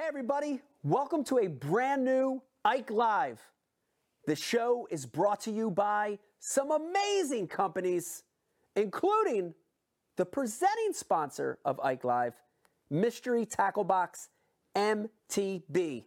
Hey, 0.00 0.06
everybody, 0.08 0.62
welcome 0.82 1.24
to 1.24 1.40
a 1.40 1.46
brand 1.46 2.06
new 2.06 2.40
Ike 2.64 2.90
Live. 2.90 3.38
The 4.26 4.34
show 4.34 4.88
is 4.90 5.04
brought 5.04 5.40
to 5.40 5.50
you 5.50 5.70
by 5.70 6.18
some 6.38 6.70
amazing 6.70 7.48
companies, 7.48 8.22
including 8.76 9.52
the 10.16 10.24
presenting 10.24 10.94
sponsor 10.94 11.58
of 11.66 11.78
Ike 11.80 12.04
Live, 12.04 12.32
Mystery 12.88 13.44
Tackle 13.44 13.84
Box 13.84 14.30
MTB. 14.74 16.04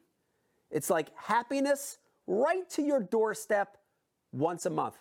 It's 0.71 0.89
like 0.89 1.15
happiness 1.15 1.99
right 2.25 2.67
to 2.71 2.81
your 2.81 2.99
doorstep 2.99 3.77
once 4.31 4.65
a 4.65 4.71
month. 4.71 4.97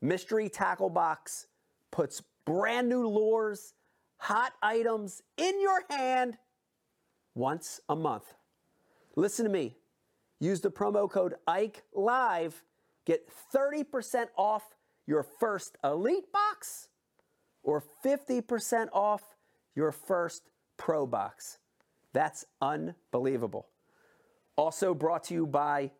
Mystery 0.00 0.48
Tackle 0.48 0.90
Box 0.90 1.48
puts 1.90 2.22
brand 2.44 2.88
new 2.88 3.08
lures, 3.08 3.74
hot 4.18 4.52
items 4.62 5.20
in 5.36 5.60
your 5.60 5.82
hand 5.90 6.38
once 7.38 7.80
a 7.88 7.94
month. 7.94 8.34
Listen 9.14 9.44
to 9.44 9.50
me. 9.50 9.76
Use 10.40 10.60
the 10.60 10.70
promo 10.70 11.08
code 11.08 11.34
Ike 11.46 11.84
Live, 11.94 12.62
get 13.04 13.28
30% 13.54 14.26
off 14.36 14.74
your 15.06 15.22
first 15.22 15.78
Elite 15.82 16.30
box 16.32 16.88
or 17.62 17.82
50% 18.04 18.88
off 18.92 19.22
your 19.74 19.92
first 19.92 20.42
Pro 20.76 21.06
box. 21.06 21.58
That's 22.12 22.44
unbelievable. 22.60 23.66
Also 24.56 24.94
brought 24.94 25.24
to 25.24 25.34
you 25.34 25.46
by 25.46 25.90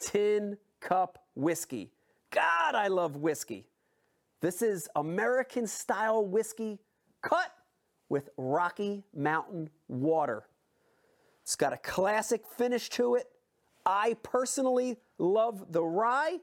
Tin 0.00 0.56
Cup 0.80 1.18
Whiskey. 1.34 1.90
God, 2.30 2.74
I 2.74 2.88
love 2.88 3.16
whiskey. 3.16 3.66
This 4.40 4.62
is 4.62 4.88
American 4.94 5.66
style 5.66 6.24
whiskey 6.24 6.78
cut 7.22 7.52
with 8.08 8.30
Rocky 8.36 9.02
Mountain 9.12 9.70
water. 9.88 10.44
It's 11.48 11.56
got 11.56 11.72
a 11.72 11.78
classic 11.78 12.46
finish 12.46 12.90
to 12.90 13.14
it. 13.14 13.26
I 13.86 14.18
personally 14.22 14.98
love 15.16 15.72
the 15.72 15.82
rye. 15.82 16.40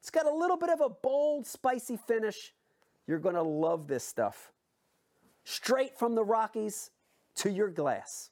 It's 0.00 0.10
got 0.10 0.26
a 0.26 0.30
little 0.30 0.58
bit 0.58 0.68
of 0.68 0.82
a 0.82 0.90
bold, 0.90 1.46
spicy 1.46 1.96
finish. 1.96 2.52
You're 3.06 3.18
going 3.18 3.36
to 3.36 3.42
love 3.42 3.86
this 3.86 4.04
stuff. 4.04 4.52
Straight 5.44 5.98
from 5.98 6.14
the 6.14 6.22
Rockies 6.22 6.90
to 7.36 7.50
your 7.50 7.70
glass. 7.70 8.28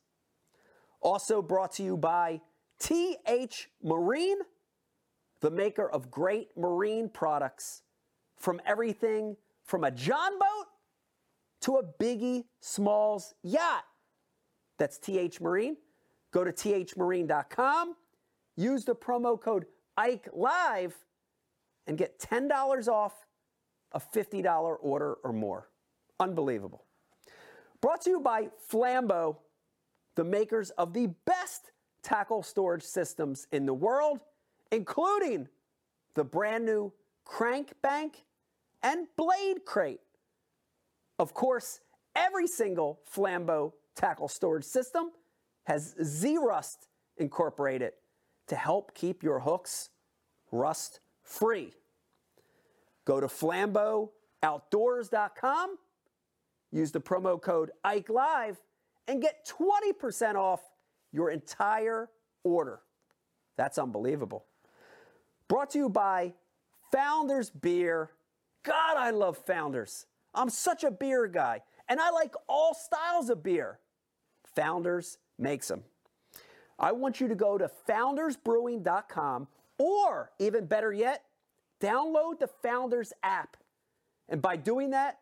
Also 1.00 1.40
brought 1.40 1.72
to 1.76 1.82
you 1.82 1.96
by 1.96 2.42
TH 2.80 3.70
Marine, 3.82 4.40
the 5.40 5.50
maker 5.50 5.88
of 5.88 6.10
great 6.10 6.48
marine 6.54 7.08
products 7.08 7.80
from 8.36 8.60
everything 8.66 9.38
from 9.64 9.84
a 9.84 9.90
John 9.90 10.38
boat 10.38 10.66
to 11.62 11.76
a 11.76 11.82
Biggie 11.82 12.44
Smalls 12.60 13.32
yacht. 13.42 13.84
That's 14.76 14.98
TH 14.98 15.40
Marine. 15.40 15.78
Go 16.34 16.42
to 16.42 16.50
thmarine.com, 16.50 17.94
use 18.56 18.84
the 18.84 18.94
promo 18.96 19.40
code 19.40 19.66
Ike 19.96 20.28
Live, 20.32 20.96
and 21.86 21.96
get 21.96 22.18
$10 22.18 22.88
off 22.88 23.12
a 23.92 24.00
$50 24.00 24.76
order 24.80 25.14
or 25.22 25.32
more. 25.32 25.70
Unbelievable. 26.18 26.86
Brought 27.80 28.00
to 28.02 28.10
you 28.10 28.20
by 28.20 28.48
Flambeau, 28.68 29.36
the 30.16 30.24
makers 30.24 30.70
of 30.70 30.92
the 30.92 31.06
best 31.24 31.70
tackle 32.02 32.42
storage 32.42 32.82
systems 32.82 33.46
in 33.52 33.64
the 33.64 33.74
world, 33.74 34.18
including 34.72 35.46
the 36.16 36.24
brand 36.24 36.64
new 36.64 36.92
Crank 37.24 37.74
Bank 37.80 38.24
and 38.82 39.06
Blade 39.16 39.64
Crate. 39.64 40.00
Of 41.20 41.32
course, 41.32 41.78
every 42.16 42.48
single 42.48 42.98
Flambeau 43.14 43.72
tackle 43.94 44.26
storage 44.26 44.64
system 44.64 45.12
has 45.64 45.94
Zerust 46.00 46.88
incorporated 47.16 47.92
to 48.46 48.56
help 48.56 48.94
keep 48.94 49.22
your 49.22 49.40
hooks 49.40 49.90
rust 50.52 51.00
free. 51.22 51.72
Go 53.04 53.20
to 53.20 53.26
flambeauoutdoors.com, 53.26 55.76
use 56.70 56.92
the 56.92 57.00
promo 57.00 57.40
code 57.40 57.70
Ike 57.82 58.08
Live, 58.08 58.60
and 59.06 59.20
get 59.20 59.46
20% 59.46 60.36
off 60.36 60.60
your 61.12 61.30
entire 61.30 62.08
order. 62.42 62.80
That's 63.56 63.78
unbelievable. 63.78 64.46
Brought 65.48 65.70
to 65.70 65.78
you 65.78 65.88
by 65.88 66.34
Founders 66.92 67.50
Beer. 67.50 68.10
God, 68.62 68.96
I 68.96 69.10
love 69.10 69.38
Founders. 69.46 70.06
I'm 70.34 70.50
such 70.50 70.84
a 70.84 70.90
beer 70.90 71.26
guy, 71.26 71.60
and 71.88 72.00
I 72.00 72.10
like 72.10 72.34
all 72.48 72.74
styles 72.74 73.28
of 73.28 73.42
beer. 73.42 73.78
Founders 74.56 75.18
makes 75.38 75.68
them. 75.68 75.84
I 76.78 76.92
want 76.92 77.20
you 77.20 77.28
to 77.28 77.34
go 77.34 77.58
to 77.58 77.70
foundersbrewing.com 77.88 79.48
or 79.78 80.30
even 80.38 80.66
better 80.66 80.92
yet, 80.92 81.24
download 81.80 82.38
the 82.38 82.48
Founders 82.62 83.12
app. 83.22 83.56
And 84.28 84.42
by 84.42 84.56
doing 84.56 84.90
that, 84.90 85.18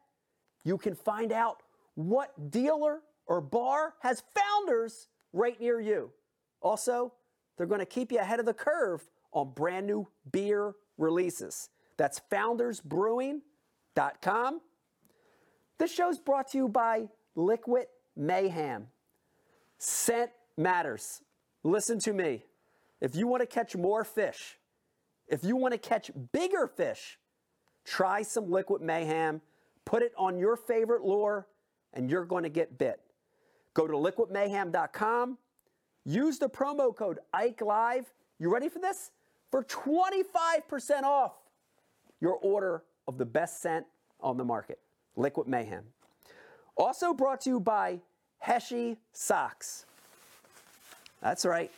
you 0.65 0.79
can 0.79 0.95
find 0.95 1.33
out 1.33 1.63
what 1.95 2.51
dealer 2.51 3.01
or 3.27 3.41
bar 3.41 3.95
has 4.01 4.23
Founders 4.35 5.09
right 5.33 5.59
near 5.61 5.81
you. 5.81 6.11
Also, 6.61 7.13
they're 7.57 7.67
going 7.67 7.81
to 7.81 7.87
keep 7.87 8.13
you 8.13 8.19
ahead 8.19 8.39
of 8.41 8.47
the 8.47 8.55
curve 8.55 9.07
on 9.33 9.53
brand 9.55 9.87
new 9.87 10.09
beer 10.31 10.75
releases. 10.99 11.71
That's 11.97 12.21
foundersbrewing.com. 12.31 14.61
This 15.79 15.93
show's 15.93 16.19
brought 16.19 16.51
to 16.53 16.59
you 16.59 16.69
by 16.69 17.09
Liquid 17.35 17.87
Mayhem. 18.17 18.89
Scent 19.85 20.31
matters. 20.57 21.23
Listen 21.65 21.99
to 21.99 22.13
me. 22.13 22.45
If 23.01 23.17
you 23.17 23.27
want 23.27 23.41
to 23.41 23.49
catch 23.49 23.75
more 23.75 24.05
fish, 24.05 24.57
if 25.27 25.43
you 25.43 25.57
want 25.57 25.73
to 25.73 25.79
catch 25.79 26.09
bigger 26.31 26.69
fish, 26.69 27.19
try 27.85 28.23
some 28.23 28.49
liquid 28.49 28.81
mayhem, 28.81 29.41
put 29.85 30.05
it 30.05 30.13
on 30.17 30.39
your 30.39 30.55
favorite 30.55 31.03
lure, 31.03 31.49
and 31.95 32.09
you're 32.09 32.25
going 32.25 32.45
to 32.45 32.49
get 32.49 32.79
bit. 32.79 33.01
Go 33.75 33.89
to 33.89 33.95
liquidmayhem.com, 33.95 35.37
use 36.05 36.39
the 36.39 36.49
promo 36.49 36.95
code 36.95 37.19
Ike 37.35 37.61
Live. 37.61 38.07
You 38.39 38.53
ready 38.53 38.69
for 38.69 38.79
this? 38.79 39.11
For 39.51 39.65
25% 39.65 41.03
off 41.03 41.33
your 42.21 42.37
order 42.37 42.85
of 43.09 43.19
the 43.19 43.27
best 43.27 43.61
scent 43.61 43.85
on 44.21 44.37
the 44.37 44.45
market, 44.45 44.79
Liquid 45.17 45.49
Mayhem. 45.49 45.83
Also 46.77 47.13
brought 47.13 47.41
to 47.41 47.51
you 47.51 47.59
by 47.59 47.99
Heshy 48.43 48.97
socks. 49.13 49.87
That's 51.21 51.45
right. 51.45 51.71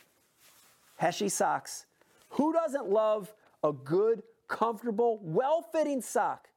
Heshy 0.96 1.28
socks. 1.28 1.84
Who 2.30 2.52
doesn't 2.52 2.88
love 2.88 3.32
a 3.62 3.72
good, 3.72 4.22
comfortable, 4.48 5.20
well 5.22 5.62
fitting 5.62 6.00
sock? 6.00 6.48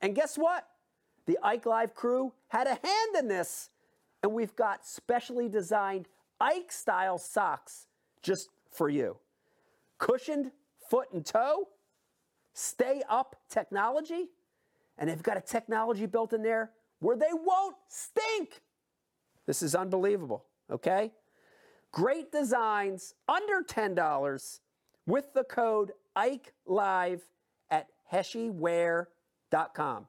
And 0.00 0.14
guess 0.14 0.38
what? 0.38 0.68
The 1.26 1.38
Ike 1.42 1.66
Live 1.66 1.94
crew 1.94 2.32
had 2.48 2.68
a 2.68 2.70
hand 2.70 3.16
in 3.18 3.28
this, 3.28 3.70
and 4.22 4.32
we've 4.32 4.54
got 4.54 4.86
specially 4.86 5.48
designed 5.48 6.06
Ike 6.40 6.70
style 6.70 7.18
socks 7.18 7.86
just 8.22 8.50
for 8.70 8.88
you. 8.88 9.16
Cushioned 9.98 10.52
foot 10.88 11.08
and 11.12 11.26
toe, 11.26 11.68
stay 12.52 13.02
up 13.08 13.34
technology, 13.48 14.28
and 14.98 15.10
they've 15.10 15.22
got 15.22 15.36
a 15.36 15.40
technology 15.40 16.06
built 16.06 16.32
in 16.32 16.42
there 16.42 16.70
where 17.00 17.16
they 17.16 17.32
won't 17.32 17.76
stink. 17.88 18.60
This 19.46 19.62
is 19.62 19.74
unbelievable, 19.74 20.44
okay? 20.70 21.12
Great 21.92 22.30
designs 22.32 23.14
under 23.28 23.62
$10 23.62 24.60
with 25.06 25.32
the 25.32 25.44
code 25.44 25.92
Ike 26.14 26.52
Live 26.66 27.22
at 27.70 27.88
heshywear.com. 28.12 30.06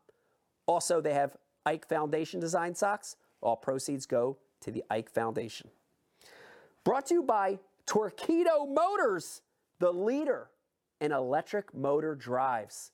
Also, 0.66 1.02
they 1.02 1.14
have 1.14 1.38
Ike 1.66 1.88
Foundation 1.88 2.40
design 2.40 2.76
socks. 2.76 3.16
All 3.42 3.56
proceeds 3.56 4.06
go 4.06 4.38
to 4.62 4.72
the 4.72 4.84
Ike 4.90 5.10
Foundation. 5.10 5.70
Brought 6.84 7.08
to 7.08 7.16
you 7.16 7.24
by 7.24 7.60
Torqeedo 7.86 8.74
Motors, 8.74 9.42
the 9.80 9.92
leader 9.92 10.50
in 11.00 11.12
electric 11.12 11.74
motor 11.74 12.16
drives. 12.16 12.92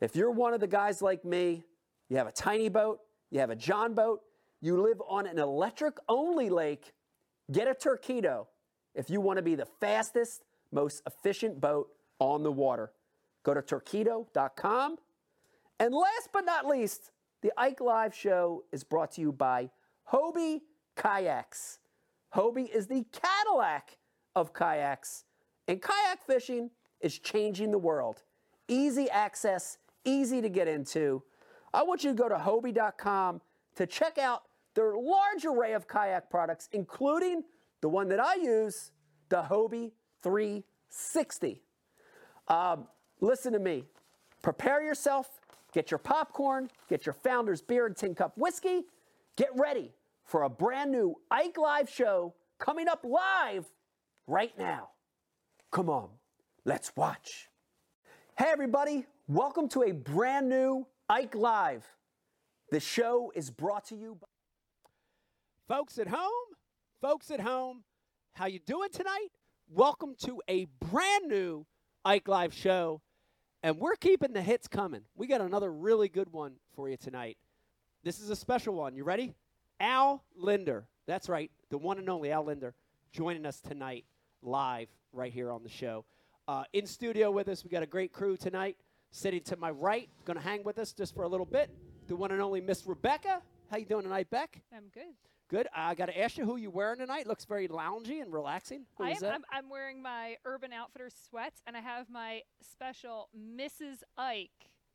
If 0.00 0.14
you're 0.16 0.30
one 0.30 0.54
of 0.54 0.60
the 0.60 0.66
guys 0.66 1.02
like 1.02 1.24
me, 1.24 1.64
you 2.08 2.16
have 2.16 2.26
a 2.26 2.32
tiny 2.32 2.68
boat, 2.68 3.00
you 3.30 3.40
have 3.40 3.50
a 3.50 3.56
John 3.56 3.94
boat, 3.94 4.20
you 4.60 4.80
live 4.80 5.00
on 5.08 5.26
an 5.26 5.38
electric 5.38 5.96
only 6.08 6.50
lake, 6.50 6.92
get 7.50 7.68
a 7.68 7.74
Torqeedo 7.74 8.46
if 8.94 9.08
you 9.08 9.20
want 9.20 9.38
to 9.38 9.42
be 9.42 9.54
the 9.54 9.66
fastest, 9.80 10.42
most 10.72 11.02
efficient 11.06 11.60
boat 11.60 11.88
on 12.18 12.42
the 12.42 12.52
water. 12.52 12.92
Go 13.44 13.54
to 13.54 13.62
torqeedo.com. 13.62 14.96
And 15.78 15.94
last 15.94 16.28
but 16.32 16.44
not 16.44 16.66
least, 16.66 17.10
the 17.42 17.52
Ike 17.56 17.80
Live 17.80 18.14
show 18.14 18.64
is 18.70 18.84
brought 18.84 19.12
to 19.12 19.20
you 19.20 19.32
by 19.32 19.70
Hobie 20.12 20.60
Kayaks. 20.96 21.78
Hobie 22.34 22.68
is 22.68 22.86
the 22.86 23.04
Cadillac 23.12 23.96
of 24.36 24.52
kayaks, 24.52 25.24
and 25.66 25.82
kayak 25.82 26.22
fishing 26.24 26.70
is 27.00 27.18
changing 27.18 27.70
the 27.70 27.78
world. 27.78 28.22
Easy 28.68 29.10
access, 29.10 29.78
easy 30.04 30.40
to 30.40 30.48
get 30.48 30.68
into. 30.68 31.22
I 31.72 31.82
want 31.82 32.04
you 32.04 32.10
to 32.10 32.16
go 32.16 32.28
to 32.28 32.36
Hobie.com 32.36 33.40
to 33.76 33.86
check 33.86 34.18
out 34.18 34.42
their 34.74 34.94
large 34.94 35.44
array 35.44 35.72
of 35.72 35.88
kayak 35.88 36.30
products, 36.30 36.68
including 36.72 37.42
the 37.80 37.88
one 37.88 38.08
that 38.08 38.20
I 38.20 38.34
use, 38.36 38.92
the 39.28 39.42
Hobie 39.42 39.92
360. 40.22 41.62
Um, 42.48 42.86
listen 43.20 43.52
to 43.52 43.58
me. 43.58 43.84
Prepare 44.42 44.82
yourself, 44.82 45.28
get 45.72 45.90
your 45.90 45.98
popcorn, 45.98 46.70
get 46.88 47.04
your 47.04 47.12
Founder's 47.12 47.60
Beer 47.60 47.86
and 47.86 47.96
Tin 47.96 48.14
Cup 48.14 48.32
Whiskey. 48.36 48.84
Get 49.36 49.50
ready 49.54 49.92
for 50.24 50.44
a 50.44 50.48
brand 50.48 50.90
new 50.90 51.16
Ike 51.30 51.58
Live 51.58 51.88
show 51.88 52.34
coming 52.58 52.88
up 52.88 53.04
live 53.04 53.66
right 54.26 54.56
now. 54.58 54.90
Come 55.70 55.90
on, 55.90 56.08
let's 56.64 56.92
watch. 56.96 57.48
Hey, 58.38 58.46
everybody, 58.48 59.06
welcome 59.28 59.68
to 59.70 59.82
a 59.82 59.92
brand 59.92 60.48
new 60.48 60.86
Ike 61.08 61.34
Live. 61.34 61.86
The 62.70 62.80
show 62.80 63.32
is 63.34 63.50
brought 63.50 63.86
to 63.86 63.96
you 63.96 64.16
by. 64.20 64.26
Folks 65.70 65.98
at 65.98 66.08
home, 66.08 66.48
folks 67.00 67.30
at 67.30 67.38
home, 67.38 67.84
how 68.32 68.46
you 68.46 68.58
doing 68.58 68.88
tonight? 68.90 69.28
Welcome 69.72 70.16
to 70.24 70.42
a 70.48 70.66
brand 70.90 71.28
new 71.28 71.64
Ike 72.04 72.26
Live 72.26 72.52
show, 72.52 73.02
and 73.62 73.78
we're 73.78 73.94
keeping 73.94 74.32
the 74.32 74.42
hits 74.42 74.66
coming. 74.66 75.02
We 75.14 75.28
got 75.28 75.40
another 75.40 75.72
really 75.72 76.08
good 76.08 76.32
one 76.32 76.54
for 76.74 76.88
you 76.88 76.96
tonight. 76.96 77.38
This 78.02 78.18
is 78.18 78.30
a 78.30 78.34
special 78.34 78.74
one. 78.74 78.96
You 78.96 79.04
ready? 79.04 79.32
Al 79.78 80.24
Lindner. 80.34 80.88
That's 81.06 81.28
right, 81.28 81.52
the 81.68 81.78
one 81.78 81.98
and 81.98 82.10
only 82.10 82.32
Al 82.32 82.46
Lindner 82.46 82.74
joining 83.12 83.46
us 83.46 83.60
tonight 83.60 84.04
live 84.42 84.88
right 85.12 85.32
here 85.32 85.52
on 85.52 85.62
the 85.62 85.68
show. 85.68 86.04
Uh, 86.48 86.64
in 86.72 86.84
studio 86.84 87.30
with 87.30 87.46
us, 87.46 87.62
we 87.62 87.70
got 87.70 87.84
a 87.84 87.86
great 87.86 88.12
crew 88.12 88.36
tonight. 88.36 88.76
Sitting 89.12 89.42
to 89.42 89.56
my 89.56 89.70
right, 89.70 90.08
going 90.24 90.36
to 90.36 90.42
hang 90.42 90.64
with 90.64 90.80
us 90.80 90.92
just 90.92 91.14
for 91.14 91.22
a 91.22 91.28
little 91.28 91.46
bit, 91.46 91.70
the 92.08 92.16
one 92.16 92.32
and 92.32 92.42
only 92.42 92.60
Miss 92.60 92.84
Rebecca. 92.88 93.40
How 93.70 93.76
you 93.76 93.86
doing 93.86 94.02
tonight, 94.02 94.28
Beck? 94.30 94.60
I'm 94.76 94.88
good. 94.92 95.14
Good. 95.50 95.66
I 95.74 95.94
got 95.96 96.06
to 96.06 96.18
ask 96.18 96.38
you 96.38 96.44
who 96.44 96.56
you're 96.56 96.70
wearing 96.70 97.00
tonight. 97.00 97.26
Looks 97.26 97.44
very 97.44 97.66
loungy 97.66 98.22
and 98.22 98.32
relaxing. 98.32 98.86
Who 98.96 99.04
I 99.04 99.10
is 99.10 99.16
am, 99.16 99.22
that? 99.22 99.34
I'm, 99.34 99.42
I'm 99.52 99.68
wearing 99.68 100.00
my 100.00 100.36
Urban 100.44 100.72
Outfitters 100.72 101.14
sweats, 101.28 101.60
and 101.66 101.76
I 101.76 101.80
have 101.80 102.08
my 102.08 102.42
special 102.62 103.28
Mrs. 103.36 104.02
Ike 104.16 104.50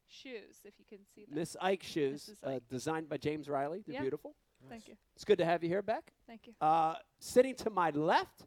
shoes, 0.07 0.61
if 0.63 0.73
you 0.79 0.85
can 0.87 0.99
see 1.13 1.25
them. 1.25 1.35
Miss 1.37 1.57
Ike 1.59 1.83
shoes, 1.83 2.31
Mrs. 2.45 2.55
uh, 2.55 2.59
designed 2.69 3.09
by 3.09 3.17
James 3.17 3.49
Riley. 3.49 3.83
They're 3.85 3.95
Yeah. 3.95 4.01
beautiful. 4.01 4.33
Thank 4.69 4.87
you. 4.87 4.95
It's 5.13 5.25
good 5.25 5.37
to 5.39 5.45
have 5.45 5.61
you 5.61 5.69
here, 5.69 5.81
Beck. 5.81 6.13
Thank 6.25 6.47
you. 6.47 6.53
Uh, 6.61 6.95
sitting 7.19 7.53
to 7.55 7.69
my 7.69 7.89
left, 7.89 8.45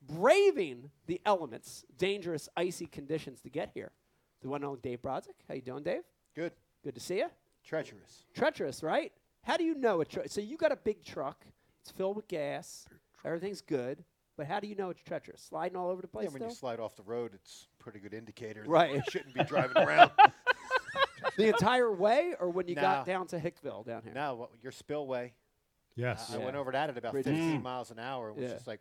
braving 0.00 0.90
the 1.06 1.20
elements, 1.26 1.84
dangerous, 1.98 2.48
icy 2.56 2.86
conditions 2.86 3.42
to 3.42 3.50
get 3.50 3.70
here, 3.74 3.92
the 4.40 4.48
one 4.48 4.62
and 4.62 4.68
only 4.68 4.80
Dave 4.80 5.02
Brodzik. 5.02 5.34
How 5.46 5.54
you 5.54 5.60
doing, 5.60 5.82
Dave? 5.84 6.02
Good. 6.34 6.52
Good 6.82 6.94
to 6.94 7.00
see 7.00 7.18
you. 7.18 7.28
Treacherous. 7.62 8.24
Treacherous, 8.34 8.82
right? 8.82 9.12
How 9.42 9.56
do 9.56 9.64
you 9.64 9.74
know 9.74 10.00
a 10.00 10.04
truck? 10.04 10.26
So 10.28 10.40
you 10.40 10.56
got 10.56 10.72
a 10.72 10.76
big 10.76 11.04
truck. 11.04 11.44
It's 11.82 11.90
filled 11.90 12.16
with 12.16 12.28
gas. 12.28 12.86
Everything's 13.24 13.60
good. 13.60 14.04
But 14.36 14.46
how 14.46 14.60
do 14.60 14.66
you 14.66 14.74
know 14.74 14.90
it's 14.90 15.02
treacherous? 15.02 15.40
Sliding 15.42 15.76
all 15.76 15.90
over 15.90 16.00
the 16.00 16.08
place 16.08 16.24
Yeah, 16.28 16.32
when 16.38 16.42
you 16.48 16.54
slide 16.54 16.80
off 16.80 16.96
the 16.96 17.02
road, 17.02 17.32
it's 17.34 17.66
a 17.78 17.82
pretty 17.82 17.98
good 17.98 18.14
indicator. 18.14 18.62
that 18.62 18.68
Right. 18.68 18.94
You 18.94 19.02
shouldn't 19.10 19.34
be 19.34 19.44
driving 19.44 19.76
around. 19.82 20.10
the 21.36 21.48
entire 21.48 21.92
way, 21.92 22.34
or 22.40 22.48
when 22.50 22.66
you 22.68 22.74
got 22.74 23.04
down 23.06 23.26
to 23.28 23.38
Hickville 23.38 23.84
down 23.84 24.02
here? 24.02 24.12
now, 24.14 24.34
what, 24.34 24.50
your 24.62 24.72
spillway. 24.72 25.34
Yes. 25.94 26.30
I 26.32 26.38
Yeah. 26.38 26.44
went 26.44 26.56
over 26.56 26.72
that 26.72 26.88
at 26.88 26.96
about 26.96 27.12
Bridges. 27.12 27.32
15 27.32 27.62
miles 27.62 27.90
an 27.90 27.98
hour. 27.98 28.30
It 28.30 28.36
was 28.36 28.44
Yeah. 28.44 28.54
just 28.54 28.66
like 28.66 28.80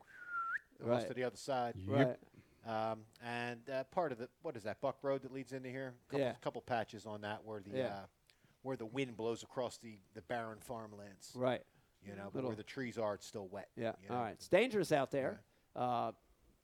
almost 0.81 1.01
Right. 1.01 1.07
to 1.09 1.13
the 1.13 1.23
other 1.25 1.35
side. 1.37 1.73
Yep. 1.75 2.19
Right. 2.65 2.91
Um, 2.91 3.05
and 3.21 3.69
uh, 3.69 3.83
part 3.85 4.11
of 4.13 4.17
the 4.17 4.29
what 4.41 4.55
is 4.55 4.63
that 4.63 4.79
Buck 4.79 4.97
Road 5.01 5.23
that 5.23 5.33
leads 5.33 5.51
into 5.51 5.69
here? 5.69 5.93
Couple, 6.07 6.19
Yeah. 6.19 6.33
couple 6.41 6.61
patches 6.61 7.05
on 7.05 7.21
that 7.21 7.43
where 7.43 7.59
the 7.61 7.71
Yeah. 7.77 7.85
uh, 7.87 8.05
where 8.63 8.75
the 8.77 8.85
wind 8.85 9.15
blows 9.17 9.43
across 9.43 9.77
the 9.77 9.97
the 10.13 10.21
barren 10.21 10.57
farmlands. 10.59 11.31
Right. 11.35 11.61
You 12.05 12.15
know, 12.15 12.29
but 12.33 12.43
where 12.45 12.55
the 12.55 12.63
trees 12.63 12.97
are, 12.97 13.13
it's 13.15 13.25
still 13.27 13.47
wet. 13.47 13.67
Yeah. 13.75 13.91
you 14.01 14.09
know? 14.09 14.15
All 14.15 14.21
right. 14.21 14.31
It's 14.31 14.47
dangerous 14.47 14.91
out 14.91 15.11
there. 15.11 15.41
Uh, 15.75 16.11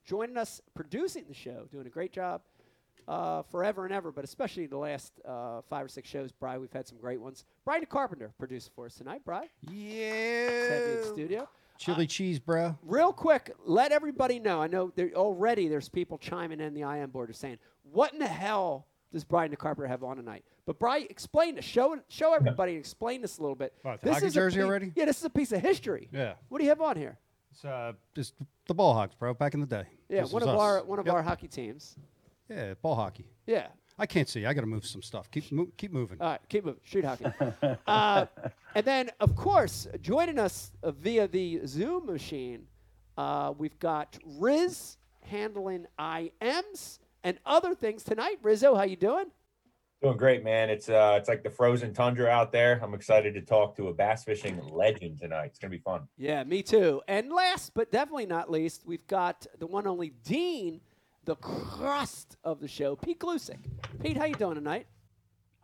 joining 0.06 0.38
us, 0.38 0.62
producing 0.74 1.26
the 1.28 1.34
show, 1.34 1.68
doing 1.72 1.86
a 1.86 1.90
great 1.90 2.14
job 2.14 2.42
uh, 3.08 3.42
forever 3.44 3.84
and 3.86 3.94
ever, 3.94 4.12
but 4.14 4.24
especially 4.24 4.66
the 4.66 4.78
last 4.78 5.12
uh, 5.26 5.62
five 5.70 5.86
or 5.86 5.90
six 5.90 6.08
shows. 6.10 6.32
Bry, 6.32 6.58
we've 6.58 6.72
had 6.72 6.88
some 6.88 6.98
great 6.98 7.20
ones. 7.20 7.44
Brian 7.66 7.86
Carpenter 7.86 8.32
produced 8.40 8.72
for 8.76 8.86
us 8.86 8.96
tonight. 8.96 9.24
Bry, 9.26 9.48
let's 9.68 9.72
have 9.72 9.74
you 9.74 10.94
in 10.94 10.98
Yeah. 11.04 11.12
studio. 11.12 11.50
Chili 11.78 12.08
cheese, 12.08 12.40
bro. 12.40 12.78
Real 12.84 13.12
quick, 13.12 13.54
let 13.66 13.92
everybody 13.92 14.40
know. 14.40 14.62
I 14.62 14.68
know 14.68 14.94
there 14.96 15.12
already 15.14 15.68
there's 15.68 15.90
people 15.90 16.18
chiming 16.18 16.62
in 16.62 16.74
the 16.74 16.84
IM 16.84 17.10
board 17.10 17.30
are 17.30 17.34
saying, 17.34 17.58
"What 17.84 18.14
in 18.14 18.20
the 18.20 18.28
hell 18.28 18.88
does 19.14 19.24
Brian 19.24 19.52
the 19.52 19.58
Carpenter 19.58 19.88
have 19.88 20.04
on 20.04 20.18
tonight?" 20.18 20.44
But 20.66 20.80
Brian, 20.80 21.08
explain 21.10 21.56
this. 21.56 21.66
Show 21.66 21.98
show 22.08 22.34
everybody. 22.34 22.74
Explain 22.74 23.22
this 23.22 23.38
a 23.38 23.42
little 23.42 23.56
bit. 23.56 23.74
What, 23.82 24.02
the 24.02 24.08
this 24.08 24.16
hockey 24.16 24.26
is 24.28 24.34
a 24.34 24.40
jersey 24.40 24.60
pie- 24.60 24.64
already? 24.66 24.92
Yeah, 24.96 25.06
this 25.06 25.18
is 25.20 25.26
a 25.26 25.30
piece 25.30 25.52
of 25.52 25.62
history. 25.62 26.10
Yeah. 26.12 26.34
What 26.50 26.58
do 26.60 26.64
you 26.64 26.70
have 26.70 26.82
on 26.82 26.98
here? 26.98 27.18
It's 27.52 27.64
uh, 27.64 27.94
just 28.16 28.34
the 28.68 28.74
ball 28.74 28.94
hawks, 28.94 29.16
bro. 29.16 29.34
Back 29.34 29.54
in 29.54 29.60
the 29.62 29.66
day. 29.68 29.86
Yeah, 30.10 30.22
This 30.22 30.32
one 30.32 30.44
of 30.44 30.50
us. 30.50 30.60
our 30.60 30.84
one 30.84 31.00
of 31.00 31.06
Yep. 31.06 31.16
our 31.16 31.24
hockey 31.24 31.48
teams. 31.48 31.96
Yeah, 32.50 32.74
ball 32.82 32.96
hockey. 32.96 33.26
Yeah. 33.48 33.68
I 33.98 34.06
can't 34.06 34.28
see. 34.28 34.46
I 34.46 34.54
got 34.54 34.62
to 34.62 34.68
move 34.68 34.86
some 34.86 35.02
stuff. 35.02 35.32
Keep 35.32 35.52
mo- 35.54 35.72
keep 35.78 35.94
moving. 35.94 36.20
All 36.22 36.28
right, 36.32 36.42
keep 36.50 36.66
moving. 36.66 36.82
Street 36.86 37.06
hockey. 37.06 37.26
uh, 37.88 38.26
and 38.76 38.86
then, 38.86 39.10
of 39.22 39.38
course, 39.38 39.88
joining 40.02 40.38
us 40.38 40.74
uh, 40.84 40.92
via 40.92 41.30
the 41.30 41.62
Zoom 41.66 42.06
machine, 42.08 42.68
uh, 43.18 43.54
we've 43.58 43.80
got 43.80 44.18
Riz 44.38 44.98
handling 45.22 45.86
IMs 45.98 47.00
and 47.26 47.40
other 47.46 47.74
things 47.74 48.04
tonight. 48.04 48.38
Rizzo, 48.44 48.76
how 48.76 48.84
you 48.84 48.96
doing? 48.96 49.26
Doing 50.02 50.18
great, 50.18 50.44
man. 50.44 50.70
It's 50.70 50.88
uh, 50.88 51.16
it's 51.20 51.28
like 51.28 51.42
the 51.42 51.50
frozen 51.50 51.92
tundra 51.94 52.28
out 52.30 52.52
there. 52.52 52.80
I'm 52.84 52.94
excited 52.94 53.34
to 53.34 53.42
talk 53.42 53.76
to 53.78 53.88
a 53.88 53.94
bass 53.94 54.24
fishing 54.24 54.62
legend 54.72 55.20
tonight. 55.20 55.46
It's 55.48 55.60
gonna 55.60 55.72
be 55.72 55.80
fun. 55.80 56.08
Yeah, 56.18 56.44
me 56.44 56.62
too. 56.62 57.02
And 57.08 57.32
last 57.32 57.74
but 57.74 57.92
definitely 57.92 58.28
not 58.28 58.52
least, 58.52 58.84
we've 58.86 59.06
got 59.08 59.48
the 59.58 59.66
one 59.66 59.88
only 59.88 60.10
Dean, 60.24 60.80
the 61.24 61.36
crust 61.38 62.38
of 62.44 62.60
the 62.60 62.68
show, 62.68 62.96
Pete 62.96 63.20
Gluszek. 63.20 63.58
Pete, 64.04 64.18
how 64.18 64.26
you 64.26 64.36
doing 64.36 64.56
tonight? 64.56 64.86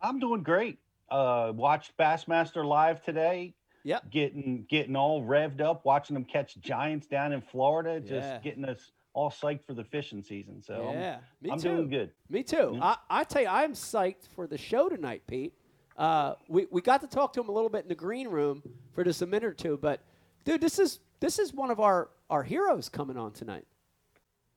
I'm 0.00 0.18
doing 0.18 0.42
great. 0.42 0.78
Uh, 1.08 1.52
watched 1.54 1.96
Bassmaster 1.96 2.64
live 2.64 3.00
today. 3.04 3.54
Yep. 3.84 4.10
Getting 4.10 4.64
getting 4.68 4.96
all 4.96 5.22
revved 5.22 5.60
up, 5.60 5.84
watching 5.84 6.14
them 6.14 6.24
catch 6.24 6.58
giants 6.58 7.06
down 7.06 7.32
in 7.32 7.42
Florida, 7.42 8.00
just 8.00 8.26
Yeah. 8.26 8.38
getting 8.42 8.64
us 8.64 8.90
all 9.14 9.30
psyched 9.30 9.64
for 9.64 9.74
the 9.74 9.84
fishing 9.84 10.22
season. 10.22 10.62
So 10.62 10.74
I'm- 10.88 10.94
yeah, 10.94 11.18
me 11.40 11.50
I'm, 11.50 11.58
too. 11.58 11.68
doing 11.68 11.88
good. 11.88 12.10
Me 12.28 12.42
too. 12.42 12.78
I, 12.80 12.96
I 13.10 13.24
tell 13.24 13.42
you, 13.42 13.48
I'm 13.48 13.74
psyched 13.74 14.26
for 14.34 14.46
the 14.46 14.58
show 14.58 14.88
tonight, 14.88 15.22
Pete. 15.26 15.54
Uh, 15.96 16.34
we, 16.48 16.66
we 16.70 16.80
got 16.80 17.02
to 17.02 17.06
talk 17.06 17.32
to 17.34 17.40
him 17.40 17.48
a 17.48 17.52
little 17.52 17.68
bit 17.68 17.82
in 17.82 17.88
the 17.88 17.94
green 17.94 18.28
room 18.28 18.62
for 18.94 19.04
just 19.04 19.20
a 19.22 19.26
minute 19.26 19.44
or 19.44 19.52
two, 19.52 19.78
but 19.80 20.00
dude, 20.44 20.60
this 20.60 20.78
is 20.78 21.00
this 21.20 21.38
is 21.38 21.52
one 21.52 21.70
of 21.70 21.80
our 21.80 22.08
our 22.30 22.42
heroes 22.42 22.88
coming 22.88 23.16
on 23.18 23.32
tonight. 23.32 23.66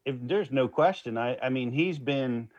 If 0.06 0.16
there's 0.22 0.50
no 0.52 0.68
question, 0.68 1.18
I 1.18 1.38
I 1.42 1.50
mean 1.50 1.72
he's 1.72 2.00
been 2.00 2.50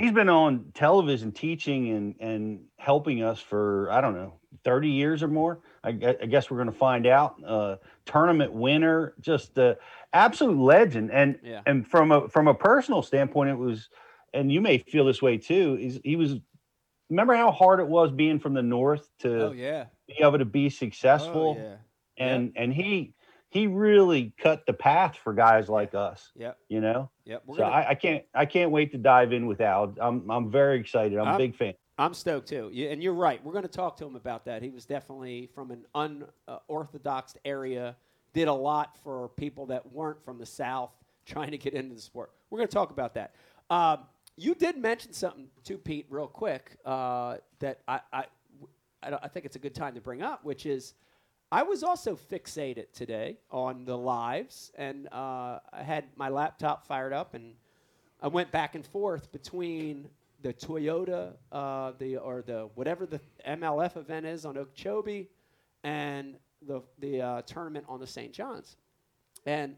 he's 0.00 0.12
been 0.12 0.28
on 0.28 0.72
television 0.74 1.32
teaching 1.32 1.90
and 1.90 2.14
and 2.20 2.64
helping 2.78 3.22
us 3.22 3.40
for 3.40 3.90
I 3.90 4.00
don't 4.00 4.14
know 4.14 4.34
30 4.64 4.88
years 4.88 5.22
or 5.22 5.28
more. 5.28 5.60
I, 5.84 5.90
I 5.90 6.26
guess 6.26 6.50
we're 6.50 6.58
going 6.58 6.72
to 6.72 6.78
find 6.78 7.06
out. 7.06 7.42
Uh, 7.44 7.76
tournament 8.06 8.52
winner, 8.52 9.14
just 9.20 9.58
uh, 9.58 9.76
absolute 10.12 10.58
legend. 10.58 11.10
And 11.12 11.38
Yeah. 11.42 11.62
and 11.66 11.86
from 11.86 12.12
a 12.12 12.28
from 12.28 12.48
a 12.48 12.54
personal 12.54 13.02
standpoint, 13.02 13.50
it 13.50 13.54
was, 13.58 13.90
and 14.34 14.50
you 14.52 14.60
may 14.60 14.78
feel 14.78 15.04
this 15.04 15.22
way 15.22 15.38
too. 15.38 15.78
Is 15.80 16.00
he 16.04 16.16
was. 16.16 16.36
Remember 17.10 17.34
how 17.34 17.50
hard 17.50 17.80
it 17.80 17.88
was 17.88 18.12
being 18.12 18.38
from 18.38 18.54
the 18.54 18.62
north 18.62 19.10
to 19.20 19.48
Oh 19.48 19.52
yeah. 19.52 19.86
be 20.08 20.16
able 20.20 20.38
to 20.38 20.44
be 20.44 20.70
successful, 20.70 21.54
Oh, 21.54 21.56
yeah. 21.58 21.76
and 22.16 22.52
and 22.56 22.72
he 22.72 23.14
he 23.50 23.66
really 23.66 24.32
cut 24.38 24.64
the 24.66 24.72
path 24.72 25.16
for 25.22 25.32
guys 25.34 25.68
like 25.68 25.94
us. 25.94 26.30
Yep. 26.36 26.56
You 26.68 26.80
know, 26.80 27.10
Yep. 27.24 27.42
We're 27.46 27.56
so 27.56 27.62
gonna, 27.62 27.74
I, 27.74 27.88
I 27.90 27.94
can't 27.94 28.24
I 28.34 28.46
can't 28.46 28.70
wait 28.70 28.92
to 28.92 28.98
dive 28.98 29.32
in 29.32 29.46
with 29.46 29.60
Al. 29.60 29.94
I'm 30.00 30.30
I'm 30.30 30.50
very 30.50 30.78
excited. 30.80 31.18
I'm 31.18 31.26
a 31.26 31.30
I'm- 31.30 31.38
big 31.38 31.56
fan. 31.56 31.74
I'm 31.98 32.14
stoked 32.14 32.48
too. 32.48 32.70
Yeah, 32.72 32.88
and 32.92 33.02
you're 33.02 33.12
right. 33.12 33.44
We're 33.44 33.52
going 33.52 33.60
to 33.60 33.68
talk 33.68 33.98
to 33.98 34.06
him 34.06 34.16
about 34.16 34.46
that. 34.46 34.62
He 34.62 34.70
was 34.70 34.86
definitely 34.86 35.50
from 35.54 35.70
an 35.70 35.84
unorthodox 35.94 37.36
area, 37.44 37.94
did 38.32 38.48
a 38.48 38.52
lot 38.54 38.96
for 39.04 39.28
people 39.36 39.66
that 39.66 39.92
weren't 39.92 40.24
from 40.24 40.38
the 40.38 40.46
South 40.46 40.92
trying 41.26 41.50
to 41.50 41.58
get 41.58 41.74
into 41.74 41.94
the 41.94 42.00
sport. 42.00 42.30
We're 42.48 42.56
going 42.56 42.68
to 42.68 42.74
talk 42.74 42.90
about 42.90 43.12
that. 43.14 43.34
Um, 43.68 43.98
you 44.38 44.54
did 44.54 44.78
mention 44.78 45.12
something 45.12 45.48
to 45.64 45.76
Pete 45.76 46.06
real 46.08 46.26
quick 46.26 46.74
uh, 46.86 47.36
that 47.58 47.80
I, 47.86 48.00
I, 48.10 48.24
I, 49.02 49.18
I 49.24 49.28
think 49.28 49.44
it's 49.44 49.56
a 49.56 49.60
good 49.60 49.74
time 49.74 49.94
to 49.94 50.00
bring 50.00 50.22
up, 50.22 50.42
which 50.42 50.64
is 50.64 50.94
I 51.52 51.64
was 51.64 51.82
also 51.82 52.14
fixated 52.14 52.92
today 52.92 53.38
on 53.50 53.84
the 53.84 53.98
lives, 53.98 54.70
and 54.76 55.08
uh, 55.08 55.58
I 55.72 55.82
had 55.82 56.04
my 56.14 56.28
laptop 56.28 56.86
fired 56.86 57.12
up 57.12 57.34
and 57.34 57.54
I 58.22 58.28
went 58.28 58.52
back 58.52 58.76
and 58.76 58.86
forth 58.86 59.32
between 59.32 60.08
the 60.42 60.52
Toyota, 60.52 61.32
uh, 61.50 61.92
the 61.98 62.18
or 62.18 62.42
the 62.42 62.68
whatever 62.74 63.04
the 63.04 63.20
MLF 63.46 63.96
event 63.96 64.26
is 64.26 64.44
on 64.44 64.56
Okeechobee, 64.56 65.28
and 65.82 66.36
the 66.66 66.82
the 66.98 67.20
uh, 67.20 67.42
tournament 67.42 67.84
on 67.88 67.98
the 67.98 68.06
St. 68.06 68.32
John's, 68.32 68.76
and 69.44 69.74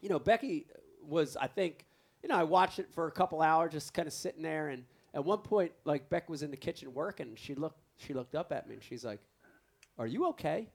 you 0.00 0.08
know 0.08 0.18
Becky 0.18 0.66
was 1.02 1.36
I 1.36 1.46
think 1.46 1.86
you 2.22 2.28
know 2.28 2.36
I 2.36 2.44
watched 2.44 2.78
it 2.78 2.88
for 2.94 3.08
a 3.08 3.12
couple 3.12 3.42
hours 3.42 3.72
just 3.72 3.94
kind 3.94 4.06
of 4.06 4.14
sitting 4.14 4.42
there, 4.42 4.68
and 4.68 4.84
at 5.12 5.24
one 5.24 5.38
point 5.38 5.72
like 5.84 6.08
Beck 6.08 6.28
was 6.28 6.42
in 6.42 6.50
the 6.50 6.56
kitchen 6.56 6.94
working, 6.94 7.32
she 7.34 7.54
looked 7.54 7.80
she 7.96 8.14
looked 8.14 8.34
up 8.34 8.52
at 8.52 8.68
me 8.68 8.74
and 8.74 8.84
she's 8.84 9.04
like, 9.04 9.20
"Are 9.98 10.06
you 10.06 10.28
okay?" 10.28 10.68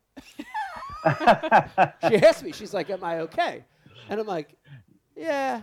she 2.07 2.15
asked 2.17 2.43
me, 2.43 2.51
she's 2.51 2.73
like, 2.73 2.89
"Am 2.89 3.03
I 3.03 3.19
okay?" 3.19 3.63
And 4.09 4.19
I'm 4.19 4.27
like, 4.27 4.55
yeah, 5.15 5.61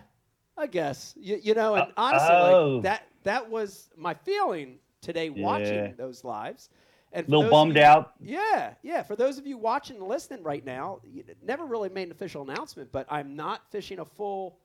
I 0.57 0.67
guess. 0.67 1.15
You, 1.19 1.39
you 1.43 1.55
know, 1.55 1.75
and 1.75 1.85
Uh, 1.89 1.93
honestly, 1.97 2.35
oh. 2.35 2.69
like 2.75 2.83
that 2.85 3.03
that 3.25 3.51
was 3.51 3.91
my 3.97 4.15
feeling 4.15 4.79
today 5.01 5.31
watching 5.31 5.75
Yeah. 5.75 5.93
those 5.97 6.25
lives. 6.25 6.71
And 7.13 7.27
A 7.27 7.31
little 7.31 7.51
bummed 7.51 7.77
you- 7.77 7.83
out. 7.83 8.13
Yeah, 8.21 8.75
yeah. 8.83 9.03
For 9.03 9.17
those 9.17 9.39
of 9.39 9.47
you 9.47 9.57
watching 9.59 9.97
and 9.97 10.07
listening 10.07 10.43
right 10.43 10.65
now, 10.65 11.01
you 11.05 11.25
never 11.43 11.65
really 11.65 11.89
made 11.89 12.05
an 12.05 12.13
official 12.13 12.43
announcement, 12.43 12.91
but 12.93 13.07
I'm 13.09 13.35
not 13.37 13.71
fishing 13.71 13.99
a 14.01 14.05
full 14.05 14.59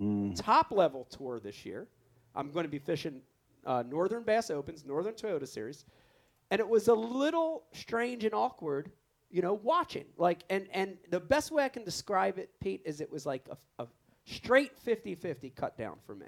Mm. 0.00 0.34
top 0.34 0.72
level 0.72 1.04
tour 1.04 1.38
this 1.38 1.64
year. 1.64 1.86
I'm 2.34 2.50
going 2.50 2.64
to 2.64 2.70
be 2.70 2.78
fishing 2.78 3.22
uh, 3.66 3.84
Northern 3.86 4.24
Bass 4.24 4.50
Opens, 4.50 4.84
Northern 4.84 5.14
Toyota 5.14 5.46
Series, 5.46 5.84
and 6.50 6.58
it 6.58 6.68
was 6.68 6.88
a 6.88 6.94
little 6.94 7.64
strange 7.72 8.24
and 8.24 8.34
awkward, 8.34 8.90
you 9.32 9.42
know, 9.42 9.54
watching. 9.54 10.04
Like, 10.16 10.44
and 10.50 10.68
and 10.72 10.98
the 11.10 11.18
best 11.18 11.50
way 11.50 11.64
I 11.64 11.68
can 11.68 11.84
describe 11.84 12.38
it, 12.38 12.50
Pete, 12.60 12.82
is 12.84 13.00
it 13.00 13.10
was 13.10 13.26
like 13.26 13.48
a, 13.50 13.82
a 13.82 13.86
straight 14.24 14.72
50-50 14.84 15.54
cut 15.56 15.76
down 15.76 15.96
for 16.06 16.14
me. 16.14 16.26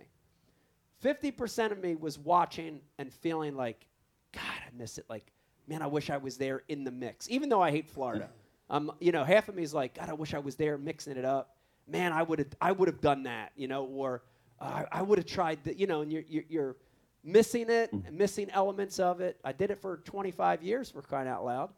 50% 1.05 1.71
of 1.71 1.79
me 1.79 1.95
was 1.95 2.19
watching 2.19 2.81
and 2.99 3.13
feeling 3.13 3.55
like, 3.55 3.87
God, 4.33 4.43
I 4.43 4.71
miss 4.77 4.97
it. 4.99 5.05
Like, 5.09 5.31
man, 5.69 5.83
I 5.83 5.87
wish 5.87 6.09
I 6.09 6.17
was 6.17 6.39
there 6.39 6.63
in 6.69 6.83
the 6.83 6.91
mix. 6.91 7.29
Even 7.31 7.51
though 7.51 7.61
I 7.63 7.71
hate 7.71 7.91
Florida, 7.91 8.31
um, 8.71 8.91
you 9.01 9.13
know, 9.13 9.23
half 9.23 9.49
of 9.49 9.55
me 9.55 9.63
is 9.63 9.75
like, 9.75 9.95
God, 9.95 10.09
I 10.09 10.15
wish 10.15 10.33
I 10.33 10.39
was 10.39 10.57
there 10.57 10.79
mixing 10.79 11.17
it 11.17 11.25
up. 11.25 11.57
Man, 11.87 12.13
I 12.13 12.23
would 12.23 12.39
have, 12.39 12.49
I 12.61 12.73
would 12.73 12.89
have 12.89 13.03
done 13.03 13.25
that, 13.25 13.53
you 13.55 13.69
know, 13.69 13.85
or 13.85 14.23
uh, 14.59 14.85
I 14.91 15.03
would 15.03 15.19
have 15.19 15.27
tried, 15.27 15.63
the, 15.65 15.79
you 15.79 15.87
know, 15.87 16.01
and 16.01 16.11
you're, 16.11 16.25
you're, 16.27 16.45
you're 16.49 16.77
missing 17.23 17.69
it, 17.69 17.93
and 17.93 18.17
missing 18.17 18.49
elements 18.51 18.99
of 18.99 19.21
it. 19.21 19.39
I 19.45 19.53
did 19.53 19.71
it 19.71 19.81
for 19.81 19.99
25 19.99 20.63
years 20.63 20.91
for 20.91 21.03
crying 21.03 21.29
out 21.29 21.45
loud. 21.45 21.71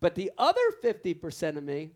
But 0.00 0.14
the 0.14 0.30
other 0.38 0.60
50% 0.82 1.56
of 1.56 1.64
me, 1.64 1.90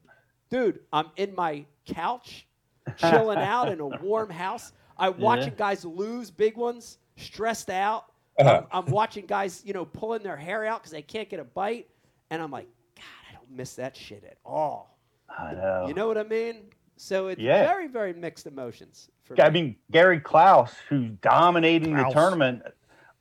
dude, 0.51 0.81
I'm 0.93 1.07
in 1.17 1.35
my 1.35 1.65
couch, 1.87 2.47
chilling 2.97 3.39
out 3.39 3.69
in 3.71 3.81
a 3.81 3.87
warm 3.87 4.31
house. 4.31 4.73
I'm 4.99 5.19
watching 5.19 5.55
guys 5.57 5.85
lose 5.85 6.31
big 6.31 6.57
ones, 6.57 6.99
stressed 7.17 7.71
out. 7.71 8.07
Uh-huh. 8.39 8.63
I'm, 8.73 8.87
I'm 8.87 8.93
watching 8.93 9.27
guys, 9.27 9.63
you 9.65 9.73
know, 9.73 9.85
pulling 9.85 10.23
their 10.23 10.37
hair 10.37 10.65
out 10.65 10.81
because 10.81 10.93
they 10.93 11.03
can't 11.03 11.29
get 11.29 11.41
a 11.41 11.45
bite. 11.45 11.89
And 12.31 12.41
I'm 12.41 12.51
like, 12.51 12.69
God, 12.97 13.05
I 13.31 13.33
don't 13.35 13.51
miss 13.51 13.75
that 13.77 13.97
shit 13.97 14.25
at 14.25 14.39
all. 14.45 14.99
I 15.37 15.53
know. 15.53 15.85
You 15.89 15.95
know 15.95 16.09
what 16.09 16.19
I 16.19 16.23
mean? 16.25 16.65
So 16.97 17.29
it's 17.29 17.41
Yeah. 17.41 17.65
very, 17.67 17.87
very 17.89 18.13
mixed 18.13 18.47
emotions. 18.47 19.11
For 19.25 19.41
I 19.41 19.49
me. 19.51 19.63
mean, 19.63 19.77
Gary 19.91 20.21
Klaus, 20.21 20.75
who's 20.89 21.11
dominating 21.23 21.95
Klaus. 21.95 22.13
the 22.13 22.21
tournament 22.21 22.63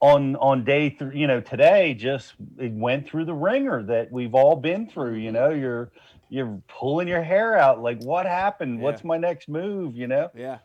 on 0.02 0.36
on 0.38 0.64
day 0.64 0.90
three, 0.98 1.20
you 1.20 1.28
know, 1.28 1.42
today 1.42 1.94
just 1.94 2.34
it 2.58 2.72
went 2.72 3.08
through 3.08 3.26
the 3.26 3.34
ringer 3.34 3.84
that 3.84 4.12
we've 4.12 4.34
all 4.34 4.56
been 4.56 4.90
through. 4.90 5.16
You 5.16 5.32
know, 5.32 5.50
you're 5.50 5.92
you're 6.30 6.62
pulling 6.68 7.08
your 7.08 7.24
hair 7.24 7.58
out, 7.58 7.82
like 7.82 8.02
what 8.04 8.26
happened? 8.26 8.82
What's 8.82 9.04
my 9.04 9.18
next 9.18 9.50
move? 9.50 9.96
You 9.96 10.08
know? 10.08 10.30
yeah. 10.36 10.60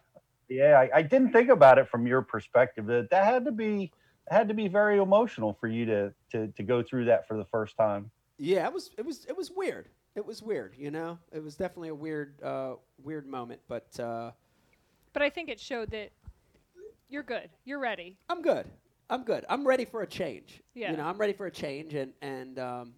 Yeah, 0.46 0.78
I, 0.78 0.98
I 0.98 1.02
didn't 1.02 1.32
think 1.32 1.48
about 1.48 1.78
it 1.78 1.88
from 1.88 2.06
your 2.06 2.20
perspective. 2.20 2.84
That 2.86 3.08
that 3.10 3.24
had 3.24 3.46
to 3.46 3.50
be 3.50 3.90
had 4.28 4.48
to 4.48 4.54
be 4.54 4.68
very 4.68 4.98
emotional 4.98 5.56
for 5.58 5.68
you 5.68 5.86
to 5.86 6.12
to 6.32 6.48
to 6.48 6.62
go 6.62 6.82
through 6.82 7.06
that 7.06 7.26
for 7.26 7.36
the 7.36 7.46
first 7.46 7.76
time. 7.78 8.10
Yeah, 8.36 8.66
it 8.66 8.72
was 8.72 8.90
it 8.98 9.06
was 9.06 9.24
it 9.24 9.36
was 9.36 9.50
weird. 9.50 9.88
It 10.14 10.24
was 10.24 10.42
weird, 10.42 10.74
you 10.78 10.90
know. 10.90 11.18
It 11.32 11.42
was 11.42 11.56
definitely 11.56 11.88
a 11.88 11.94
weird 11.94 12.40
uh, 12.42 12.74
weird 13.02 13.26
moment, 13.26 13.62
but 13.68 13.98
uh, 13.98 14.32
But 15.14 15.22
I 15.22 15.30
think 15.30 15.48
it 15.48 15.58
showed 15.58 15.90
that 15.92 16.10
you're 17.08 17.22
good. 17.22 17.48
You're 17.64 17.80
ready. 17.80 18.18
I'm 18.28 18.42
good. 18.42 18.66
I'm 19.10 19.24
good. 19.24 19.44
I'm 19.48 19.66
ready 19.66 19.84
for 19.84 20.02
a 20.02 20.06
change. 20.06 20.62
Yeah. 20.74 20.90
You 20.90 20.96
know, 20.96 21.04
I'm 21.04 21.18
ready 21.18 21.32
for 21.32 21.46
a 21.46 21.50
change, 21.50 21.94
and 21.94 22.12
and 22.22 22.58
um, 22.58 22.94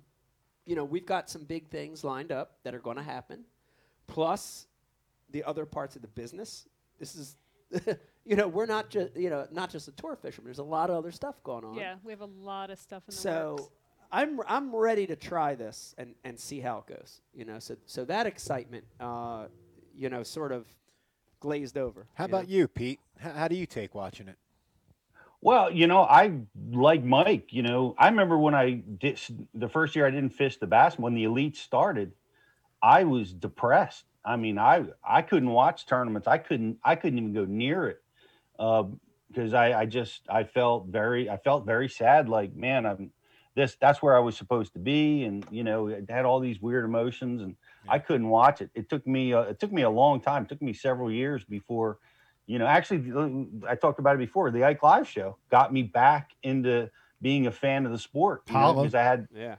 you 0.64 0.76
know, 0.76 0.84
we've 0.84 1.06
got 1.06 1.28
some 1.28 1.44
big 1.44 1.68
things 1.68 2.04
lined 2.04 2.32
up 2.32 2.58
that 2.64 2.74
are 2.74 2.80
going 2.80 2.96
to 2.96 3.02
happen, 3.02 3.44
plus 4.06 4.66
the 5.30 5.44
other 5.44 5.66
parts 5.66 5.96
of 5.96 6.02
the 6.02 6.08
business. 6.08 6.66
This 6.98 7.14
is, 7.14 7.36
you 8.24 8.36
know, 8.36 8.48
we're 8.48 8.66
not 8.66 8.90
just 8.90 9.16
you 9.16 9.30
know 9.30 9.46
not 9.50 9.70
just 9.70 9.88
a 9.88 9.92
tour 9.92 10.16
fisherman. 10.16 10.46
There's 10.46 10.58
a 10.58 10.64
lot 10.64 10.90
of 10.90 10.96
other 10.96 11.12
stuff 11.12 11.42
going 11.42 11.64
on. 11.64 11.74
Yeah, 11.74 11.96
we 12.04 12.12
have 12.12 12.20
a 12.20 12.26
lot 12.26 12.70
of 12.70 12.78
stuff 12.78 13.02
in 13.08 13.14
the 13.14 13.20
So 13.20 13.56
works. 13.58 13.70
I'm 14.12 14.40
I'm 14.46 14.74
ready 14.74 15.06
to 15.06 15.16
try 15.16 15.54
this 15.54 15.94
and 15.98 16.14
and 16.24 16.38
see 16.38 16.60
how 16.60 16.78
it 16.78 16.94
goes. 16.94 17.20
You 17.34 17.44
know, 17.44 17.58
so 17.58 17.76
so 17.86 18.04
that 18.04 18.26
excitement, 18.26 18.84
uh, 19.00 19.46
you 19.94 20.08
know, 20.08 20.22
sort 20.22 20.52
of 20.52 20.66
glazed 21.40 21.76
over. 21.76 22.06
How 22.14 22.24
you 22.24 22.30
know? 22.30 22.38
about 22.38 22.48
you, 22.48 22.68
Pete? 22.68 23.00
How, 23.18 23.32
how 23.32 23.48
do 23.48 23.56
you 23.56 23.66
take 23.66 23.94
watching 23.94 24.28
it? 24.28 24.36
Well, 25.40 25.70
you 25.70 25.86
know, 25.86 26.02
I 26.02 26.32
like 26.70 27.04
Mike. 27.04 27.52
You 27.52 27.62
know, 27.62 27.94
I 27.98 28.08
remember 28.08 28.38
when 28.38 28.54
I 28.54 28.82
did 28.98 29.20
the 29.54 29.68
first 29.68 29.94
year 29.94 30.06
I 30.06 30.10
didn't 30.10 30.30
fish 30.30 30.56
the 30.56 30.66
bass 30.66 30.98
when 30.98 31.14
the 31.14 31.24
elite 31.24 31.56
started, 31.56 32.12
I 32.82 33.04
was 33.04 33.32
depressed. 33.32 34.04
I 34.24 34.36
mean, 34.36 34.58
I 34.58 34.86
I 35.04 35.22
couldn't 35.22 35.50
watch 35.50 35.86
tournaments. 35.86 36.26
I 36.26 36.38
couldn't 36.38 36.78
I 36.84 36.96
couldn't 36.96 37.18
even 37.18 37.32
go 37.32 37.44
near 37.44 37.88
it 37.88 38.02
because 38.56 39.54
I 39.54 39.80
I 39.80 39.86
just 39.86 40.22
I 40.28 40.44
felt 40.44 40.86
very 40.86 41.30
I 41.30 41.36
felt 41.36 41.64
very 41.64 41.88
sad. 41.88 42.28
Like 42.28 42.54
man, 42.56 42.86
I'm 42.86 43.12
this 43.54 43.76
that's 43.80 44.02
where 44.02 44.16
I 44.16 44.20
was 44.20 44.36
supposed 44.36 44.72
to 44.74 44.78
be, 44.78 45.24
and 45.24 45.46
you 45.50 45.64
know, 45.64 45.88
it 45.88 46.10
had 46.10 46.24
all 46.24 46.40
these 46.40 46.60
weird 46.60 46.84
emotions, 46.84 47.40
and 47.40 47.56
I 47.88 47.98
couldn't 47.98 48.28
watch 48.28 48.60
it. 48.60 48.70
It 48.74 48.90
took 48.90 49.06
me 49.06 49.32
uh, 49.32 49.42
it 49.42 49.60
took 49.60 49.72
me 49.72 49.82
a 49.82 49.90
long 49.90 50.20
time. 50.20 50.42
It 50.42 50.48
took 50.48 50.62
me 50.62 50.72
several 50.72 51.10
years 51.10 51.44
before 51.44 51.98
you 52.46 52.58
know, 52.58 52.66
actually, 52.66 53.12
I 53.68 53.74
talked 53.74 53.98
about 53.98 54.14
it 54.14 54.18
before. 54.18 54.50
The 54.50 54.64
Ike 54.64 54.82
Live 54.82 55.08
show 55.08 55.36
got 55.50 55.72
me 55.72 55.82
back 55.82 56.30
into 56.42 56.90
being 57.20 57.46
a 57.46 57.52
fan 57.52 57.86
of 57.86 57.92
the 57.92 57.98
sport 57.98 58.44
because 58.46 58.94
I 58.94 59.02
had 59.02 59.28
Yeah. 59.34 59.56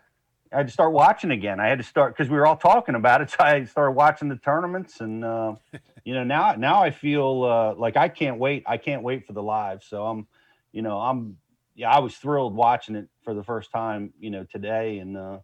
I 0.52 0.58
had 0.58 0.68
to 0.68 0.74
start 0.74 0.94
watching 0.94 1.32
again. 1.32 1.60
I 1.60 1.68
had 1.68 1.80
to 1.80 1.84
start 1.84 2.16
because 2.16 2.30
we 2.30 2.38
were 2.38 2.48
all 2.48 2.56
talking 2.56 2.96
about 2.96 3.22
it. 3.22 3.30
So 3.38 3.44
I 3.44 3.66
started 3.66 3.92
watching 3.92 4.30
the 4.30 4.38
tournaments, 4.38 5.02
and 5.02 5.26
uh, 5.26 5.56
you 6.06 6.14
know, 6.14 6.24
now 6.24 6.54
now 6.54 6.82
I 6.82 6.92
feel 6.92 7.44
uh, 7.44 7.76
like 7.76 7.98
I 7.98 8.08
can't 8.08 8.40
wait. 8.40 8.64
I 8.66 8.78
can't 8.78 9.04
wait 9.04 9.28
for 9.28 9.34
the 9.34 9.44
live. 9.44 9.84
So 9.84 10.06
I'm, 10.06 10.28
you 10.72 10.82
know, 10.82 10.98
I'm 10.98 11.38
yeah, 11.76 11.92
I 11.92 12.00
was 12.00 12.16
thrilled 12.16 12.56
watching 12.56 12.96
it 12.96 13.10
for 13.24 13.34
the 13.34 13.44
first 13.44 13.72
time, 13.72 14.14
you 14.20 14.30
know, 14.30 14.46
today, 14.46 15.00
and 15.00 15.18
uh, 15.18 15.40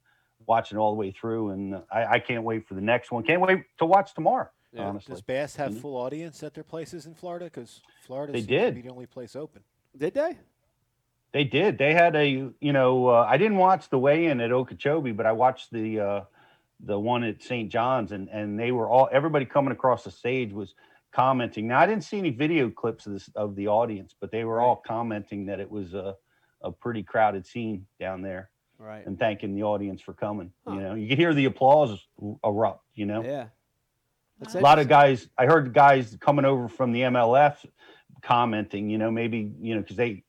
watching 0.48 0.78
it 0.78 0.82
all 0.82 0.92
the 0.92 1.00
way 1.00 1.12
through. 1.12 1.50
And 1.50 1.82
I, 1.92 2.06
I 2.06 2.20
can't 2.20 2.44
wait 2.44 2.68
for 2.68 2.74
the 2.76 2.82
next 2.82 3.12
one. 3.12 3.24
Can't 3.24 3.42
wait 3.42 3.66
to 3.80 3.86
watch 3.86 4.14
tomorrow. 4.14 4.50
Yeah. 4.74 4.88
Honestly, 4.90 5.12
Does 5.14 5.22
Bass 5.22 5.56
have 5.58 5.72
Mhm. 5.74 5.82
full 5.82 5.96
audience 5.98 6.42
at 6.44 6.54
their 6.54 6.64
places 6.64 7.06
in 7.06 7.14
Florida? 7.14 7.46
Because 7.46 7.82
Florida 8.02 8.34
They 8.34 8.42
did. 8.42 8.70
to 8.70 8.76
be 8.76 8.82
the 8.82 8.90
only 8.90 9.06
place 9.06 9.36
open. 9.36 9.64
Did 9.96 10.14
they? 10.16 10.38
They 11.32 11.44
did. 11.44 11.78
They 11.78 11.94
had 11.94 12.16
a, 12.16 12.28
you 12.60 12.74
know, 12.74 13.08
uh, 13.08 13.26
I 13.28 13.38
didn't 13.38 13.58
watch 13.58 13.90
the 13.90 13.98
weigh-in 14.00 14.40
at 14.40 14.52
Okeechobee, 14.52 15.12
but 15.14 15.26
I 15.26 15.32
watched 15.32 15.72
the 15.72 16.00
uh, 16.00 16.22
the 16.80 17.00
one 17.00 17.24
at 17.24 17.42
St. 17.42 17.72
John's, 17.72 18.12
and 18.12 18.30
and 18.30 18.60
they 18.60 18.72
were 18.72 18.90
all 18.90 19.10
everybody 19.12 19.46
coming 19.46 19.72
across 19.72 20.04
the 20.04 20.12
stage 20.12 20.52
was 20.52 20.76
commenting. 21.12 21.68
Now 21.68 21.80
I 21.80 21.86
didn't 21.86 22.04
see 22.04 22.18
any 22.18 22.30
video 22.32 22.70
clips 22.70 23.06
of 23.08 23.14
this 23.14 23.30
of 23.36 23.56
the 23.56 23.68
audience, 23.68 24.16
but 24.20 24.32
they 24.32 24.44
were 24.44 24.60
all 24.60 24.76
commenting 24.76 25.46
that 25.48 25.60
it 25.60 25.70
was 25.70 25.94
a 25.94 26.16
a 26.62 26.72
pretty 26.72 27.04
crowded 27.04 27.46
scene 27.46 27.86
down 28.00 28.22
there, 28.22 28.50
Right. 28.78 29.06
and 29.06 29.20
thanking 29.20 29.54
the 29.54 29.64
audience 29.64 30.02
for 30.02 30.14
coming. 30.14 30.54
Huh. 30.66 30.74
You 30.76 30.80
know, 30.82 30.94
you 30.96 31.08
could 31.10 31.18
hear 31.18 31.34
the 31.34 31.46
applause 31.46 32.08
erupt. 32.44 32.86
You 32.96 33.06
know, 33.06 33.22
Yeah. 33.24 33.48
That's 34.40 34.56
a 34.56 34.60
lot 34.60 34.80
of 34.80 34.88
guys 34.88 35.28
i 35.38 35.46
heard 35.46 35.74
guys 35.74 36.18
coming 36.20 36.44
over 36.46 36.68
from 36.68 36.92
the 36.92 37.02
mlf 37.02 37.58
commenting 38.22 38.90
you 38.90 38.98
know 38.98 39.12
maybe 39.12 39.52
you 39.62 39.76
know 39.76 39.82
because 39.82 39.96
they 39.98 40.24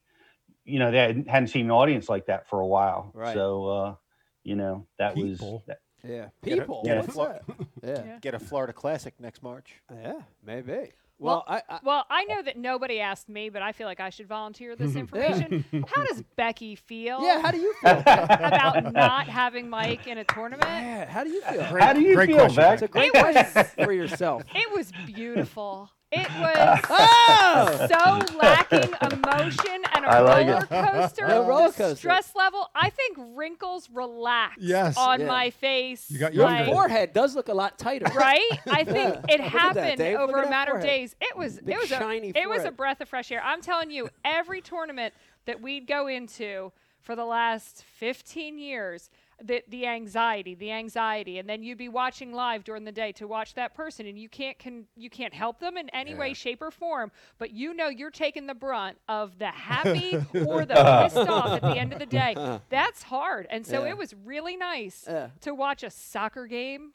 you 0.65 0.79
know 0.79 0.91
they 0.91 0.99
hadn't, 0.99 1.29
hadn't 1.29 1.49
seen 1.49 1.67
an 1.67 1.71
audience 1.71 2.09
like 2.09 2.27
that 2.27 2.49
for 2.49 2.61
a 2.61 2.67
while 2.67 3.11
Right. 3.15 3.35
so 3.35 3.67
uh 3.67 3.95
you 4.43 4.57
know 4.57 4.87
that 4.99 5.15
People. 5.15 5.53
was 5.55 5.63
that, 5.67 5.79
Yeah. 6.07 6.29
Get 6.43 6.59
a- 6.59 6.61
People. 6.63 6.83
get 6.85 6.97
a 6.99 7.01
What's 7.01 7.13
flo- 7.15 7.39
Yeah. 7.83 8.05
Yeah. 8.05 8.19
Get 8.21 8.35
a 8.35 8.39
Florida 8.39 8.73
Classic 8.73 9.15
next 9.19 9.43
March. 9.43 9.81
Yeah. 9.93 10.21
Maybe. 10.45 10.91
Well, 11.19 11.45
Well, 11.49 11.63
I, 11.69 11.75
I 11.75 11.79
Well, 11.85 12.05
I 12.11 12.25
know 12.25 12.43
that 12.43 12.57
nobody 12.59 13.01
asked 13.01 13.29
me, 13.29 13.49
but 13.49 13.63
I 13.63 13.73
feel 13.73 13.87
like 13.87 14.01
I 14.01 14.11
should 14.11 14.27
volunteer 14.29 14.75
this 14.77 14.97
information. 15.05 15.65
How 15.95 16.05
does 16.05 16.23
Becky 16.37 16.75
feel 16.75 17.23
yeah. 17.23 17.41
How 17.41 17.51
do 17.51 17.59
you 17.59 17.73
feel? 17.81 17.93
about 18.01 18.93
not 18.93 19.27
having 19.29 19.71
Mike 19.71 20.07
in 20.07 20.19
a 20.19 20.25
tournament? 20.25 20.65
yeah. 20.69 21.09
How 21.11 21.25
do 21.25 21.31
you 21.31 21.41
feel? 21.43 21.63
how 21.63 21.93
do 21.93 22.01
you 22.01 22.15
great 22.15 22.29
feel 22.29 22.39
question, 22.39 22.57
Beck? 22.57 22.73
It's 22.75 22.83
a 22.83 22.89
great 22.89 23.13
It 23.15 23.23
was- 23.23 23.53
question 23.53 23.85
for 23.85 23.93
yourself. 23.93 24.43
It 24.55 24.73
was 24.75 24.93
beautiful. 25.07 25.91
It 26.13 26.29
was 26.39 26.81
Oh. 26.91 27.87
so 27.91 28.37
lacking 28.39 28.95
emotion 29.11 29.83
and 29.95 30.05
a 30.05 30.09
I 30.09 30.21
like 30.21 30.47
roller 30.47 30.59
it. 30.63 30.69
coaster. 30.69 31.25
A 31.27 31.43
roller 31.43 31.69
The 31.71 31.77
coaster. 31.77 31.97
stress 31.97 32.37
level. 32.37 32.69
I 32.75 32.91
think 32.91 33.17
wrinkles 33.35 33.89
relax 33.93 34.57
Yes. 34.61 34.97
on 34.97 35.21
Yeah. 35.21 35.27
my 35.27 35.51
face. 35.51 36.11
You 36.11 36.19
got 36.19 36.35
Your 36.35 36.45
like- 36.45 36.67
forehead 36.67 37.13
does 37.13 37.35
look 37.35 37.49
a 37.49 37.55
lot 37.55 37.79
tighter. 37.79 38.07
right? 38.15 38.49
I 38.71 38.85
think 38.85 39.17
it 39.29 39.41
Look 39.41 39.55
at 39.55 39.75
that, 39.75 39.99
happened 39.99 40.03
over 40.03 40.39
a 40.39 40.43
that 40.43 40.51
matter 40.51 40.77
of 40.77 40.83
days. 40.83 41.17
It 41.21 41.37
was 41.37 41.59
Big 41.59 41.75
it 41.75 41.81
was 41.81 41.89
shiny 41.89 42.33
a, 42.35 42.39
it 42.39 42.49
was 42.49 42.65
a 42.65 42.71
breath 42.71 43.01
of 43.01 43.09
fresh 43.09 43.33
air. 43.33 43.43
I'm 43.45 43.61
telling 43.61 43.91
you, 43.91 44.09
every 44.25 44.61
tournament 44.61 45.15
that 45.47 45.61
we'd 45.61 45.87
go 45.87 46.07
into 46.07 46.71
for 47.01 47.17
the 47.17 47.25
last 47.25 47.83
15 47.83 48.59
years, 48.59 49.11
the 49.43 49.63
the 49.69 49.87
anxiety, 49.87 50.55
the 50.55 50.71
anxiety, 50.71 51.39
and 51.39 51.49
then 51.49 51.63
you'd 51.63 51.79
be 51.79 51.89
watching 51.89 52.33
live 52.33 52.65
during 52.65 52.85
the 52.85 52.93
day 52.93 53.13
to 53.13 53.27
watch 53.27 53.55
that 53.55 53.75
person, 53.75 54.07
and 54.07 54.19
you 54.19 54.29
can't 54.29 54.59
can 54.59 54.87
you 54.97 55.11
can't 55.11 55.35
help 55.35 55.59
them 55.61 55.77
in 55.77 55.89
any 55.91 56.15
way, 56.15 56.35
shape, 56.35 56.63
or 56.63 56.71
form, 56.71 57.11
but 57.39 57.51
you 57.51 57.75
know 57.75 57.89
you're 57.89 58.11
taking 58.11 58.47
the 58.47 58.55
brunt 58.55 58.99
of 59.09 59.39
the 59.39 59.47
happy 59.49 60.17
or 60.47 60.65
the 60.65 60.75
pissed 61.09 61.29
off 61.29 61.51
at 61.51 61.63
the 61.63 61.79
end 61.79 61.93
of 61.93 61.99
the 61.99 62.07
day. 62.07 62.35
That's 62.69 63.03
hard, 63.05 63.47
and 63.51 63.67
so 63.67 63.85
Yeah. 63.85 63.91
it 63.91 63.99
was 63.99 64.15
really 64.25 64.57
nice 64.57 65.05
Yeah. 65.09 65.29
to 65.43 65.55
watch 65.55 65.83
a 65.83 65.91
soccer 65.91 66.47
game 66.47 66.93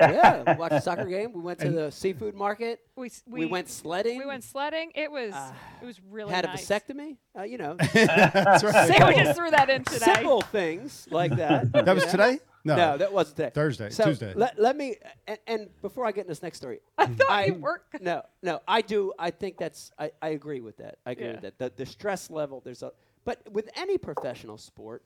yeah, 0.00 0.42
we 0.52 0.58
watched 0.58 0.74
a 0.74 0.80
soccer 0.80 1.04
game. 1.16 1.32
We 1.32 1.40
went 1.40 1.58
to 1.60 1.70
the 1.70 1.90
seafood 1.90 2.34
market. 2.34 2.80
We 2.96 3.06
s- 3.06 3.22
We, 3.26 3.46
went 3.46 3.68
sledding. 3.68 4.18
We 4.18 4.26
went 4.26 4.44
sledding. 4.44 4.92
It 4.94 5.10
was 5.10 5.34
it 5.82 5.84
was 5.86 6.00
really 6.10 6.32
had 6.32 6.44
nice. 6.44 6.68
a 6.70 6.80
vasectomy. 6.80 7.16
Uh, 7.38 7.42
you 7.42 7.58
know, 7.58 7.74
That's 7.92 8.64
right. 8.64 8.96
So 8.96 9.06
we 9.06 9.14
just 9.14 9.36
threw 9.36 9.50
that 9.50 9.70
in 9.70 9.84
today. 9.84 9.98
simple 10.14 10.40
things 10.42 11.08
like 11.10 11.36
that. 11.36 11.72
That 11.84 11.94
was 11.94 12.04
Yeah. 12.04 12.10
today? 12.10 12.38
No. 12.64 12.76
No, 12.76 12.96
that 12.98 13.12
wasn't 13.12 13.36
today. 13.36 13.50
Thursday, 13.54 13.88
So 13.90 14.04
Tuesday. 14.04 14.34
Let, 14.34 14.58
let 14.58 14.76
me 14.76 14.96
and, 15.26 15.38
and 15.46 15.68
before 15.80 16.06
I 16.06 16.12
get 16.12 16.22
in 16.22 16.28
this 16.28 16.42
next 16.42 16.58
story, 16.58 16.80
I 16.98 17.06
thought 17.06 17.30
I 17.30 17.44
you 17.46 17.54
were. 17.54 17.80
no 18.00 18.22
no 18.42 18.60
I 18.68 18.82
do 18.82 19.12
I 19.18 19.30
think 19.30 19.56
that's 19.58 19.90
I, 19.98 20.10
I 20.20 20.30
agree 20.30 20.60
with 20.60 20.76
that 20.78 20.98
I 21.06 21.12
agree 21.12 21.26
Yeah. 21.26 21.32
with 21.32 21.40
that 21.42 21.58
the, 21.58 21.72
the 21.76 21.86
stress 21.86 22.30
level 22.30 22.60
there's 22.64 22.82
a 22.82 22.92
but 23.24 23.40
with 23.52 23.70
any 23.76 23.96
professional 23.96 24.58
sport 24.58 25.02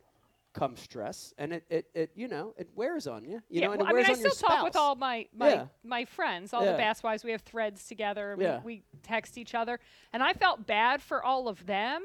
comes 0.52 0.80
stress 0.80 1.32
and 1.38 1.52
it, 1.52 1.64
it, 1.70 1.86
it 1.94 2.10
you 2.14 2.28
know 2.28 2.52
it 2.58 2.68
wears 2.74 3.06
on 3.06 3.24
you 3.24 3.40
you 3.48 3.60
yeah, 3.60 3.66
know 3.66 3.72
and 3.72 3.80
well, 3.80 3.88
it 3.88 3.90
I 3.90 3.94
mean, 3.94 3.96
wears 4.04 4.08
I 4.08 4.12
on 4.12 4.20
your 4.20 4.30
still 4.30 4.48
talk 4.48 4.64
with 4.64 4.76
all 4.76 4.94
my 4.96 5.26
my, 5.34 5.48
Yeah. 5.48 5.64
my 5.82 6.04
friends, 6.04 6.52
all 6.52 6.64
Yeah. 6.64 6.72
the 6.72 6.78
bass 6.78 7.02
wives. 7.02 7.24
We 7.24 7.30
have 7.32 7.40
threads 7.42 7.86
together. 7.86 8.36
Yeah. 8.38 8.58
We, 8.62 8.76
we 8.76 8.82
text 9.02 9.38
each 9.38 9.54
other, 9.54 9.80
and 10.12 10.22
I 10.22 10.32
felt 10.34 10.66
bad 10.66 11.00
for 11.00 11.24
all 11.24 11.48
of 11.48 11.64
them, 11.66 12.02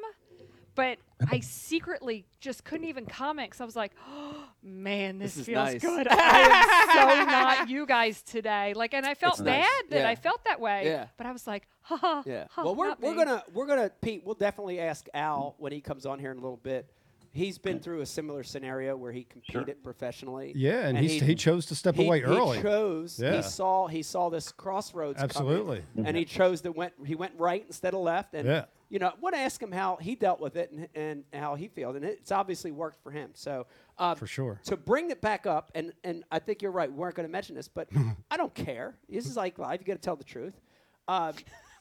but 0.75 0.98
I 1.32 1.39
secretly 1.42 2.25
just 2.39 2.63
couldn't 2.63 2.88
even 2.88 3.06
comment 3.06 3.50
because 3.50 3.62
I 3.62 3.66
was 3.66 3.75
like, 3.75 3.92
oh, 4.10 4.44
"Man, 4.63 5.18
this, 5.20 5.36
This 5.36 5.46
feels 5.48 5.74
nice. 5.74 5.82
good." 5.82 6.08
I 6.10 7.18
am 7.20 7.25
so 7.25 7.25
not 7.32 7.70
you 7.70 7.86
guys 7.86 8.22
today. 8.22 8.74
Like, 8.75 8.94
and 8.94 9.06
I 9.06 9.13
felt 9.16 9.34
It's 9.36 9.42
nice. 9.42 9.66
bad 9.66 9.89
that 9.89 10.00
Yeah. 10.01 10.10
I 10.10 10.16
felt 10.16 10.44
that 10.46 10.60
way. 10.62 10.86
Yeah. 10.86 11.08
But 11.18 11.27
I 11.27 11.32
was 11.32 11.48
like, 11.48 11.68
"Ha 11.82 11.98
ha." 11.98 12.24
Yeah. 12.25 12.46
ha, 12.51 12.63
well, 12.63 12.75
we're 12.75 12.96
we're 13.01 13.12
me." 13.12 13.18
gonna 13.18 13.44
we're 13.54 13.66
gonna 13.66 13.89
Pete. 14.01 14.24
We'll 14.24 14.36
definitely 14.36 14.80
ask 14.80 15.06
Al 15.13 15.56
when 15.58 15.72
he 15.72 15.82
comes 15.82 16.06
on 16.06 16.20
here 16.20 16.32
in 16.32 16.38
a 16.38 16.42
little 16.42 16.58
bit. 16.58 16.89
He's 17.38 17.60
been 17.60 17.79
through 17.79 18.01
a 18.01 18.06
similar 18.08 18.44
scenario 18.44 18.98
where 18.98 19.12
he 19.12 19.24
competed 19.24 19.84
professionally. 19.84 20.53
Yeah, 20.56 20.88
and, 20.88 20.98
he, 20.98 21.20
he 21.20 21.36
chose 21.36 21.67
to 21.67 21.75
step 21.75 21.94
he, 21.94 22.03
away 22.03 22.17
he 22.17 22.24
early. 22.24 22.58
He 22.58 22.63
chose. 22.63 23.20
Yeah. 23.20 23.36
He 23.36 23.44
saw 23.44 23.86
he 23.86 24.01
saw 24.01 24.29
this 24.29 24.51
crossroads. 24.51 25.17
coming, 25.17 25.29
Absolutely. 25.29 25.84
and 26.03 26.17
he 26.17 26.25
chose 26.25 26.62
to 26.62 26.72
went. 26.72 26.94
He 27.06 27.13
went 27.13 27.34
right 27.38 27.63
instead 27.67 27.94
of 27.94 28.00
left. 28.00 28.34
And 28.34 28.48
Yeah. 28.48 28.65
you 28.89 28.98
know, 28.98 29.10
I 29.10 29.13
want 29.22 29.36
to 29.36 29.39
ask 29.39 29.62
him 29.62 29.72
how 29.72 29.98
he 29.98 30.15
dealt 30.15 30.39
with 30.39 30.56
it 30.56 30.72
and, 30.72 30.88
and 30.96 31.25
how 31.32 31.53
he 31.53 31.67
feels, 31.67 31.96
and 31.96 32.03
it's 32.03 32.32
obviously 32.32 32.72
worked 32.72 33.03
for 33.03 33.12
him. 33.12 33.29
So 33.36 33.67
uh, 34.00 34.15
For 34.15 34.25
sure. 34.25 34.60
To 34.65 34.75
bring 34.75 35.12
it 35.12 35.22
back 35.22 35.46
up, 35.46 35.72
and 35.75 35.94
and 36.03 36.24
I 36.32 36.39
think 36.39 36.63
you're 36.63 36.72
right. 36.72 36.91
We 36.91 36.98
weren't 36.98 37.13
going 37.13 37.27
to 37.27 37.32
mention 37.32 37.56
this, 37.56 37.67
but 37.67 37.88
I 38.32 38.38
don't 38.38 38.56
care. 38.56 38.96
This 39.08 39.27
is 39.27 39.38
like 39.38 39.60
live. 39.60 39.79
You 39.79 39.86
got 39.86 39.94
to 39.94 40.00
tell 40.00 40.15
the 40.15 40.24
truth. 40.24 40.60
Um, 41.08 41.34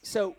so 0.03 0.35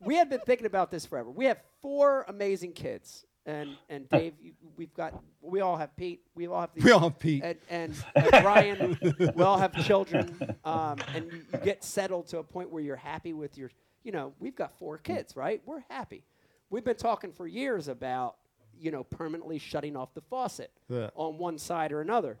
we 0.00 0.16
have 0.16 0.30
been 0.30 0.40
thinking 0.40 0.66
about 0.66 0.90
this 0.90 1.04
forever. 1.04 1.30
We 1.30 1.44
have 1.44 1.58
four 1.82 2.24
amazing 2.28 2.72
kids. 2.72 3.26
And 3.46 3.76
and 3.88 4.08
Dave, 4.10 4.34
you, 4.40 4.52
we've 4.76 4.92
got 4.94 5.20
we 5.42 5.60
all 5.60 5.76
have 5.76 5.94
Pete. 5.96 6.22
We 6.34 6.46
all 6.46 6.60
have 6.62 6.70
these 6.74 6.84
We 6.84 6.90
all 6.92 7.00
have 7.00 7.18
Pete. 7.18 7.42
and, 7.44 7.58
and, 7.68 7.94
and 8.14 8.30
Brian, 8.42 8.98
we 9.36 9.42
all 9.42 9.58
have 9.58 9.74
children, 9.84 10.56
um, 10.64 10.96
and 11.14 11.30
you, 11.30 11.42
you 11.52 11.58
get 11.58 11.84
settled 11.84 12.26
to 12.28 12.38
a 12.38 12.42
point 12.42 12.70
where 12.70 12.82
you're 12.82 12.96
happy 12.96 13.32
with 13.34 13.58
your, 13.58 13.70
you 14.02 14.12
know, 14.12 14.32
we've 14.40 14.56
got 14.56 14.72
four 14.78 14.96
kids, 14.98 15.36
right? 15.36 15.60
We're 15.66 15.84
happy. 15.90 16.24
We've 16.70 16.84
been 16.84 16.96
talking 16.96 17.32
for 17.32 17.46
years 17.46 17.88
about, 17.88 18.36
you 18.78 18.90
know, 18.90 19.04
permanently 19.04 19.58
shutting 19.58 19.96
off 19.96 20.14
the 20.14 20.22
faucet 20.22 20.70
Yeah. 20.88 21.10
on 21.14 21.36
one 21.38 21.58
side 21.58 21.92
or 21.92 22.00
another. 22.00 22.38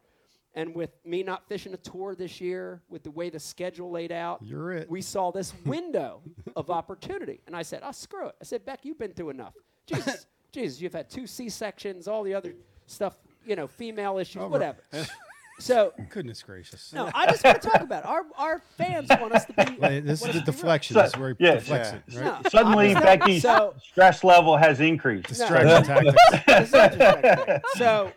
And 0.56 0.74
with 0.74 0.90
me 1.04 1.22
not 1.24 1.48
fishing 1.48 1.74
a 1.74 1.76
tour 1.76 2.14
this 2.14 2.40
year, 2.40 2.80
with 2.88 3.02
the 3.02 3.10
way 3.10 3.28
the 3.28 3.40
schedule 3.40 3.90
laid 3.90 4.12
out, 4.12 4.38
You're 4.42 4.72
it. 4.72 4.88
we 4.90 5.02
saw 5.02 5.30
this 5.32 5.52
window 5.66 6.22
of 6.56 6.70
opportunity. 6.70 7.40
And 7.46 7.54
I 7.56 7.62
said, 7.62 7.80
oh, 7.84 7.90
screw 7.92 8.28
it. 8.28 8.36
I 8.40 8.44
said, 8.44 8.64
Beck, 8.64 8.80
you've 8.84 8.98
been 8.98 9.12
through 9.12 9.30
enough. 9.30 9.52
Jesus, 9.86 10.26
Jesus, 10.54 10.80
you've 10.80 10.92
had 10.92 11.10
two 11.10 11.26
C 11.26 11.48
sections, 11.48 12.06
all 12.06 12.22
the 12.22 12.32
other 12.32 12.54
stuff, 12.86 13.16
you 13.44 13.56
know, 13.56 13.66
female 13.66 14.18
issues, 14.18 14.40
Over. 14.40 14.50
whatever. 14.52 14.78
so, 15.58 15.92
Goodness 16.10 16.42
gracious. 16.44 16.92
no, 16.92 17.10
I 17.12 17.26
just 17.26 17.42
want 17.44 17.60
to 17.60 17.68
talk 17.68 17.80
about 17.80 18.04
it. 18.04 18.08
Our, 18.08 18.22
our 18.38 18.62
fans 18.78 19.08
want 19.10 19.34
us 19.34 19.44
to 19.46 19.52
be. 19.52 19.76
Wait, 19.78 20.00
this 20.00 20.22
is 20.22 20.28
us 20.28 20.32
the 20.32 20.38
real. 20.38 20.44
deflection. 20.44 20.94
So- 20.94 21.02
this 21.02 21.12
is 21.12 21.18
where 21.18 21.30
he 21.30 21.44
yeah. 21.44 21.54
deflects 21.54 21.92
Yeah. 22.06 22.20
it, 22.20 22.24
right? 22.24 22.42
No, 22.44 22.50
Suddenly, 22.50 22.94
Becky's 22.94 23.42
So, 23.42 23.74
stress 23.82 24.22
level 24.22 24.56
has 24.56 24.80
increased. 24.80 25.26
Distraction 25.28 25.82
tactics. 25.82 26.46
This 26.46 26.68
is 26.68 26.74
interesting. 26.74 27.60
so 27.74 28.12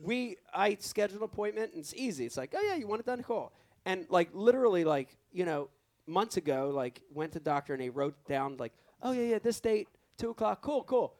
we 0.00 0.36
I 0.54 0.76
scheduled 0.80 1.20
an 1.20 1.24
appointment 1.24 1.72
and 1.72 1.80
it's 1.80 1.94
easy. 1.94 2.24
It's 2.26 2.36
like, 2.36 2.54
oh 2.56 2.62
yeah, 2.62 2.76
you 2.76 2.86
want 2.86 3.00
it 3.00 3.06
done? 3.06 3.22
Cool. 3.24 3.52
And 3.84 4.06
like 4.08 4.30
literally 4.32 4.84
like, 4.84 5.16
you 5.32 5.44
know, 5.44 5.68
months 6.06 6.36
ago, 6.36 6.70
like 6.72 7.00
went 7.12 7.32
to 7.32 7.40
doctor 7.40 7.74
and 7.74 7.82
they 7.82 7.90
wrote 7.90 8.14
down 8.26 8.56
like, 8.58 8.72
oh 9.02 9.12
yeah, 9.12 9.22
yeah, 9.22 9.38
this 9.40 9.58
date, 9.60 9.88
two 10.16 10.30
o'clock, 10.30 10.62
cool, 10.62 10.84
cool. 10.84 11.14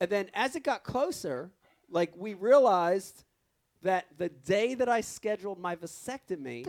And 0.00 0.10
then 0.10 0.30
as 0.34 0.56
it 0.56 0.62
got 0.62 0.82
closer, 0.82 1.50
like 1.90 2.12
we 2.16 2.34
realized 2.34 3.24
that 3.82 4.06
the 4.18 4.28
day 4.28 4.74
that 4.74 4.88
I 4.88 5.00
scheduled 5.00 5.58
my 5.58 5.76
vasectomy 5.76 6.66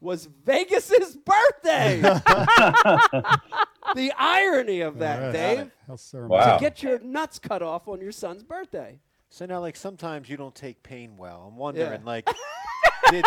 was 0.00 0.26
Vegas's 0.44 1.16
birthday. 1.16 2.00
the 3.94 4.12
irony 4.18 4.80
of 4.80 4.98
that, 4.98 5.18
All 5.18 5.24
right. 5.26 5.32
Dave. 5.32 5.70
How. 5.86 5.96
Wow. 6.26 6.56
To 6.56 6.60
get 6.60 6.82
your 6.82 6.98
nuts 7.00 7.38
cut 7.38 7.62
off 7.62 7.88
on 7.88 8.00
your 8.00 8.12
son's 8.12 8.42
birthday. 8.42 8.98
So 9.28 9.44
now, 9.46 9.60
like 9.60 9.76
sometimes 9.76 10.28
you 10.30 10.36
don't 10.36 10.54
take 10.54 10.82
pain 10.82 11.16
well. 11.16 11.46
I'm 11.50 11.56
wondering, 11.56 12.00
Yeah. 12.00 12.06
like, 12.06 12.28
did 13.10 13.24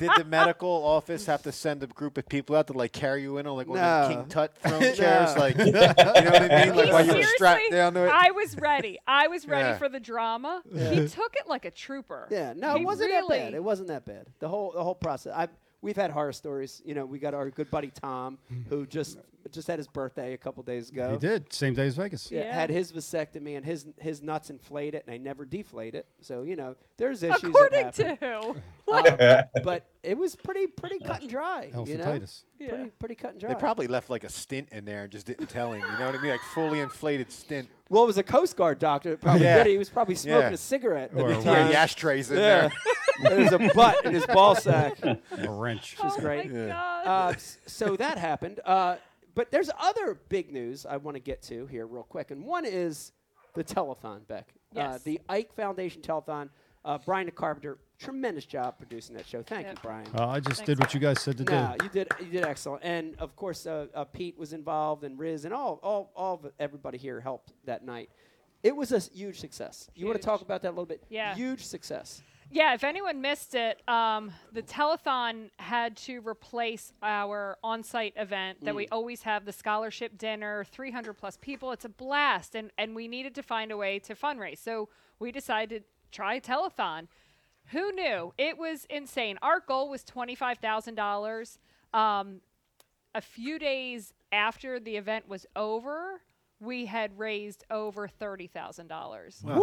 did 0.00 0.10
the 0.16 0.24
medical 0.24 0.68
office 0.70 1.26
have 1.26 1.42
to 1.44 1.52
send 1.52 1.82
a 1.82 1.86
group 1.86 2.18
of 2.18 2.28
people 2.28 2.56
out 2.56 2.66
to 2.66 2.72
like 2.72 2.92
carry 2.92 3.22
you 3.22 3.38
in 3.38 3.46
on 3.46 3.56
like 3.56 3.68
one 3.68 3.78
of 3.78 3.84
the 3.84 4.14
No. 4.14 4.20
King 4.20 4.28
Tut 4.28 4.56
throne 4.62 4.94
chairs? 4.94 5.36
Like, 5.36 5.56
you 5.58 5.70
know 5.72 5.80
what 5.80 5.98
I 6.52 6.64
mean? 6.66 6.74
Like 6.76 6.86
He 6.86 6.92
while 6.92 7.06
you 7.06 7.14
were 7.14 7.22
strapped 7.22 7.58
seriously- 7.60 7.76
down 7.76 7.94
to 7.94 8.04
it. 8.06 8.10
I 8.12 8.30
was 8.32 8.56
ready. 8.56 8.98
I 9.06 9.28
was 9.28 9.46
ready 9.46 9.68
Yeah. 9.68 9.78
for 9.78 9.88
the 9.88 10.00
drama. 10.00 10.62
He 10.72 11.06
took 11.08 11.36
it 11.36 11.46
like 11.48 11.64
a 11.64 11.70
trooper. 11.70 12.26
Yeah, 12.30 12.52
no, 12.56 12.74
He 12.74 12.82
it 12.82 12.84
wasn't 12.84 13.10
really, 13.10 13.38
that 13.38 13.44
bad. 13.46 13.54
It 13.54 13.62
wasn't 13.64 13.88
that 13.88 14.04
bad. 14.04 14.26
The 14.40 14.48
whole 14.48 14.72
the 14.72 14.82
whole 14.82 14.94
process. 14.96 15.32
I 15.36 15.48
we've 15.82 15.96
had 15.96 16.10
horror 16.10 16.32
stories. 16.32 16.82
You 16.84 16.94
know, 16.94 17.06
we 17.06 17.18
got 17.18 17.34
our 17.34 17.48
good 17.50 17.70
buddy 17.70 17.90
Tom, 17.90 18.38
who 18.68 18.86
just 18.86 19.18
just 19.52 19.68
had 19.68 19.78
his 19.78 19.88
birthday 19.88 20.32
a 20.34 20.38
couple 20.38 20.62
days 20.62 20.90
ago. 20.90 21.12
He 21.12 21.18
did. 21.18 21.52
Same 21.52 21.74
day 21.74 21.86
as 21.86 21.94
Vegas. 21.96 22.30
Yeah, 22.30 22.42
Yeah. 22.42 22.54
had 22.54 22.70
his 22.70 22.92
vasectomy 22.92 23.56
and 23.56 23.64
his 23.64 23.86
his 23.98 24.22
nuts 24.22 24.50
inflated 24.50 25.02
and 25.06 25.12
they 25.14 25.18
never 25.18 25.44
deflate 25.44 25.94
it. 25.94 26.06
So 26.20 26.42
you 26.42 26.56
know, 26.56 26.76
there's 26.96 27.22
issues. 27.22 27.44
According 27.44 27.82
that 27.84 27.96
happen. 27.96 28.16
to 28.18 28.48
Um, 28.92 29.44
but 29.64 29.86
it 30.02 30.16
was 30.18 30.34
pretty 30.36 30.66
pretty 30.66 30.98
cut 30.98 31.20
and 31.22 31.30
dry. 31.30 31.70
You 31.86 31.98
know, 31.98 32.18
Yeah. 32.58 32.68
pretty 32.68 32.90
pretty 32.98 33.14
cut 33.14 33.30
and 33.32 33.40
dry. 33.40 33.48
They 33.52 33.58
probably 33.58 33.86
left 33.86 34.10
like 34.10 34.24
a 34.24 34.28
stint 34.30 34.68
in 34.72 34.84
there 34.84 35.02
and 35.04 35.12
just 35.12 35.26
didn't 35.26 35.48
tell 35.48 35.72
him. 35.72 35.80
You 35.82 35.98
know 35.98 36.06
what 36.06 36.14
I 36.18 36.22
mean? 36.22 36.30
Like 36.32 36.40
fully 36.54 36.80
inflated 36.80 37.30
stint. 37.30 37.68
well, 37.88 38.04
it 38.04 38.06
was 38.06 38.18
a 38.18 38.22
Coast 38.22 38.56
Guard 38.56 38.78
doctor 38.78 39.10
that 39.10 39.20
probably 39.20 39.42
Yeah. 39.44 39.58
did 39.58 39.66
it. 39.66 39.70
He 39.72 39.78
was 39.78 39.88
probably 39.90 40.14
smoking 40.14 40.40
Yeah. 40.48 40.54
a 40.54 40.56
cigarette. 40.56 41.10
Or 41.14 41.30
at 41.30 41.38
a 41.38 41.40
the 41.40 41.44
Yeah, 41.50 41.62
time. 41.64 41.72
ashtrays 41.72 42.30
in 42.30 42.38
Yeah. 42.38 42.68
there. 42.68 42.72
There's 43.22 43.52
a 43.52 43.58
butt 43.74 44.04
in 44.06 44.14
his 44.14 44.24
ball 44.26 44.54
sack. 44.54 44.98
A 45.04 45.18
wrench. 45.48 45.96
oh 46.02 46.16
great. 46.20 46.50
my 46.50 46.58
Yeah. 46.58 46.68
god. 46.68 47.06
uh, 47.06 47.38
so 47.66 47.96
that 47.96 48.16
happened. 48.16 48.60
Uh, 48.64 48.96
but 49.34 49.50
there's 49.50 49.70
other 49.78 50.18
big 50.28 50.52
news 50.52 50.86
I 50.86 50.96
want 50.96 51.14
to 51.16 51.20
get 51.20 51.42
to 51.42 51.66
here 51.66 51.86
real 51.86 52.02
quick, 52.02 52.30
and 52.30 52.44
one 52.44 52.64
is 52.64 53.12
the 53.54 53.64
telethon, 53.64 54.26
Beck. 54.26 54.48
Uh, 54.74 54.80
Yes. 54.92 55.02
the 55.02 55.20
Ike 55.28 55.52
Foundation 55.54 56.00
telethon. 56.02 56.48
Uh, 56.82 56.96
Brian 57.04 57.26
the 57.26 57.32
Carpenter, 57.32 57.76
tremendous 57.98 58.46
job 58.46 58.78
producing 58.78 59.14
that 59.16 59.26
show. 59.26 59.42
Thank 59.42 59.66
you, 59.66 59.74
Brian. 59.82 60.06
Uh, 60.14 60.28
I 60.28 60.40
just 60.40 60.60
Thanks, 60.60 60.66
did 60.66 60.78
what 60.80 60.94
you 60.94 61.00
guys 61.00 61.20
said 61.20 61.36
to 61.38 61.44
No, 61.44 61.74
do. 61.78 61.84
you 61.84 61.90
did 61.90 62.08
you 62.20 62.26
did 62.30 62.44
excellent, 62.44 62.82
and 62.84 63.14
of 63.18 63.36
course 63.36 63.66
uh, 63.66 63.88
uh, 63.94 64.04
Pete 64.04 64.38
was 64.38 64.54
involved, 64.54 65.04
and 65.04 65.18
Riz, 65.18 65.44
and 65.44 65.52
all 65.52 65.78
all 65.82 66.10
all 66.16 66.34
of 66.42 66.50
everybody 66.58 66.96
here 66.96 67.20
helped 67.20 67.52
that 67.66 67.84
night. 67.84 68.08
It 68.62 68.74
was 68.74 68.92
a 68.92 68.98
huge 68.98 69.40
success. 69.40 69.90
You 69.94 70.06
want 70.06 70.20
to 70.20 70.24
talk 70.24 70.40
about 70.40 70.62
that 70.62 70.68
a 70.68 70.70
little 70.70 70.86
bit? 70.86 71.02
Yeah. 71.10 71.34
Huge 71.34 71.64
success. 71.64 72.22
Yeah, 72.52 72.74
if 72.74 72.82
anyone 72.82 73.20
missed 73.20 73.54
it, 73.54 73.80
um, 73.88 74.32
the 74.52 74.62
telethon 74.62 75.50
had 75.58 75.96
to 75.98 76.20
replace 76.26 76.92
our 77.02 77.56
on-site 77.62 78.14
event 78.16 78.64
that 78.64 78.74
we 78.74 78.88
always 78.88 79.22
have 79.22 79.44
the 79.44 79.52
scholarship 79.52 80.18
dinner, 80.18 80.64
300 80.64 81.14
plus 81.14 81.36
people. 81.36 81.70
It's 81.70 81.84
a 81.84 81.88
blast, 81.88 82.54
and 82.56 82.70
and 82.76 82.94
we 82.96 83.06
needed 83.06 83.34
to 83.36 83.42
find 83.42 83.70
a 83.70 83.76
way 83.76 84.00
to 84.00 84.14
fundraise. 84.14 84.58
So 84.58 84.88
we 85.20 85.30
decided 85.30 85.84
to 85.84 85.88
try 86.10 86.34
a 86.34 86.40
telethon. 86.40 87.06
Who 87.66 87.92
knew? 87.92 88.32
It 88.36 88.58
was 88.58 88.84
insane. 88.90 89.38
Our 89.42 89.60
goal 89.60 89.88
was 89.88 90.02
twenty-five 90.02 90.58
thousand 90.58 90.96
dollars. 90.96 91.58
Um, 91.94 92.40
a 93.14 93.20
few 93.20 93.58
days 93.60 94.12
after 94.32 94.80
the 94.80 94.96
event 94.96 95.28
was 95.28 95.46
over, 95.54 96.20
we 96.60 96.86
had 96.86 97.16
raised 97.16 97.64
over 97.70 98.08
thirty 98.08 98.48
thousand 98.48 98.88
dollars. 98.88 99.40
Yeah. 99.46 99.54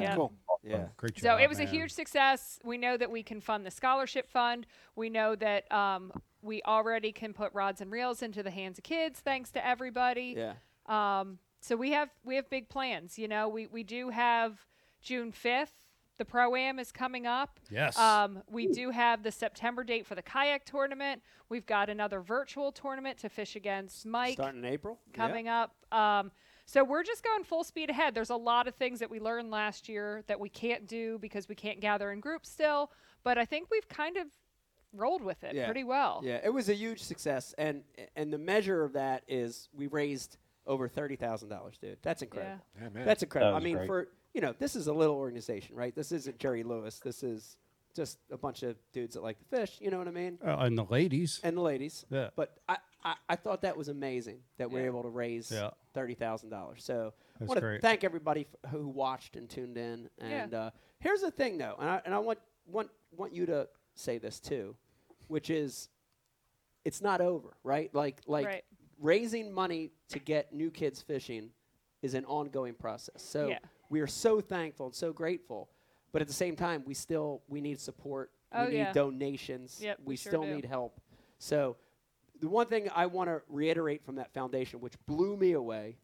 Yeah. 0.00 0.14
Cool. 0.14 0.32
Yeah. 0.70 0.86
Great 0.96 1.14
job. 1.14 1.22
So 1.22 1.36
it 1.36 1.48
was 1.48 1.60
a 1.60 1.64
huge 1.64 1.92
success. 1.92 2.58
We 2.64 2.78
know 2.78 2.96
that 2.96 3.10
we 3.10 3.22
can 3.22 3.40
fund 3.40 3.64
the 3.64 3.70
scholarship 3.70 4.28
fund. 4.28 4.66
We 4.96 5.10
know 5.10 5.34
that 5.36 5.70
um, 5.72 6.12
we 6.42 6.62
already 6.62 7.12
can 7.12 7.32
put 7.32 7.52
rods 7.54 7.80
and 7.80 7.90
reels 7.90 8.22
into 8.22 8.42
the 8.42 8.50
hands 8.50 8.78
of 8.78 8.84
kids, 8.84 9.20
thanks 9.20 9.50
to 9.52 9.66
everybody. 9.66 10.34
Yeah. 10.36 10.54
Um, 10.86 11.38
so 11.60 11.76
we 11.76 11.92
have 11.92 12.10
we 12.24 12.36
have 12.36 12.48
big 12.48 12.68
plans. 12.68 13.18
You 13.18 13.28
know, 13.28 13.48
we 13.48 13.66
we 13.66 13.82
do 13.82 14.10
have 14.10 14.64
June 15.02 15.32
fifth. 15.32 15.74
The 16.18 16.24
pro 16.24 16.56
am 16.56 16.78
is 16.80 16.90
coming 16.90 17.26
up. 17.26 17.60
Yes. 17.70 17.96
Um, 17.96 18.42
we 18.50 18.66
do 18.66 18.90
have 18.90 19.22
the 19.22 19.30
September 19.30 19.84
date 19.84 20.04
for 20.04 20.14
the 20.16 20.22
kayak 20.22 20.64
tournament. 20.64 21.22
We've 21.48 21.64
got 21.64 21.88
another 21.88 22.20
virtual 22.20 22.72
tournament 22.72 23.18
to 23.18 23.28
fish 23.28 23.54
against 23.54 24.04
Mike 24.04 24.34
Starting 24.34 24.64
in 24.64 24.70
April. 24.70 24.98
Yeah. 25.12 25.16
coming 25.16 25.48
up. 25.48 25.74
Um, 25.92 26.32
so 26.66 26.82
we're 26.84 27.04
just 27.04 27.22
going 27.22 27.44
full 27.44 27.64
speed 27.64 27.88
ahead. 27.88 28.14
There's 28.14 28.30
a 28.30 28.36
lot 28.36 28.66
of 28.68 28.74
things 28.74 28.98
that 28.98 29.08
we 29.08 29.20
learned 29.20 29.50
last 29.50 29.88
year 29.88 30.22
that 30.26 30.38
we 30.38 30.48
can't 30.48 30.86
do 30.86 31.18
because 31.20 31.48
we 31.48 31.54
can't 31.54 31.80
gather 31.80 32.10
in 32.12 32.20
groups 32.20 32.50
still. 32.50 32.90
But 33.22 33.38
I 33.38 33.44
think 33.44 33.68
we've 33.70 33.88
kind 33.88 34.16
of 34.16 34.26
rolled 34.92 35.22
with 35.22 35.44
it 35.44 35.54
Yeah. 35.54 35.66
pretty 35.66 35.84
well. 35.84 36.20
Yeah, 36.24 36.40
it 36.42 36.52
was 36.52 36.68
a 36.68 36.74
huge 36.74 37.00
success, 37.02 37.54
and 37.58 37.84
and 38.16 38.32
the 38.32 38.38
measure 38.38 38.82
of 38.84 38.92
that 38.94 39.22
is 39.28 39.68
we 39.72 39.86
raised 39.86 40.36
over 40.66 40.88
thirty 40.88 41.16
thousand 41.16 41.48
dollars, 41.48 41.78
dude. 41.78 41.98
That's 42.02 42.22
incredible. 42.22 42.64
Yeah, 42.80 42.88
man. 42.90 43.06
That's 43.06 43.22
incredible. 43.22 43.54
I 43.56 43.60
mean, 43.60 43.76
great. 43.76 43.86
for 43.86 44.08
you 44.34 44.40
know, 44.40 44.54
this 44.58 44.76
is 44.76 44.86
a 44.86 44.92
little 44.92 45.16
organization, 45.16 45.74
right? 45.76 45.94
This 45.94 46.12
isn't 46.12 46.38
Jerry 46.38 46.62
Lewis. 46.62 46.98
This 47.00 47.22
is 47.22 47.56
just 47.94 48.18
a 48.30 48.36
bunch 48.36 48.62
of 48.62 48.76
dudes 48.92 49.14
that 49.14 49.22
like 49.22 49.38
to 49.38 49.44
fish. 49.46 49.78
You 49.80 49.90
know 49.90 49.98
what 49.98 50.06
I 50.08 50.12
mean? 50.12 50.38
Uh, 50.44 50.56
and 50.60 50.76
the 50.78 50.84
ladies. 50.84 51.40
And 51.42 51.56
the 51.56 51.60
ladies. 51.62 52.04
Yeah. 52.10 52.28
But 52.36 52.56
I, 52.68 52.76
I, 53.04 53.14
I 53.30 53.36
thought 53.36 53.62
that 53.62 53.76
was 53.76 53.88
amazing 53.88 54.40
that 54.58 54.70
we're 54.70 54.80
Yeah. 54.82 54.86
able 54.86 55.02
to 55.02 55.08
raise 55.08 55.50
Yeah. 55.50 55.70
thirty 55.94 56.14
thousand 56.14 56.50
dollars. 56.50 56.84
So 56.84 57.12
I 57.40 57.44
want 57.44 57.58
to 57.60 57.78
thank 57.80 58.04
everybody 58.04 58.46
f- 58.64 58.70
who 58.70 58.86
watched 58.88 59.36
and 59.36 59.48
tuned 59.48 59.76
in. 59.78 60.08
Yeah. 60.20 60.26
And 60.44 60.54
uh, 60.54 60.70
here's 61.00 61.22
the 61.22 61.30
thing, 61.30 61.58
though, 61.58 61.74
and 61.78 61.88
I, 61.88 62.00
and 62.04 62.14
I 62.14 62.18
want 62.18 62.38
want 62.66 62.90
want 63.16 63.32
you 63.34 63.46
to 63.46 63.68
say 63.94 64.18
this 64.18 64.38
too, 64.38 64.76
which 65.26 65.50
is, 65.50 65.88
it's 66.84 67.00
not 67.00 67.20
over, 67.20 67.56
right? 67.64 67.92
Like 67.94 68.20
like 68.26 68.46
Right. 68.46 68.64
raising 69.00 69.50
money 69.52 69.90
to 70.10 70.18
get 70.20 70.52
new 70.52 70.70
kids 70.70 71.02
fishing 71.02 71.50
is 72.02 72.14
an 72.14 72.24
ongoing 72.26 72.74
process. 72.74 73.22
So 73.22 73.48
Yeah. 73.48 73.58
We 73.90 74.00
are 74.00 74.06
so 74.06 74.40
thankful 74.40 74.86
and 74.86 74.94
so 74.94 75.12
grateful, 75.12 75.68
but 76.12 76.22
at 76.22 76.28
the 76.28 76.34
same 76.34 76.56
time, 76.56 76.82
we 76.86 76.94
still 76.94 77.42
we 77.48 77.60
need 77.60 77.80
support. 77.80 78.30
Oh, 78.52 78.64
we 78.66 78.78
need 78.78 78.92
donations. 78.92 79.78
Yep, 79.82 79.98
we 80.04 80.12
we 80.12 80.16
sure 80.16 80.30
still 80.30 80.42
do. 80.44 80.54
need 80.54 80.64
help. 80.64 81.00
So 81.38 81.76
the 82.40 82.48
one 82.48 82.66
thing 82.66 82.88
I 82.94 83.06
want 83.06 83.28
to 83.28 83.42
reiterate 83.48 84.04
from 84.04 84.16
that 84.16 84.32
foundation, 84.32 84.80
which 84.80 84.94
blew 85.06 85.36
me 85.36 85.52
away, 85.52 85.96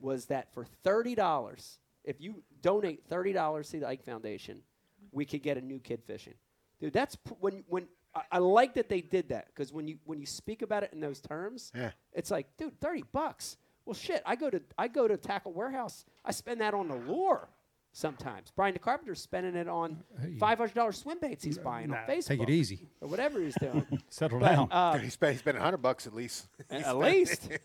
was 0.00 0.26
that 0.26 0.52
for 0.54 0.64
thirty 0.84 1.14
dollars, 1.14 1.78
if 2.04 2.20
you 2.20 2.42
donate 2.62 3.04
thirty 3.08 3.32
dollars 3.32 3.68
to 3.70 3.80
the 3.80 3.88
Ike 3.88 4.04
Foundation, 4.04 4.62
we 5.12 5.24
could 5.24 5.42
get 5.42 5.56
a 5.58 5.60
new 5.60 5.78
kid 5.80 6.02
fishing. 6.06 6.34
Dude, 6.80 6.92
that's 6.92 7.16
p- 7.16 7.34
when 7.40 7.64
when 7.68 7.88
I, 8.14 8.22
I 8.32 8.38
like 8.38 8.74
that 8.74 8.88
they 8.88 9.00
did 9.00 9.30
that 9.30 9.46
because 9.48 9.72
when 9.72 9.88
you 9.88 9.98
when 10.04 10.20
you 10.20 10.26
speak 10.26 10.62
about 10.62 10.82
it 10.84 10.90
in 10.92 11.00
those 11.00 11.20
terms, 11.20 11.72
Yeah. 11.74 11.90
it's 12.12 12.30
like, 12.30 12.46
dude, 12.56 12.78
thirty 12.80 13.02
bucks. 13.12 13.56
Well, 13.88 13.94
shit, 13.94 14.22
I 14.26 14.36
go 14.36 14.50
to 14.50 14.60
I 14.76 14.86
go 14.86 15.08
to 15.08 15.16
Tackle 15.16 15.52
Warehouse. 15.54 16.04
I 16.22 16.30
spend 16.32 16.60
that 16.60 16.74
on 16.74 16.88
the 16.88 16.96
lure 16.96 17.48
sometimes. 17.92 18.52
Brian 18.54 18.74
the 18.74 18.78
Carpenter's 18.78 19.18
spending 19.18 19.54
it 19.56 19.66
on 19.66 19.96
five 20.38 20.58
hundred 20.58 20.74
dollars 20.74 20.98
swim 20.98 21.16
baits 21.18 21.42
he's 21.42 21.56
buying 21.56 21.88
Nah, 21.88 22.00
on 22.02 22.06
Facebook. 22.06 22.26
Take 22.26 22.40
it 22.42 22.50
easy. 22.50 22.86
or 23.00 23.08
whatever 23.08 23.40
he's 23.40 23.54
doing. 23.54 23.86
Settle 24.10 24.40
But, 24.40 24.50
down. 24.54 24.68
uh, 24.70 24.98
he 24.98 25.08
spent 25.08 25.32
he 25.32 25.38
spent 25.38 25.56
hundred 25.56 25.78
bucks 25.78 26.06
at 26.06 26.14
least. 26.14 26.48
at 26.70 26.82
at 26.84 26.98
least. 26.98 27.48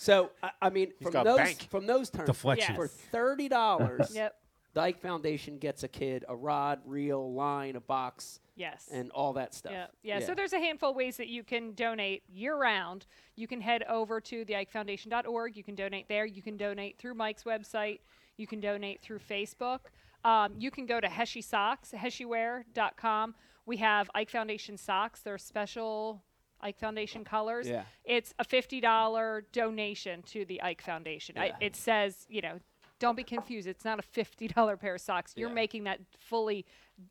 So 0.00 0.30
I, 0.42 0.50
I 0.62 0.70
mean, 0.70 0.92
from 1.02 1.12
those 1.24 1.36
bank. 1.38 1.68
from 1.70 1.86
those 1.86 2.08
terms, 2.10 2.26
Deflection. 2.28 2.74
for 2.76 2.86
thirty 2.88 3.48
dollars, 3.48 4.10
Yep. 4.14 4.34
the 4.74 4.80
Ike 4.80 5.00
Foundation 5.00 5.58
gets 5.58 5.82
a 5.84 5.88
kid 5.88 6.24
a 6.28 6.36
rod, 6.36 6.80
reel, 6.84 7.32
line, 7.32 7.74
a 7.76 7.80
box, 7.80 8.38
Yes. 8.58 8.88
and 8.92 9.10
all 9.12 9.32
that 9.34 9.54
stuff. 9.54 9.72
Yeah, 9.72 9.86
yeah. 10.02 10.18
So 10.20 10.34
there's 10.34 10.52
a 10.52 10.58
handful 10.58 10.90
of 10.90 10.96
ways 10.96 11.16
that 11.16 11.28
you 11.28 11.42
can 11.44 11.72
donate 11.72 12.22
year 12.28 12.56
round. 12.56 13.06
You 13.36 13.46
can 13.46 13.60
head 13.60 13.84
over 13.88 14.20
to 14.20 14.44
the 14.44 14.54
IkeFoundation.org. 14.54 15.56
You 15.56 15.64
can 15.64 15.74
donate 15.74 16.08
there. 16.08 16.26
You 16.26 16.42
can 16.42 16.56
donate 16.56 16.98
through 16.98 17.14
Mike's 17.14 17.44
website. 17.44 18.00
You 18.36 18.46
can 18.46 18.60
donate 18.60 19.00
through 19.00 19.20
Facebook. 19.20 19.80
Um, 20.24 20.54
you 20.58 20.70
can 20.70 20.84
go 20.86 21.00
to 21.00 21.06
Heshy 21.08 21.42
Socks, 21.42 21.92
heshywear.com. 21.96 23.34
We 23.66 23.76
have 23.78 24.10
Ike 24.14 24.30
Foundation 24.30 24.76
socks. 24.76 25.20
They're 25.20 25.38
special 25.38 26.22
Ike 26.60 26.78
Foundation 26.78 27.24
colors. 27.24 27.68
Yeah. 27.68 27.82
It's 28.04 28.34
a 28.38 28.44
$50 28.44 29.42
donation 29.52 30.22
to 30.22 30.44
the 30.44 30.62
Ike 30.62 30.82
Foundation. 30.82 31.38
I, 31.38 31.46
Yeah. 31.46 31.56
it 31.60 31.76
says, 31.76 32.26
you 32.28 32.40
know, 32.40 32.58
don't 32.98 33.16
be 33.16 33.24
confused. 33.24 33.68
It's 33.68 33.84
not 33.84 33.98
a 33.98 34.02
$50 34.02 34.76
pair 34.80 34.94
of 34.94 35.00
socks. 35.00 35.32
You're 35.36 35.48
Yeah. 35.50 35.54
making 35.54 35.84
that 35.84 36.00
fully 36.18 36.64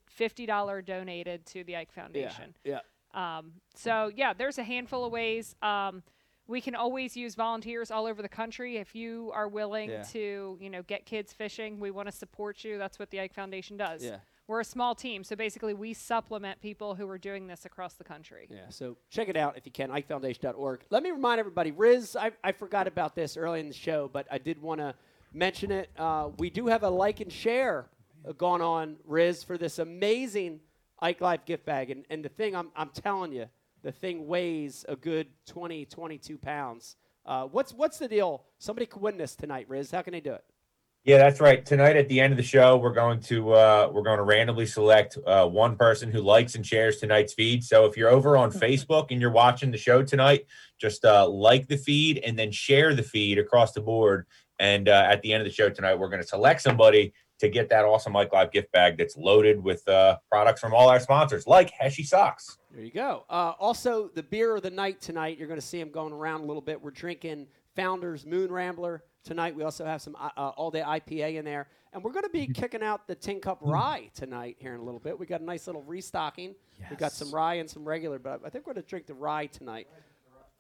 $50 0.05 0.81
donated 0.81 1.45
to 1.47 1.63
the 1.63 1.75
Ike 1.75 1.91
Foundation. 1.91 2.55
Yeah. 2.63 2.79
Um, 3.13 3.53
so 3.73 4.11
yeah, 4.15 4.33
there's 4.33 4.57
a 4.57 4.63
handful 4.63 5.05
of 5.05 5.11
ways. 5.11 5.55
Um, 5.61 6.03
we 6.47 6.61
can 6.61 6.75
always 6.75 7.17
use 7.17 7.35
volunteers 7.35 7.91
all 7.91 8.05
over 8.05 8.21
the 8.21 8.29
country. 8.29 8.77
If 8.77 8.95
you 8.95 9.31
are 9.33 9.47
willing 9.47 9.89
Yeah. 9.89 10.03
to, 10.03 10.57
you 10.61 10.69
know, 10.69 10.81
get 10.83 11.05
kids 11.05 11.33
fishing, 11.33 11.79
we 11.79 11.91
want 11.91 12.07
to 12.07 12.11
support 12.11 12.63
you. 12.63 12.77
That's 12.77 12.99
what 12.99 13.09
the 13.09 13.19
Ike 13.19 13.33
Foundation 13.33 13.75
does. 13.77 14.03
Yeah. 14.03 14.19
We're 14.47 14.61
a 14.61 14.65
small 14.65 14.95
team, 14.95 15.25
so 15.25 15.35
basically 15.35 15.73
we 15.73 15.93
supplement 15.93 16.61
people 16.61 16.95
who 16.95 17.09
are 17.09 17.17
doing 17.17 17.47
this 17.47 17.65
across 17.65 17.95
the 17.95 18.05
country. 18.05 18.47
Yeah, 18.49 18.69
so 18.69 18.95
check 19.09 19.27
it 19.27 19.35
out 19.35 19.57
if 19.57 19.65
you 19.65 19.73
can, 19.73 19.89
IkeFoundation.org. 19.89 20.85
Let 20.89 21.03
me 21.03 21.11
remind 21.11 21.39
everybody, 21.41 21.71
Riz, 21.71 22.15
I, 22.15 22.31
I 22.41 22.53
forgot 22.53 22.87
about 22.87 23.13
this 23.13 23.35
early 23.35 23.59
in 23.59 23.67
the 23.67 23.73
show, 23.73 24.07
but 24.07 24.25
I 24.31 24.37
did 24.37 24.61
want 24.61 24.79
to 24.79 24.95
mention 25.33 25.71
it. 25.71 25.89
Uh, 25.97 26.29
we 26.37 26.49
do 26.49 26.67
have 26.67 26.83
a 26.83 26.89
like 26.89 27.19
and 27.21 27.31
share 27.31 27.89
going 28.37 28.61
on, 28.61 28.97
Riz, 29.05 29.43
for 29.43 29.57
this 29.57 29.79
amazing 29.79 30.59
Ike 30.99 31.21
Life 31.21 31.45
gift 31.45 31.65
bag. 31.65 31.91
And, 31.91 32.05
and 32.09 32.23
the 32.23 32.29
thing, 32.29 32.55
I'm, 32.55 32.69
I'm 32.75 32.89
telling 32.89 33.31
you, 33.31 33.45
the 33.83 33.91
thing 33.91 34.27
weighs 34.27 34.85
a 34.89 34.95
good 34.95 35.27
20, 35.45 35.85
22 35.85 36.37
pounds. 36.37 36.95
Uh, 37.25 37.45
what's, 37.45 37.73
what's 37.73 37.97
the 37.99 38.07
deal? 38.07 38.43
Somebody 38.57 38.85
could 38.85 39.01
win 39.01 39.17
this 39.17 39.35
tonight, 39.35 39.67
Riz. 39.69 39.91
How 39.91 40.01
can 40.01 40.13
they 40.13 40.21
do 40.21 40.33
it? 40.33 40.43
Yeah, 41.03 41.19
that's 41.19 41.39
right. 41.39 41.65
Tonight 41.65 41.95
at 41.95 42.09
the 42.09 42.19
end 42.19 42.33
of 42.33 42.37
the 42.37 42.43
show, 42.43 42.75
we're 42.75 42.93
going 42.93 43.21
to 43.21 43.53
uh, 43.53 43.89
we're 43.93 44.01
going 44.01 44.17
to 44.17 44.25
randomly 44.25 44.65
select 44.65 45.17
uh, 45.25 45.47
one 45.47 45.77
person 45.77 46.11
who 46.11 46.19
likes 46.19 46.55
and 46.55 46.65
shares 46.65 46.97
tonight's 46.97 47.33
feed. 47.33 47.63
So 47.63 47.85
if 47.85 47.95
you're 47.95 48.09
over 48.09 48.35
on 48.35 48.51
Facebook 48.65 49.07
and 49.11 49.21
you're 49.21 49.31
watching 49.31 49.71
the 49.71 49.77
show 49.77 50.03
tonight, 50.03 50.47
just 50.77 51.05
uh, 51.05 51.25
like 51.29 51.69
the 51.69 51.77
feed 51.77 52.17
and 52.25 52.37
then 52.37 52.51
share 52.51 52.93
the 52.93 53.03
feed 53.03 53.37
across 53.37 53.71
the 53.71 53.79
board. 53.79 54.25
And 54.59 54.89
uh, 54.89 55.07
at 55.09 55.21
the 55.21 55.33
end 55.33 55.41
of 55.41 55.47
the 55.47 55.53
show 55.53 55.69
tonight, 55.69 55.95
we're 55.95 56.09
going 56.09 56.21
to 56.21 56.27
select 56.27 56.61
somebody 56.61 57.13
to 57.39 57.49
get 57.49 57.69
that 57.69 57.85
awesome 57.85 58.13
Mike 58.13 58.33
Live 58.33 58.51
gift 58.51 58.71
bag 58.71 58.97
that's 58.97 59.15
loaded 59.15 59.61
with 59.63 59.87
uh, 59.87 60.17
products 60.31 60.59
from 60.59 60.73
all 60.73 60.89
our 60.89 60.99
sponsors, 60.99 61.45
like 61.45 61.71
Heshy 61.71 62.03
Socks. 62.03 62.57
There 62.71 62.83
you 62.83 62.91
go. 62.91 63.25
Uh, 63.29 63.53
also, 63.59 64.09
the 64.15 64.23
beer 64.23 64.55
of 64.55 64.63
the 64.63 64.71
night 64.71 64.99
tonight, 65.01 65.37
you're 65.37 65.47
going 65.47 65.59
to 65.59 65.65
see 65.65 65.79
them 65.79 65.91
going 65.91 66.13
around 66.13 66.41
a 66.41 66.45
little 66.45 66.61
bit. 66.63 66.81
We're 66.81 66.89
drinking 66.91 67.45
Founders 67.75 68.25
Moon 68.25 68.51
Rambler 68.51 69.03
tonight. 69.23 69.55
We 69.55 69.63
also 69.63 69.85
have 69.85 70.01
some 70.01 70.15
uh, 70.19 70.29
uh, 70.35 70.49
all 70.57 70.71
day 70.71 70.81
IPA 70.81 71.35
in 71.35 71.45
there. 71.45 71.67
And 71.93 72.03
we're 72.03 72.11
going 72.11 72.23
to 72.23 72.29
be 72.29 72.47
kicking 72.47 72.81
out 72.83 73.07
the 73.07 73.15
Tin 73.15 73.39
Cup 73.39 73.59
Rye 73.61 74.09
tonight 74.15 74.57
here 74.59 74.73
in 74.73 74.79
a 74.79 74.83
little 74.83 74.99
bit. 74.99 75.17
We 75.17 75.25
got 75.27 75.41
a 75.41 75.43
nice 75.43 75.67
little 75.67 75.83
restocking. 75.83 76.55
We 76.89 76.95
got 76.95 77.11
some 77.11 77.31
rye 77.31 77.55
and 77.55 77.69
some 77.69 77.85
regular, 77.87 78.17
but 78.19 78.41
I 78.45 78.49
think 78.49 78.65
we're 78.67 78.73
going 78.73 78.83
to 78.83 78.89
drink 78.89 79.05
the 79.05 79.13
rye 79.13 79.45
tonight. 79.45 79.87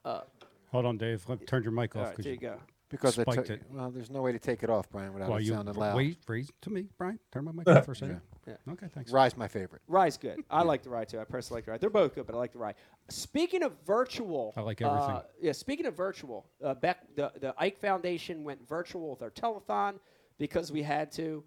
Hold 0.05 0.85
on, 0.85 0.97
Dave. 0.97 1.23
Let, 1.27 1.45
turn 1.47 1.63
your 1.63 1.71
mic 1.71 1.95
off. 1.95 2.07
right, 2.07 2.15
'cause 2.15 2.23
there 2.25 2.33
you 2.33 2.39
go. 2.39 2.57
Because 2.89 3.19
I 3.19 3.23
Spiked 3.23 3.47
took- 3.47 3.49
it. 3.57 3.63
well, 3.69 3.91
there's 3.91 4.09
no 4.09 4.21
way 4.21 4.31
to 4.31 4.39
take 4.39 4.63
it 4.63 4.69
off, 4.69 4.89
Brian, 4.89 5.13
without 5.13 5.29
Well, 5.29 5.39
it 5.39 5.43
you 5.43 5.51
sounding 5.53 5.75
loud. 5.75 5.95
wait, 5.97 6.23
freeze 6.23 6.49
to 6.61 6.69
me, 6.69 6.87
Brian. 6.97 7.19
Turn 7.31 7.43
my 7.43 7.51
mic 7.53 7.67
off 7.67 7.83
for 7.85 7.91
a 7.91 7.95
second. 7.95 8.21
Yeah. 8.47 8.55
Okay, 8.71 8.87
thanks. 8.93 9.11
Rye's 9.11 9.35
my 9.35 9.49
favorite. 9.49 9.81
Rye's 9.89 10.15
good. 10.17 10.41
I 10.49 10.63
like 10.63 10.83
the 10.83 10.89
rye 10.89 11.03
too. 11.03 11.19
I 11.19 11.25
personally 11.25 11.57
like 11.57 11.65
the 11.65 11.71
rye. 11.71 11.77
They're 11.79 11.89
both 11.89 12.15
good, 12.15 12.25
but 12.25 12.33
I 12.33 12.37
like 12.37 12.53
the 12.53 12.59
rye. 12.59 12.75
Speaking 13.09 13.61
of 13.63 13.73
virtual, 13.85 14.53
I 14.55 14.61
like 14.61 14.81
everything. 14.81 15.15
Uh, 15.15 15.23
yeah, 15.41 15.51
speaking 15.51 15.85
of 15.85 15.97
virtual, 15.97 16.49
uh, 16.63 16.73
Beck, 16.75 17.13
the 17.15 17.31
the 17.41 17.53
Ike 17.57 17.77
Foundation 17.77 18.43
went 18.45 18.65
virtual 18.67 19.09
with 19.09 19.21
our 19.21 19.31
telethon 19.31 19.99
because 20.37 20.71
we 20.71 20.81
had 20.83 21.11
to. 21.13 21.43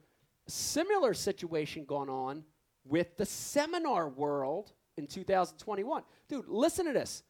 Similar 0.46 1.14
situation 1.14 1.84
going 1.84 2.08
on 2.10 2.42
with 2.84 3.16
the 3.16 3.24
seminar 3.24 4.08
world 4.08 4.72
in 4.96 5.06
2021. 5.06 6.02
Dude, 6.28 6.48
listen 6.48 6.86
to 6.86 6.92
this. 6.92 7.22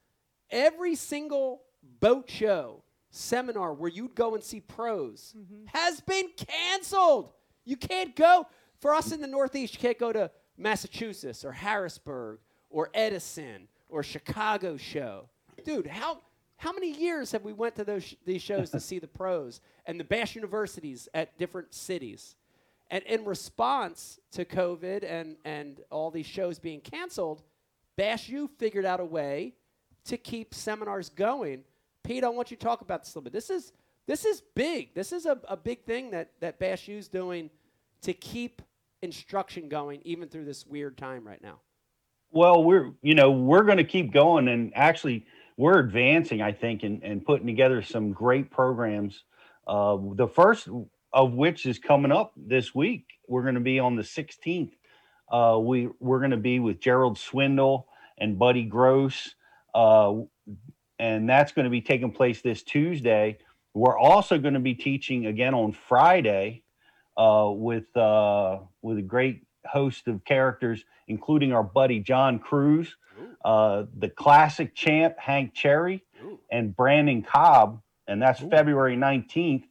Every 0.51 0.95
single 0.95 1.63
boat 2.01 2.31
show 2.31 2.83
seminar 3.11 3.75
where 3.75 3.91
you'd 3.91 4.15
go 4.15 4.35
and 4.35 4.43
see 4.43 4.61
pros 4.61 5.35
mm-hmm. 5.37 5.67
has 5.67 6.01
been 6.01 6.29
canceled. 6.37 7.33
You 7.65 7.77
can't 7.77 8.15
go. 8.17 8.47
For 8.79 8.95
us 8.95 9.13
in 9.13 9.21
the 9.21 9.27
Northeast, 9.27 9.75
you 9.75 9.81
can't 9.81 9.99
go 9.99 10.13
to 10.13 10.31
Massachusetts 10.57 11.45
or 11.45 11.53
Harrisburg 11.53 12.39
or 12.71 12.91
Edison 12.95 13.69
or 13.89 14.03
Chicago 14.03 14.77
show. 14.77 15.29
Dude, 15.65 15.87
how 15.87 16.21
how 16.57 16.73
many 16.73 16.91
years 16.91 17.33
have 17.33 17.43
we 17.43 17.55
went 17.55 17.75
to 17.77 17.85
those 17.85 18.05
sh- 18.05 18.15
these 18.27 18.43
shows 18.43 18.71
to 18.71 18.81
see 18.81 18.99
the 18.99 19.09
pros 19.09 19.61
and 19.87 19.99
the 19.99 20.05
Bass 20.05 20.35
universities 20.35 21.09
at 21.15 21.37
different 21.39 21.75
cities? 21.75 22.37
And 22.91 23.05
in 23.05 23.25
response 23.25 24.19
to 24.33 24.45
COVID 24.45 25.05
and, 25.09 25.37
and 25.45 25.81
all 25.91 26.11
these 26.11 26.27
shows 26.27 26.59
being 26.59 26.81
canceled, 26.81 27.43
Bass 27.97 28.29
U 28.29 28.51
figured 28.59 28.85
out 28.85 29.01
a 29.01 29.05
way 29.05 29.55
to 30.05 30.17
keep 30.17 30.55
seminars 30.55 31.09
going. 31.09 31.63
Pete, 32.11 32.25
I 32.25 32.29
want 32.29 32.51
you 32.51 32.57
to 32.57 32.65
talk 32.65 32.81
about 32.81 33.05
this 33.05 33.15
a 33.15 33.19
little 33.19 33.31
bit. 33.31 33.33
This 33.33 33.51
is 33.51 33.73
this 34.09 34.25
is 34.25 34.43
big. 34.57 34.93
This 34.97 35.13
is 35.13 35.27
a, 35.27 35.39
a 35.47 35.57
big 35.57 35.85
thing 35.85 36.11
that, 36.11 36.33
that 36.41 36.59
Bass 36.59 36.89
U's 36.89 37.07
doing 37.07 37.51
to 38.03 38.13
keep 38.13 38.63
instruction 39.01 39.69
going 39.69 40.01
even 40.03 40.29
through 40.29 40.45
this 40.45 40.67
weird 40.67 40.99
time 40.99 41.25
right 41.25 41.41
now. 41.41 41.61
Well, 42.33 42.65
we're 42.65 42.91
you 43.01 43.15
know 43.15 43.31
we're 43.31 43.63
going 43.63 43.77
to 43.77 43.85
keep 43.85 44.13
going, 44.13 44.49
and 44.49 44.73
actually 44.75 45.25
we're 45.57 45.79
advancing, 45.79 46.43
I 46.43 46.51
think, 46.51 46.83
and, 46.83 47.01
and 47.05 47.25
putting 47.25 47.47
together 47.47 47.81
some 47.81 48.11
great 48.11 48.51
programs. 48.51 49.23
Uh, 49.69 49.97
the 50.17 50.27
first 50.27 50.69
of 51.13 51.35
which 51.35 51.65
is 51.65 51.79
coming 51.79 52.11
up 52.11 52.33
this 52.37 52.75
week. 52.75 53.07
We're 53.29 53.43
going 53.43 53.55
to 53.55 53.61
be 53.61 53.79
on 53.79 53.95
the 53.95 54.03
16th. 54.03 54.73
Uh, 55.31 55.61
we 55.63 55.89
we're 56.01 56.19
going 56.19 56.33
to 56.33 56.37
be 56.37 56.59
with 56.59 56.81
Gerald 56.81 57.19
Swindle 57.19 57.87
and 58.19 58.37
Buddy 58.37 58.65
Gross, 58.65 59.37
uh, 59.77 60.15
and 61.01 61.27
that's 61.29 61.51
going 61.53 61.65
to 61.65 61.71
be 61.71 61.81
taking 61.81 62.13
place 62.13 62.43
this 62.43 62.63
Tuesday. 62.63 63.39
We're 63.73 63.99
also 63.99 64.39
going 64.39 64.55
to 64.55 64.61
be 64.61 64.75
teaching 64.75 65.27
again 65.27 65.55
on 65.55 65.73
Friday 65.73 66.63
uh, 67.17 67.51
with 67.53 67.97
uh, 67.97 68.59
with 68.83 68.99
a 68.99 69.03
great 69.03 69.43
host 69.65 70.07
of 70.09 70.25
characters, 70.25 70.85
including 71.09 71.53
our 71.53 71.63
buddy 71.63 72.01
John 72.01 72.39
Crews, 72.39 72.95
uh, 73.45 73.85
the 73.97 74.11
classic 74.11 74.75
champ 74.75 75.19
Hank 75.19 75.55
Cherry, 75.55 76.05
and 76.51 76.77
Brandon 76.77 77.23
Cobb, 77.23 77.81
and 78.07 78.21
that's 78.21 78.41
February 78.41 78.97
19th. 78.97 79.65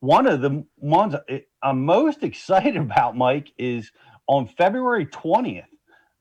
One 0.00 0.26
of 0.26 0.40
the 0.40 0.64
ones 0.76 1.14
I- 1.28 1.44
I'm 1.62 1.84
most 1.84 2.22
excited 2.30 2.76
about, 2.76 3.16
Mike, 3.16 3.52
is 3.58 3.92
on 4.26 4.46
February 4.46 5.06
20th. 5.06 5.64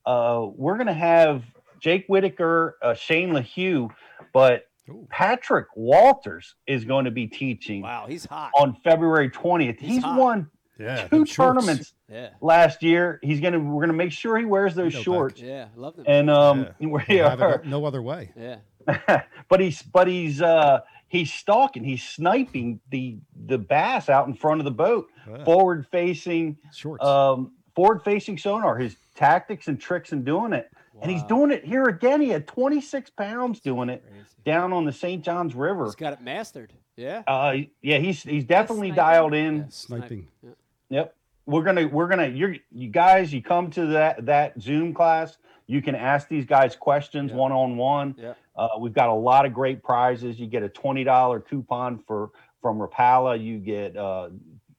Uh, 0.05 0.47
we're 0.53 0.75
going 0.75 0.87
to 0.87 0.93
have 0.93 1.43
Jake 1.79 2.05
Whitaker, 2.07 2.77
uh, 2.81 2.93
Shane 2.93 3.31
LeHew, 3.31 3.89
but 4.31 4.65
Ooh. 4.89 5.07
Patrick 5.09 5.67
Walters 5.75 6.55
is 6.67 6.85
going 6.85 7.05
to 7.05 7.11
be 7.11 7.27
teaching 7.27 7.81
Wow, 7.81 8.05
he's 8.07 8.25
hot. 8.25 8.51
on 8.55 8.75
February 8.83 9.29
20th. 9.29 9.79
He's 9.79 9.95
He's, 9.95 10.03
won 10.03 10.49
Yeah. 10.79 11.07
two 11.07 11.25
tournaments 11.25 11.93
yeah, 12.09 12.29
last 12.41 12.83
year. 12.83 13.19
He's 13.23 13.39
gonna 13.39 13.59
we're 13.59 13.81
gonna 13.81 13.93
make 13.93 14.11
sure 14.11 14.37
he 14.37 14.45
wears 14.45 14.75
those 14.75 14.91
Go 14.93 14.99
back. 14.99 15.03
shorts. 15.05 15.41
yeah, 15.41 15.67
I 15.75 15.79
love 15.79 15.95
them. 15.95 16.05
And 16.07 16.29
um, 16.29 16.67
we 16.79 16.87
We'll 16.87 16.99
have 16.99 17.41
are, 17.41 17.55
it 17.55 17.65
no 17.65 17.85
other 17.85 18.01
way. 18.01 18.31
yeah, 18.37 18.57
but 19.49 19.59
he's 19.59 19.81
but 19.81 20.07
he's 20.07 20.41
uh 20.41 20.81
he's 21.07 21.31
stalking, 21.31 21.83
he's 21.83 22.03
sniping 22.03 22.79
the 22.89 23.17
the 23.45 23.57
bass 23.57 24.09
out 24.09 24.27
in 24.27 24.33
front 24.33 24.59
of 24.61 24.65
the 24.65 24.71
boat, 24.71 25.07
Yeah. 25.29 25.43
forward 25.45 25.87
facing, 25.91 26.57
Shorts. 26.73 27.03
um, 27.05 27.53
forward 27.75 28.01
facing 28.03 28.37
sonar. 28.37 28.77
His 28.77 28.95
tactics 29.15 29.67
and 29.69 29.79
tricks 29.79 30.11
in 30.11 30.23
doing 30.23 30.53
it, 30.53 30.69
and 31.01 31.11
he's 31.11 31.23
doing 31.23 31.51
it 31.51 31.65
here 31.65 31.85
again. 31.85 32.21
He 32.21 32.29
had 32.29 32.47
26 32.47 33.09
pounds 33.11 33.59
doing 33.59 33.89
it 33.89 34.03
Crazy. 34.07 34.25
down 34.45 34.73
on 34.73 34.85
the 34.85 34.91
St. 34.91 35.23
Johns 35.23 35.55
River. 35.55 35.85
He's 35.85 35.95
got 35.95 36.13
it 36.13 36.21
mastered. 36.21 36.73
Yeah, 36.95 37.23
Uh, 37.25 37.55
yeah, 37.81 37.97
he's 37.97 38.21
he's 38.21 38.43
definitely 38.43 38.91
dialed 38.91 39.33
in. 39.33 39.57
Yeah, 39.57 39.63
Sniping. 39.69 40.27
Yeah. 40.43 40.49
Yep. 40.89 41.15
We're 41.47 41.63
gonna 41.63 41.87
we're 41.87 42.07
gonna 42.07 42.27
you're 42.27 42.55
you 42.71 42.87
guys 42.89 43.33
you 43.33 43.41
come 43.41 43.71
to 43.71 43.87
that 43.87 44.25
that 44.27 44.61
Zoom 44.61 44.93
class. 44.93 45.37
You 45.65 45.81
can 45.81 45.95
ask 45.95 46.27
these 46.27 46.45
guys 46.45 46.75
questions 46.75 47.31
one 47.31 47.51
on 47.51 47.77
one. 47.77 48.15
Yeah. 48.17 48.33
Uh, 48.55 48.67
we've 48.79 48.93
got 48.93 49.09
a 49.09 49.13
lot 49.13 49.45
of 49.47 49.53
great 49.53 49.81
prizes. 49.81 50.39
You 50.39 50.45
get 50.45 50.61
a 50.61 50.69
twenty 50.69 51.03
dollar 51.03 51.39
coupon 51.39 51.97
for 52.05 52.29
from 52.61 52.77
Rapala. 52.77 53.43
You 53.43 53.57
get 53.57 53.97
uh, 53.97 54.29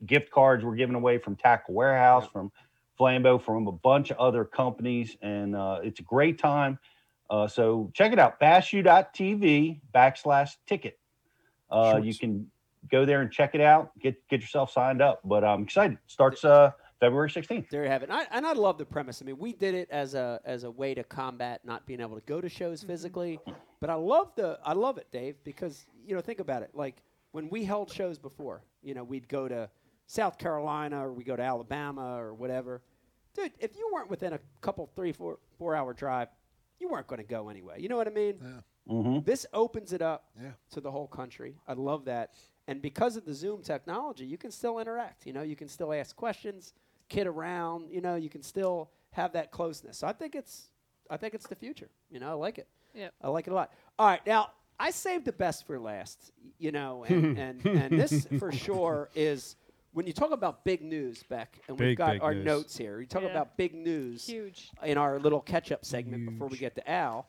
gift 0.06 0.30
cards 0.30 0.64
we're 0.64 0.76
giving 0.76 0.94
away 0.94 1.18
from 1.18 1.34
Tackle 1.34 1.74
Warehouse, 1.74 2.28
from 2.32 2.52
Flambeau, 2.98 3.40
from 3.40 3.66
a 3.66 3.72
bunch 3.72 4.10
of 4.10 4.18
other 4.18 4.44
companies, 4.44 5.16
and 5.22 5.56
uh, 5.56 5.80
it's 5.82 6.00
a 6.00 6.02
great 6.02 6.38
time. 6.38 6.78
Uh, 7.30 7.48
so 7.48 7.90
check 7.94 8.12
it 8.12 8.18
out, 8.18 8.38
bassu.tv 8.40 9.80
backslash 9.94 10.56
ticket. 10.66 10.98
Uh, 11.70 12.00
you 12.02 12.14
can 12.14 12.50
go 12.90 13.04
there 13.04 13.20
and 13.20 13.30
check 13.30 13.54
it 13.54 13.60
out. 13.60 13.98
Get 13.98 14.16
get 14.28 14.40
yourself 14.40 14.70
signed 14.70 15.02
up. 15.02 15.20
But 15.24 15.44
I'm 15.44 15.62
excited. 15.62 15.98
Starts 16.06 16.44
uh, 16.44 16.70
February 17.00 17.30
16th. 17.30 17.68
there 17.70 17.84
you 17.84 17.90
have 17.90 18.02
it. 18.02 18.10
And 18.10 18.18
I, 18.18 18.26
and 18.30 18.46
I 18.46 18.52
love 18.52 18.78
the 18.78 18.84
premise. 18.84 19.20
I 19.20 19.24
mean, 19.24 19.38
we 19.38 19.52
did 19.52 19.74
it 19.74 19.88
as 19.90 20.14
a 20.14 20.40
as 20.44 20.64
a 20.64 20.70
way 20.70 20.94
to 20.94 21.02
combat 21.04 21.60
not 21.64 21.86
being 21.86 22.00
able 22.00 22.16
to 22.16 22.26
go 22.26 22.40
to 22.40 22.48
shows 22.48 22.82
physically. 22.82 23.40
But 23.80 23.90
I 23.90 23.94
love 23.94 24.32
the 24.36 24.58
I 24.64 24.72
love 24.72 24.98
it, 24.98 25.06
Dave, 25.10 25.36
because 25.44 25.86
you 26.06 26.14
know 26.14 26.20
think 26.20 26.40
about 26.40 26.62
it. 26.62 26.70
Like 26.74 27.02
when 27.32 27.48
we 27.48 27.64
held 27.64 27.90
shows 27.90 28.18
before, 28.18 28.62
you 28.82 28.94
know, 28.94 29.02
we'd 29.02 29.28
go 29.28 29.48
to 29.48 29.68
South 30.06 30.38
Carolina 30.38 31.06
or 31.06 31.12
we 31.12 31.24
go 31.24 31.36
to 31.36 31.42
Alabama 31.42 32.16
or 32.18 32.34
whatever. 32.34 32.82
Dude, 33.34 33.52
if 33.58 33.76
you 33.76 33.90
weren't 33.92 34.10
within 34.10 34.32
a 34.34 34.38
couple 34.60 34.86
three 34.94 35.12
four 35.12 35.38
four 35.58 35.74
hour 35.74 35.92
drive, 35.92 36.28
you 36.78 36.88
weren't 36.88 37.06
going 37.06 37.20
to 37.20 37.26
go 37.26 37.48
anyway. 37.48 37.80
You 37.80 37.88
know 37.88 37.96
what 37.96 38.06
I 38.06 38.10
mean? 38.10 38.62
hmm 38.86 39.18
This 39.24 39.46
opens 39.52 39.92
it 39.92 40.02
up 40.02 40.26
Yeah. 40.40 40.50
to 40.72 40.80
the 40.80 40.90
whole 40.90 41.06
country. 41.08 41.56
I 41.66 41.72
love 41.72 42.04
that. 42.04 42.34
And 42.68 42.80
because 42.80 43.16
of 43.16 43.24
the 43.24 43.34
Zoom 43.34 43.62
technology, 43.62 44.24
you 44.24 44.38
can 44.38 44.50
still 44.50 44.78
interact. 44.78 45.26
You 45.26 45.32
know, 45.32 45.42
you 45.42 45.56
can 45.56 45.68
still 45.68 45.92
ask 45.92 46.14
questions, 46.16 46.72
kid 47.08 47.26
around. 47.26 47.90
You 47.90 48.00
know, 48.00 48.14
you 48.16 48.30
can 48.30 48.42
still 48.42 48.90
have 49.10 49.32
that 49.32 49.50
closeness. 49.50 49.98
So 49.98 50.06
I 50.06 50.12
think 50.12 50.34
it's, 50.34 50.68
I 51.10 51.16
think 51.16 51.34
it's 51.34 51.46
the 51.46 51.54
future. 51.56 51.90
You 52.10 52.20
know, 52.20 52.30
I 52.30 52.34
like 52.34 52.58
it. 52.58 52.66
Yeah, 52.94 53.08
I 53.20 53.28
like 53.28 53.46
it 53.46 53.50
a 53.50 53.54
lot. 53.54 53.72
All 53.98 54.06
right, 54.06 54.24
now 54.26 54.50
I 54.78 54.90
saved 54.92 55.24
the 55.24 55.32
best 55.32 55.66
for 55.66 55.78
last. 55.78 56.32
You 56.58 56.70
know, 56.72 57.04
and 57.04 57.36
and, 57.46 57.66
and 57.66 57.98
this 58.00 58.26
for 58.38 58.50
sure 58.52 59.10
is 59.14 59.56
when 59.94 60.06
you 60.06 60.12
talk 60.12 60.32
about 60.32 60.64
big 60.64 60.82
news, 60.82 61.22
Beck, 61.22 61.58
and 61.68 61.78
we've 61.78 61.96
got 61.96 62.20
our 62.20 62.34
news. 62.34 62.44
notes 62.44 62.76
here. 62.76 63.00
You 63.00 63.06
talk 63.06 63.22
Yeah. 63.22 63.28
about 63.28 63.56
big 63.56 63.74
news 63.74 64.26
Huge. 64.26 64.70
in 64.82 64.98
our 64.98 65.18
little 65.18 65.40
catch 65.40 65.72
up 65.72 65.84
segment 65.84 66.26
before 66.28 66.48
we 66.48 66.58
get 66.58 66.74
to 66.74 66.90
Al. 66.90 67.26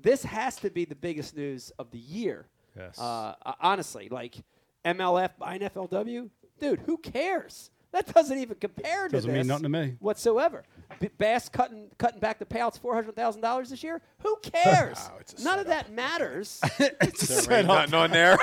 This 0.00 0.22
has 0.24 0.56
to 0.56 0.70
be 0.70 0.84
the 0.84 0.94
biggest 0.94 1.36
news 1.36 1.70
of 1.78 1.90
the 1.90 1.98
year. 1.98 2.46
Yes. 2.76 2.98
Uh, 2.98 3.34
uh, 3.44 3.52
honestly, 3.60 4.08
like 4.08 4.36
MLF 4.84 5.36
buying 5.38 5.60
FLW, 5.60 6.30
dude, 6.60 6.80
who 6.86 6.96
cares? 6.98 7.70
That 7.92 8.12
doesn't 8.12 8.38
even 8.38 8.56
compare 8.56 9.08
to 9.08 9.12
Doesn't 9.12 9.32
mean 9.32 9.46
nothing 9.46 9.62
to 9.62 9.68
me. 9.70 9.96
whatsoever. 10.00 10.62
B- 11.00 11.08
Bass 11.16 11.48
cutting 11.48 11.88
cutting 11.96 12.20
back 12.20 12.38
the 12.38 12.44
payouts 12.44 12.78
four 12.78 12.94
hundred 12.94 13.16
thousand 13.16 13.40
dollars 13.40 13.70
this 13.70 13.82
year. 13.82 14.02
Who 14.20 14.36
cares? 14.42 14.98
Oh, 15.10 15.16
it's 15.20 15.40
a 15.40 15.44
None 15.44 15.58
of 15.58 15.66
that 15.68 15.90
matters. 15.92 16.60
It's 16.78 17.46
There 17.46 17.58
ain't 17.58 17.66
nothing 17.68 17.94
on 17.94 18.10
there. 18.10 18.36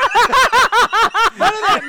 None 1.38 1.54
of 1.54 1.62
that 1.62 1.82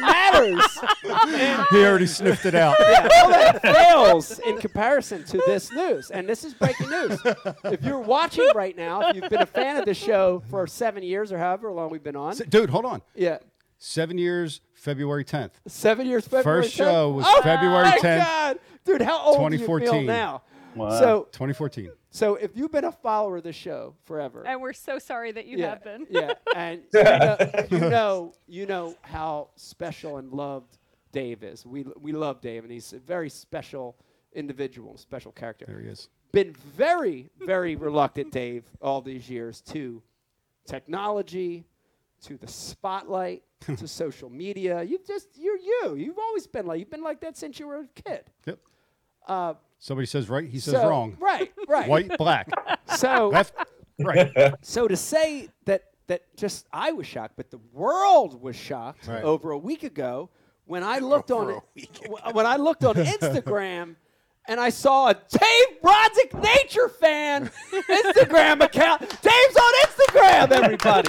matters. 1.02 1.66
he 1.70 1.84
already 1.84 2.06
sniffed 2.06 2.44
it 2.46 2.54
out. 2.54 2.76
Yeah, 2.80 3.08
all 3.22 3.28
that 3.30 3.62
fails 3.62 4.38
in 4.40 4.58
comparison 4.58 5.24
to 5.24 5.42
this 5.46 5.72
news. 5.72 6.10
And 6.10 6.28
this 6.28 6.44
is 6.44 6.52
breaking 6.54 6.90
news. 6.90 7.18
If 7.64 7.82
you're 7.84 8.00
watching 8.00 8.48
right 8.54 8.76
now, 8.76 9.08
if 9.08 9.16
you've 9.16 9.30
been 9.30 9.40
a 9.42 9.46
fan 9.46 9.76
of 9.76 9.84
the 9.86 9.94
show 9.94 10.42
for 10.50 10.66
seven 10.66 11.02
years 11.02 11.32
or 11.32 11.38
however 11.38 11.70
long 11.72 11.90
we've 11.90 12.02
been 12.02 12.16
on, 12.16 12.32
S- 12.32 12.42
Dude, 12.48 12.70
hold 12.70 12.84
on. 12.84 13.02
yeah, 13.14 13.38
Seven 13.78 14.18
years, 14.18 14.60
February 14.86 15.24
10th. 15.24 15.50
seven 15.66 16.06
years. 16.06 16.26
February 16.28 16.62
First 16.62 16.74
10th? 16.74 16.78
show 16.78 17.10
was 17.10 17.24
oh 17.28 17.42
February 17.42 17.84
my 17.84 17.98
10th, 17.98 18.18
God. 18.24 18.58
dude, 18.84 19.02
how 19.02 19.18
old 19.20 19.50
do 19.50 19.56
you 19.56 19.66
feel 19.66 19.78
2014. 19.80 20.06
now? 20.06 20.42
Wow. 20.76 20.90
So, 21.00 21.28
2014. 21.32 21.90
so 22.10 22.36
if 22.36 22.56
you've 22.56 22.70
been 22.70 22.84
a 22.84 22.92
follower 22.92 23.38
of 23.38 23.42
the 23.42 23.52
show 23.52 23.94
forever, 24.04 24.44
And 24.46 24.60
we're 24.60 24.72
so 24.74 24.98
sorry 25.00 25.32
that 25.32 25.46
you 25.46 25.58
yeah, 25.58 25.70
have 25.70 25.82
been. 25.82 26.06
yeah, 26.08 26.34
and 26.54 26.82
you 26.94 27.02
know, 27.02 27.36
you 27.70 27.78
know, 27.80 28.32
you 28.46 28.66
know 28.66 28.94
how 29.02 29.48
special 29.56 30.18
and 30.18 30.30
loved 30.32 30.78
Dave 31.12 31.42
is. 31.42 31.66
We 31.66 31.84
we 32.00 32.12
love 32.12 32.40
Dave, 32.40 32.62
and 32.62 32.70
he's 32.72 32.92
a 32.92 32.98
very 33.00 33.28
special 33.30 33.96
individual, 34.34 34.96
special 34.98 35.32
character. 35.32 35.64
There 35.66 35.80
he 35.80 35.88
is. 35.88 36.08
been 36.30 36.52
very, 36.52 37.30
very 37.40 37.74
reluctant, 37.74 38.30
Dave, 38.32 38.64
all 38.80 39.00
these 39.00 39.28
years 39.30 39.62
to 39.72 40.02
technology, 40.66 41.64
to 42.22 42.36
the 42.36 42.46
spotlight, 42.48 43.42
to 43.60 43.86
social 43.88 44.30
media. 44.30 44.82
You've 44.82 45.06
just 45.06 45.28
you're 45.36 45.56
you. 45.58 45.94
You've 45.96 46.18
always 46.18 46.46
been 46.46 46.66
like 46.66 46.78
you've 46.80 46.90
been 46.90 47.02
like 47.02 47.20
that 47.20 47.36
since 47.36 47.58
you 47.58 47.66
were 47.68 47.80
a 47.80 47.86
kid. 48.02 48.22
Yep. 48.46 48.58
Uh, 49.26 49.54
Somebody 49.78 50.06
says 50.06 50.28
right, 50.28 50.48
he 50.48 50.58
says 50.58 50.74
so- 50.74 50.88
wrong. 50.88 51.16
Right, 51.20 51.52
right. 51.68 51.88
White, 51.88 52.16
black, 52.16 52.48
So 52.96 53.28
left, 53.28 53.54
right. 53.98 54.32
so 54.62 54.88
to 54.88 54.96
say 54.96 55.48
that 55.66 55.82
that 56.06 56.22
just 56.36 56.66
I 56.72 56.92
was 56.92 57.06
shocked, 57.06 57.34
but 57.36 57.50
the 57.50 57.60
world 57.72 58.40
was 58.40 58.56
shocked 58.56 59.06
Right. 59.08 59.22
over 59.24 59.50
a 59.50 59.58
week 59.58 59.82
ago 59.82 60.30
when 60.64 60.82
I 60.82 60.98
looked 60.98 61.30
on 61.30 61.46
Over 61.48 61.52
a 61.56 61.60
it 61.80 62.34
when 62.34 62.46
I 62.46 62.56
looked 62.56 62.84
on 62.84 62.94
Instagram 62.94 63.96
and 64.48 64.60
I 64.60 64.70
saw 64.70 65.08
a 65.08 65.14
Dave 65.14 65.80
Brodzik 65.82 66.42
Nature 66.42 66.88
Fan 66.88 67.50
Instagram 67.72 68.62
account. 68.64 69.00
Dave's 69.00 69.56
on 69.56 69.72
Instagram, 69.86 70.50
everybody. 70.52 71.08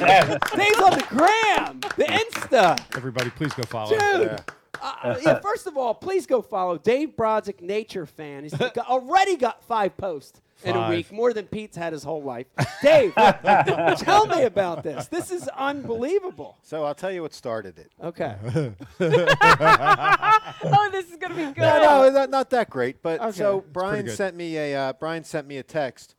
Dave's 0.55 0.79
on 0.79 0.91
the 0.91 1.05
gram, 1.09 1.79
the 1.97 2.05
Insta. 2.05 2.79
Everybody, 2.95 3.29
please 3.31 3.53
go 3.53 3.63
follow. 3.63 3.97
Dude. 3.97 4.41
Uh, 4.81 5.15
yeah, 5.25 5.39
first 5.39 5.65
of 5.65 5.75
all, 5.75 5.93
please 5.93 6.27
go 6.27 6.41
follow 6.41 6.77
Dave 6.77 7.15
Brodzik, 7.17 7.61
Nature 7.61 8.05
Fan. 8.05 8.43
He's 8.43 8.53
already 8.53 9.35
got 9.35 9.63
five 9.63 9.97
posts 9.97 10.41
in 10.63 10.75
a 10.75 10.89
week, 10.89 11.11
more 11.11 11.33
than 11.33 11.45
Pete's 11.45 11.77
had 11.77 11.93
his 11.93 12.03
whole 12.03 12.23
life. 12.23 12.47
Dave, 12.81 13.13
tell 13.97 14.25
me 14.27 14.43
about 14.43 14.83
this. 14.83 15.07
This 15.07 15.31
is 15.31 15.47
unbelievable. 15.49 16.57
So 16.63 16.83
I'll 16.83 16.95
tell 16.95 17.11
you 17.11 17.21
what 17.21 17.33
started 17.33 17.77
it. 17.77 17.91
Okay. 18.03 18.35
oh, 18.99 20.89
this 20.91 21.09
is 21.11 21.17
gonna 21.17 21.35
be 21.35 21.45
good. 21.45 21.57
No, 21.57 22.03
no, 22.03 22.09
not, 22.09 22.29
not 22.29 22.49
that 22.51 22.69
great. 22.69 23.01
But 23.01 23.21
Okay. 23.21 23.37
so 23.37 23.63
Brian 23.71 24.09
sent 24.09 24.35
me 24.35 24.57
a 24.57 24.75
uh, 24.75 24.93
Brian 24.93 25.23
sent 25.23 25.47
me 25.47 25.57
a 25.57 25.63
text 25.63 26.15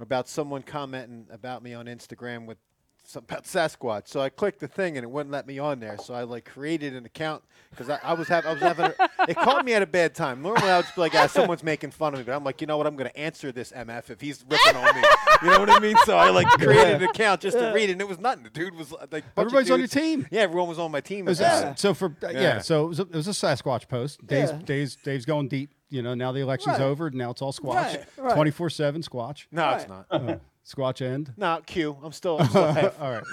about 0.00 0.28
someone 0.28 0.62
commenting 0.62 1.26
about 1.30 1.62
me 1.62 1.74
on 1.74 1.86
Instagram 1.86 2.46
with 2.46 2.58
some, 2.58 2.71
about 3.14 3.44
Sasquatch. 3.44 4.08
So 4.08 4.20
I 4.20 4.28
clicked 4.28 4.60
the 4.60 4.68
thing 4.68 4.96
and 4.96 5.04
it 5.04 5.10
wouldn't 5.10 5.32
let 5.32 5.46
me 5.46 5.58
on 5.58 5.80
there. 5.80 5.98
So 5.98 6.14
I 6.14 6.22
like 6.22 6.44
created 6.44 6.94
an 6.94 7.04
account 7.04 7.42
because 7.70 7.90
I, 7.90 7.98
I 8.02 8.14
was 8.14 8.28
having 8.28 8.50
I 8.50 8.52
was 8.54 8.62
having 8.62 8.86
a, 8.86 9.08
it 9.28 9.36
caught 9.36 9.64
me 9.64 9.74
at 9.74 9.82
a 9.82 9.86
bad 9.86 10.14
time. 10.14 10.40
Normally 10.42 10.68
I 10.70 10.76
would 10.76 10.84
just 10.84 10.94
be 10.94 11.00
like, 11.02 11.14
ah, 11.14 11.26
someone's 11.26 11.62
making 11.62 11.90
fun 11.90 12.14
of 12.14 12.20
me, 12.20 12.24
but 12.24 12.34
I'm 12.34 12.44
like, 12.44 12.60
you 12.60 12.66
know 12.66 12.76
what? 12.78 12.86
I'm 12.86 12.96
going 12.96 13.10
to 13.10 13.18
answer 13.18 13.52
this 13.52 13.72
MF 13.72 14.10
if 14.10 14.20
he's 14.20 14.44
ripping 14.48 14.76
on 14.76 14.94
me. 14.94 15.02
You 15.42 15.50
know 15.50 15.58
what 15.60 15.70
I 15.70 15.78
mean? 15.78 15.96
So 16.04 16.16
I 16.16 16.30
like 16.30 16.46
created 16.58 17.02
an 17.02 17.08
account 17.08 17.40
just 17.42 17.58
to 17.58 17.72
read 17.72 17.88
it, 17.90 17.92
and 17.92 18.00
it 18.00 18.08
was 18.08 18.18
nothing. 18.18 18.44
The 18.44 18.50
dude 18.50 18.74
was 18.74 18.92
like, 19.10 19.24
Everybody's 19.36 19.70
on 19.70 19.78
your 19.78 19.88
team. 19.88 20.26
Yeah, 20.30 20.42
everyone 20.42 20.68
was 20.68 20.78
on 20.78 20.90
my 20.90 21.00
team. 21.00 21.26
It 21.26 21.30
was 21.30 21.40
about 21.40 21.78
so 21.78 21.94
for 21.94 22.06
uh, 22.22 22.28
yeah. 22.28 22.40
Yeah. 22.40 22.58
so 22.60 22.84
it 22.84 22.88
was, 22.88 23.00
a, 23.00 23.02
it 23.02 23.14
was 23.14 23.28
a 23.28 23.32
Sasquatch 23.32 23.88
post. 23.88 24.24
Dave's, 24.26 24.50
Yeah. 24.52 24.58
Dave's, 24.64 24.96
Dave's 24.96 25.24
going 25.24 25.48
deep. 25.48 25.74
You 25.90 26.00
know, 26.00 26.14
now 26.14 26.32
the 26.32 26.40
election's 26.40 26.78
Right. 26.78 26.84
over. 26.86 27.10
Now 27.10 27.30
it's 27.32 27.42
all 27.42 27.52
Squatch. 27.52 27.74
Right, 27.74 28.04
right. 28.16 28.34
Twenty 28.34 28.50
four 28.50 28.70
seven 28.70 29.02
squash. 29.02 29.46
No, 29.52 29.70
it's 29.70 29.88
not. 29.88 30.06
Uh, 30.10 30.36
Squatch 30.64 31.02
end. 31.02 31.32
No, 31.36 31.60
Q. 31.66 31.98
I'm 32.02 32.12
still. 32.12 32.38
I'm 32.38 32.48
still 32.48 32.72
half- 32.72 33.00
all 33.00 33.10
right. 33.12 33.24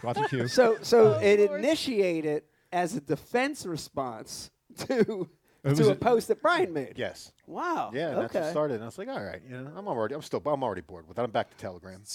Squatch 0.00 0.16
and 0.16 0.28
Q. 0.28 0.48
So 0.48 0.78
so 0.82 1.14
Oh, 1.14 1.18
it 1.20 1.40
Lord. 1.40 1.60
initiated 1.60 2.44
as 2.72 2.96
a 2.96 3.00
defense 3.00 3.66
response 3.66 4.50
to 4.78 4.90
It 4.90 5.28
to 5.64 5.70
was 5.70 5.88
a 5.88 5.92
a- 5.92 5.94
post 5.94 6.28
that 6.28 6.42
Brian 6.42 6.72
made. 6.72 6.94
Yes. 6.96 7.32
Wow. 7.46 7.90
Yeah, 7.94 8.08
and 8.10 8.18
that's 8.22 8.34
okay. 8.34 8.44
what 8.44 8.50
started. 8.50 8.74
And 8.74 8.82
I 8.82 8.86
was 8.86 8.98
like, 8.98 9.08
all 9.08 9.22
right, 9.22 9.40
you 9.48 9.56
know, 9.56 9.70
I'm 9.76 9.86
already, 9.86 10.14
I'm 10.14 10.22
still, 10.22 10.42
I'm 10.46 10.62
already 10.64 10.80
bored 10.80 11.06
with 11.08 11.18
it. 11.18 11.22
I'm 11.22 11.30
back 11.30 11.50
to 11.50 11.56
Telegram. 11.56 12.02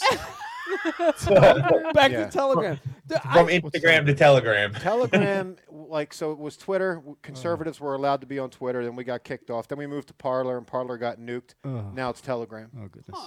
Back 1.94 2.12
Yeah. 2.12 2.26
to 2.26 2.30
Telegram. 2.32 2.80
Dude, 3.08 3.18
I- 3.24 3.34
From 3.34 3.48
Instagram 3.48 4.06
to 4.08 4.14
Telegram. 4.14 4.74
Telegram, 4.80 5.56
like, 5.72 6.14
so 6.14 6.32
it 6.32 6.38
was 6.40 6.58
Twitter. 6.58 7.02
Conservatives 7.22 7.80
were 7.80 7.96
allowed 7.96 8.22
to 8.22 8.28
be 8.28 8.38
on 8.40 8.50
Twitter. 8.50 8.84
Then 8.84 8.96
we 8.96 9.04
got 9.04 9.24
kicked 9.24 9.50
off. 9.50 9.68
Then 9.68 9.78
we 9.78 9.88
moved 9.88 10.10
to 10.10 10.14
Parler, 10.14 10.58
and 10.58 10.68
Parler 10.68 10.98
got 10.98 11.20
nuked. 11.20 11.54
Now 11.64 12.10
it's 12.10 12.22
Telegram. 12.22 12.70
Oh 12.78 12.88
goodness. 12.88 13.18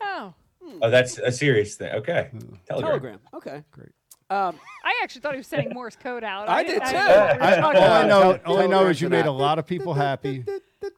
Oh, 0.00 0.34
hmm. 0.62 0.78
Oh, 0.82 0.90
that's 0.90 1.18
a 1.18 1.30
serious 1.32 1.76
thing. 1.76 1.92
Okay. 1.92 2.28
Hmm. 2.32 2.38
Telegram. 2.66 2.90
Telegram. 3.00 3.18
Okay. 3.34 3.62
Great. 3.70 3.90
Um, 4.30 4.58
I 4.84 5.00
actually 5.02 5.22
thought 5.22 5.32
he 5.32 5.38
was 5.38 5.46
sending 5.46 5.72
Morse 5.72 5.96
code 5.96 6.22
out. 6.24 6.48
I 6.48 6.62
didn't- 6.62 6.80
did 6.80 6.86
too. 6.86 6.92
didn't 6.92 7.06
know 7.08 7.16
what 7.18 7.32
we 7.34 7.38
were 7.38 7.44
I- 7.44 7.58
all 7.60 7.76
All 7.76 7.92
I 7.92 8.06
know, 8.06 8.40
all 8.44 8.58
I 8.58 8.66
know 8.66 8.86
is 8.86 9.00
you 9.00 9.08
made 9.08 9.26
a 9.26 9.30
lot 9.32 9.58
of 9.58 9.66
people 9.66 9.94
happy 9.94 10.44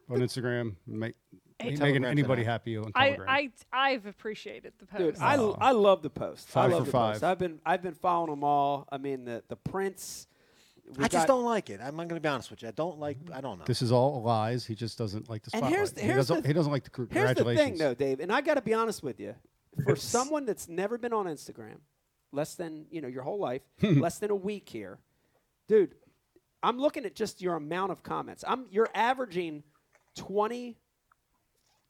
on 0.09 0.17
Instagram. 0.19 0.75
Make, 0.85 1.15
making 1.59 1.77
Telegram's 1.77 2.05
anybody 2.07 2.41
app. 2.41 2.47
happy 2.47 2.77
on 2.77 2.91
I, 2.93 3.11
Telegram. 3.11 3.29
I, 3.29 3.51
I've 3.71 4.05
appreciated 4.05 4.73
the 4.79 4.85
post. 4.85 4.99
Dude, 5.01 5.17
I, 5.19 5.35
I 5.35 5.71
love 5.71 6.01
the 6.01 6.09
post. 6.09 6.49
I 6.49 6.51
Five 6.51 6.71
love 6.71 6.79
for 6.81 6.85
the 6.85 6.91
five. 6.91 7.13
Post. 7.13 7.23
I've 7.23 7.39
been 7.39 7.59
I've 7.65 7.81
been 7.81 7.93
following 7.93 8.31
them 8.31 8.43
all. 8.43 8.87
I 8.91 8.97
mean 8.97 9.23
the 9.25 9.43
the 9.47 9.55
Prince. 9.55 10.27
we 10.97 11.05
I 11.05 11.07
just 11.07 11.25
got- 11.25 11.33
don't 11.33 11.45
like 11.45 11.69
it. 11.69 11.79
I'm 11.81 11.95
going 11.95 12.09
to 12.09 12.19
be 12.19 12.27
honest 12.27 12.49
with 12.51 12.63
you. 12.63 12.67
I 12.67 12.71
don't 12.71 12.99
like. 12.99 13.17
I 13.33 13.39
don't 13.39 13.59
know. 13.59 13.65
this 13.65 13.81
is 13.81 13.93
all 13.93 14.21
lies. 14.23 14.65
He 14.65 14.75
just 14.75 14.97
doesn't 14.97 15.29
like 15.29 15.43
the 15.43 15.51
And 15.53 15.59
spotlight. 15.61 15.73
here's 15.77 15.91
the- 15.93 16.01
he, 16.01 16.07
here's 16.07 16.17
doesn't, 16.27 16.41
the- 16.41 16.47
he 16.49 16.53
doesn't 16.53 16.71
like 16.71 16.83
the 16.83 16.91
Here's 16.93 17.07
the 17.07 17.15
congratulations. 17.15 17.65
thing, 17.69 17.77
though, 17.77 17.93
Dave, 17.93 18.19
and 18.19 18.29
I 18.31 18.41
got 18.41 18.55
to 18.55 18.61
be 18.61 18.73
honest 18.73 19.01
with 19.03 19.21
you. 19.21 19.35
For 19.85 19.95
someone 19.95 20.45
that's 20.45 20.67
never 20.67 20.97
been 20.97 21.13
on 21.13 21.27
Instagram, 21.27 21.77
less 22.31 22.55
than 22.55 22.85
you 22.89 23.01
know 23.01 23.07
your 23.07 23.23
whole 23.23 23.39
life, 23.39 23.61
less 23.81 24.19
than 24.19 24.31
a 24.31 24.35
week 24.35 24.69
here, 24.69 24.99
dude. 25.67 25.95
I'm 26.63 26.77
looking 26.77 27.05
at 27.05 27.15
just 27.15 27.41
your 27.41 27.55
amount 27.55 27.91
of 27.91 28.03
comments. 28.03 28.43
I'm 28.47 28.65
you're 28.69 28.89
averaging 28.93 29.63
20, 30.15 30.77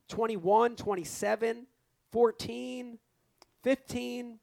21, 0.07 0.75
27, 0.75 1.67
14, 2.11 2.99
15 3.63 4.39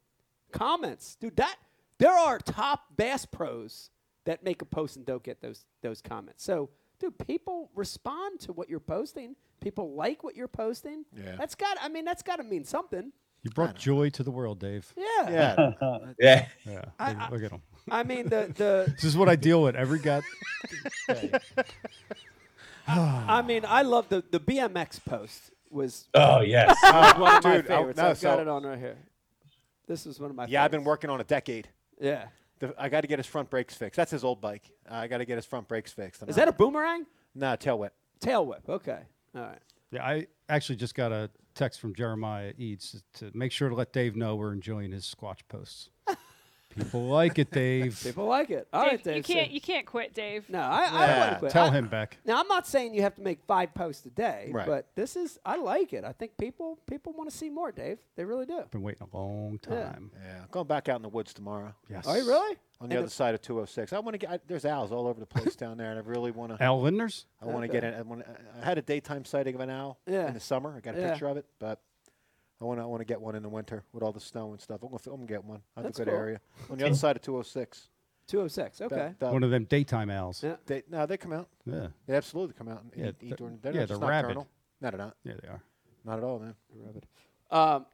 comments. 0.52 1.16
Dude, 1.16 1.36
that 1.36 1.56
there 1.98 2.12
are 2.12 2.38
top 2.38 2.96
bass 2.96 3.24
pros 3.24 3.90
that 4.24 4.44
make 4.44 4.60
a 4.60 4.66
post 4.66 4.96
and 4.96 5.06
don't 5.06 5.22
get 5.22 5.40
those 5.40 5.64
those 5.82 6.02
comments. 6.02 6.44
So, 6.44 6.70
dude, 6.98 7.18
people 7.26 7.70
respond 7.74 8.40
to 8.40 8.52
what 8.52 8.68
you're 8.68 8.80
posting. 8.80 9.34
People 9.60 9.94
like 9.94 10.22
what 10.22 10.36
you're 10.36 10.46
posting. 10.48 11.04
Yeah. 11.16 11.36
That's 11.36 11.54
got 11.54 11.78
I 11.80 11.88
mean, 11.88 12.04
that's 12.04 12.22
got 12.22 12.36
to 12.36 12.44
mean 12.44 12.64
something. 12.64 13.12
You 13.42 13.50
brought 13.50 13.76
joy 13.76 14.10
to 14.10 14.22
the 14.22 14.30
world, 14.30 14.58
Dave. 14.58 14.92
Yeah. 14.96 15.30
Yeah. 15.30 15.70
Yeah. 16.18 16.46
Yeah, 16.66 16.84
I- 16.98 17.12
look, 17.12 17.20
I- 17.20 17.28
look 17.30 17.42
at 17.44 17.50
him. 17.52 17.62
I 17.90 18.02
mean, 18.02 18.28
the 18.28 18.52
the 18.56 18.92
This 18.94 19.04
is 19.04 19.16
what 19.16 19.28
I 19.28 19.36
deal 19.36 19.62
with 19.62 19.74
every 19.76 19.98
god. 20.00 20.22
day. 21.08 21.32
I 22.86 23.42
mean, 23.42 23.64
I 23.66 23.82
love 23.82 24.08
the 24.08 24.24
the 24.30 24.40
BMX 24.40 25.04
post 25.04 25.50
was 25.70 26.08
Oh, 26.14 26.40
yes. 26.40 26.74
one 26.82 26.94
of 27.04 27.18
my 27.18 27.40
dude, 27.40 27.64
I- 27.66 27.68
favorites. 27.76 27.96
no, 27.98 28.08
I've 28.08 28.20
got 28.20 28.40
it 28.40 28.48
on 28.48 28.64
right 28.64 28.78
here. 28.78 28.96
This 29.86 30.06
is 30.06 30.18
one 30.20 30.30
of 30.30 30.36
my 30.36 30.46
Yeah, 30.46 30.64
I've 30.64 30.70
been 30.70 30.84
working 30.84 31.10
on 31.10 31.20
a 31.20 31.24
decade. 31.24 31.68
Yeah. 32.00 32.26
The, 32.58 32.74
I 32.78 32.88
got 32.88 33.02
to 33.02 33.06
get 33.06 33.18
his 33.18 33.26
front 33.26 33.50
brakes 33.50 33.74
fixed. 33.74 33.96
That's 33.96 34.10
his 34.10 34.24
old 34.24 34.40
bike. 34.40 34.70
I 34.90 35.06
got 35.06 35.18
to 35.18 35.24
get 35.24 35.36
his 35.36 35.46
front 35.46 35.68
brakes 35.68 35.92
fixed. 35.92 36.22
Is 36.26 36.36
that 36.36 36.48
a 36.48 36.52
boomerang? 36.52 37.06
no 37.34 37.54
tail 37.56 37.78
whip? 37.78 37.92
Tail 38.20 38.44
whip. 38.46 38.62
Okay. 38.68 38.98
All 39.36 39.42
right. 39.42 39.58
Yeah, 39.92 40.04
I 40.04 40.26
actually 40.48 40.76
just 40.76 40.94
got 40.94 41.12
a 41.12 41.30
text 41.58 41.80
from 41.80 41.92
Jeremiah 41.92 42.52
Eads 42.56 43.02
to 43.14 43.32
make 43.34 43.50
sure 43.50 43.68
to 43.68 43.74
let 43.74 43.92
Dave 43.92 44.14
know 44.14 44.36
we're 44.36 44.52
enjoying 44.52 44.92
his 44.92 45.12
Squatch 45.12 45.40
posts. 45.48 45.90
People 46.78 47.06
like 47.08 47.38
it, 47.38 47.50
Dave. 47.50 48.00
People 48.04 48.26
like 48.26 48.50
it. 48.50 48.68
All 48.72 48.82
Dave, 48.82 48.90
right, 48.92 49.04
Dave. 49.04 49.16
you 49.18 49.22
so- 49.22 49.32
can't, 49.34 49.50
you 49.50 49.60
can't 49.60 49.86
quit, 49.86 50.14
Dave. 50.14 50.48
no, 50.48 50.60
I, 50.60 50.62
I 50.62 50.80
don't 50.80 50.92
Yeah, 50.94 51.18
want 51.20 51.32
to 51.32 51.38
quit. 51.40 51.52
Tell 51.52 51.66
I- 51.66 51.70
him, 51.72 51.88
Beck. 51.88 52.18
Now, 52.24 52.40
I'm 52.40 52.48
not 52.48 52.66
saying 52.66 52.94
you 52.94 53.02
have 53.02 53.14
to 53.16 53.22
make 53.22 53.40
five 53.46 53.74
posts 53.74 54.06
a 54.06 54.10
day, 54.10 54.50
Right. 54.52 54.66
but 54.66 54.88
this 54.94 55.16
is 55.16 55.38
I 55.44 55.56
like 55.56 55.92
it. 55.92 56.04
I 56.04 56.12
think 56.12 56.36
people 56.38 56.78
people 56.86 57.12
want 57.12 57.30
to 57.30 57.36
see 57.36 57.50
more, 57.50 57.72
Dave. 57.72 57.98
They 58.16 58.24
really 58.24 58.46
do. 58.46 58.62
Been 58.70 58.82
waiting 58.82 59.06
a 59.12 59.16
long 59.16 59.58
time. 59.58 60.10
Yeah, 60.22 60.42
I'm 60.42 60.48
going 60.50 60.66
back 60.66 60.88
out 60.88 60.96
in 60.96 61.02
the 61.02 61.08
woods 61.08 61.32
tomorrow. 61.34 61.74
Yes. 61.90 62.06
Are 62.06 62.16
you 62.18 62.26
really? 62.26 62.56
On 62.80 62.88
the 62.88 62.94
And 62.94 63.04
other 63.06 63.10
side 63.10 63.34
of 63.34 63.42
206. 63.42 63.92
I 63.92 63.98
want 63.98 64.14
to 64.14 64.18
get. 64.18 64.30
I, 64.30 64.38
there's 64.46 64.64
owls 64.64 64.92
all 64.92 65.08
over 65.08 65.18
the 65.18 65.26
place 65.26 65.56
down 65.56 65.78
there, 65.78 65.90
and 65.90 65.98
I 65.98 66.02
really 66.02 66.30
want 66.30 66.56
to. 66.56 66.62
Al 66.62 66.80
Lindner's? 66.80 67.26
I 67.42 67.46
want 67.46 67.58
to 67.64 67.64
Okay. 67.64 67.72
get 67.72 67.84
it. 67.84 67.96
I, 67.98 68.02
wanna, 68.02 68.24
I 68.62 68.64
had 68.64 68.78
a 68.78 68.82
daytime 68.82 69.24
sighting 69.24 69.56
of 69.56 69.60
an 69.60 69.68
owl 69.70 69.98
Yeah. 70.06 70.28
in 70.28 70.34
the 70.34 70.38
summer. 70.40 70.74
I 70.76 70.80
got 70.80 70.94
a 70.96 71.00
Yeah. 71.00 71.10
picture 71.10 71.26
of 71.26 71.36
it, 71.38 71.46
but 71.58 71.80
I 72.60 72.64
want 72.64 72.78
to. 72.80 72.82
I 72.82 72.86
want 72.86 73.00
to 73.00 73.04
get 73.04 73.20
one 73.20 73.34
in 73.36 73.42
the 73.42 73.48
winter 73.48 73.84
with 73.92 74.02
all 74.02 74.12
the 74.12 74.20
snow 74.20 74.50
and 74.52 74.60
stuff. 74.60 74.80
I'm 74.82 74.88
gonna, 74.90 75.00
I'm 75.06 75.12
gonna 75.20 75.26
get 75.26 75.44
one. 75.44 75.60
That's 75.76 75.84
That's 75.86 75.98
a 76.00 76.04
good 76.04 76.10
cool. 76.10 76.20
area 76.20 76.40
on 76.70 76.78
the 76.78 76.86
other 76.86 76.94
side 76.94 77.16
of 77.16 77.22
206. 77.22 77.88
206. 78.26 78.80
Okay. 78.82 78.94
That- 78.96 79.18
that- 79.20 79.32
One 79.32 79.42
of 79.42 79.50
them 79.50 79.64
daytime 79.64 80.10
owls. 80.10 80.42
Yeah. 80.42 80.56
they, 80.66 80.82
no, 80.90 81.06
they 81.06 81.16
come 81.16 81.32
out. 81.32 81.48
Yeah, 81.64 81.86
They 82.06 82.14
absolutely 82.16 82.54
come 82.54 82.68
out 82.68 82.82
and 82.82 82.92
Yeah, 82.96 83.06
eat, 83.06 83.14
eat 83.20 83.28
they're- 83.28 83.36
during. 83.36 83.58
They're 83.62 83.72
yeah, 83.72 83.80
not 83.80 83.88
just 83.88 84.00
they're 84.00 84.08
rabid. 84.10 84.22
nocturnal. 84.36 84.48
No, 84.80 84.90
they're 84.90 84.98
not. 84.98 85.16
yeah, 85.24 85.32
they 85.40 85.48
are. 85.48 85.62
Not 86.04 86.18
at 86.18 86.24
all, 86.24 86.38
man. 86.40 86.54
Um, 87.50 87.86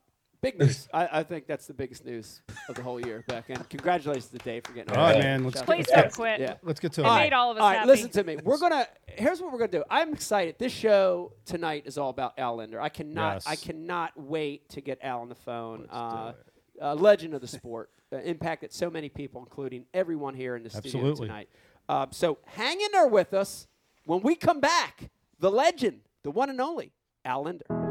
big 0.45 0.59
news. 0.59 0.89
I, 0.93 1.09
I 1.21 1.23
think 1.23 1.47
that's 1.47 1.67
the 1.67 1.75
biggest 1.75 2.05
news 2.05 2.43
of 2.69 2.75
the 2.75 2.83
whole 2.83 3.05
year, 3.05 3.25
Beck. 3.27 3.47
And 3.49 3.69
congratulations 3.69 4.29
to 4.29 4.39
Dave 4.39 4.65
for 4.65 4.73
getting 4.73 4.95
All 4.95 5.03
right, 5.03 5.19
man. 5.19 5.45
Let's 5.45 5.59
Shout 5.59 5.67
Please 5.67 5.91
out. 5.91 6.03
don't 6.03 6.13
quit. 6.13 6.41
Yeah. 6.41 6.55
let's 6.63 6.81
get 6.81 6.93
to 6.95 7.03
It 7.03 7.07
it. 7.07 7.15
made 7.15 7.33
all 7.33 7.51
of 7.51 7.57
us 7.57 7.63
All 7.63 7.69
right, 7.69 7.79
happy. 7.79 7.89
listen 7.89 8.11
to 8.11 8.25
me. 8.25 8.37
We're 8.43 8.59
gonna. 8.59 8.87
Here's 9.07 9.41
what 9.41 9.53
we're 9.53 9.59
gonna 9.59 9.73
do. 9.73 9.85
I'm 9.91 10.13
excited. 10.13 10.57
This 10.59 10.73
show 10.73 11.33
tonight 11.45 11.85
is 11.87 11.99
all 11.99 12.11
about 12.11 12.39
Al 12.39 12.57
Lindner. 12.57 12.81
I 12.81 12.89
cannot. 12.91 13.35
Yes. 13.35 13.47
I 13.47 13.57
cannot 13.57 14.13
wait 14.17 14.69
to 14.71 14.81
get 14.81 14.99
Al 15.03 15.21
on 15.21 15.29
the 15.29 15.35
phone. 15.35 15.81
Let's 15.81 15.91
do 15.93 15.97
uh, 15.97 16.29
it. 16.77 16.83
uh, 16.83 16.95
legend 16.95 17.35
of 17.35 17.41
the 17.41 17.49
sport, 17.49 17.91
uh, 18.13 18.19
impacted 18.19 18.73
so 18.73 18.91
many 18.91 19.09
people, 19.09 19.41
including 19.41 19.87
everyone 19.95 20.35
here 20.35 20.57
in 20.57 20.63
the 20.63 20.71
studio 20.71 21.15
tonight. 21.15 21.49
Um, 21.89 22.09
so 22.13 22.39
hang 22.47 22.81
in 22.81 22.89
there 22.93 23.09
with 23.09 23.35
us. 23.35 23.67
When 24.07 24.21
we 24.21 24.35
come 24.35 24.61
back, 24.61 25.11
the 25.39 25.51
legend, 25.51 26.01
the 26.23 26.31
one 26.31 26.51
and 26.51 26.61
only 26.61 26.93
Al 27.25 27.45
Lindner. 27.45 27.84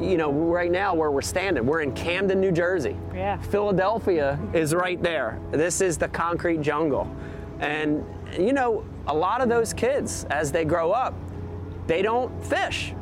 You 0.00 0.16
know, 0.16 0.32
right 0.32 0.70
now 0.70 0.94
where 0.94 1.10
we're 1.10 1.20
standing, 1.20 1.66
we're 1.66 1.82
in 1.82 1.92
Camden, 1.92 2.40
New 2.40 2.52
Jersey. 2.52 2.96
Yeah. 3.14 3.36
Philadelphia 3.42 4.38
is 4.54 4.74
right 4.74 5.02
there. 5.02 5.38
This 5.50 5.80
is 5.80 5.98
the 5.98 6.08
concrete 6.08 6.62
jungle. 6.62 7.14
And, 7.58 8.04
you 8.38 8.54
know, 8.54 8.84
a 9.06 9.14
lot 9.14 9.42
of 9.42 9.48
those 9.48 9.74
kids, 9.74 10.24
as 10.30 10.50
they 10.50 10.64
grow 10.64 10.90
up, 10.92 11.14
they 11.86 12.00
don't 12.00 12.42
fish. 12.42 12.94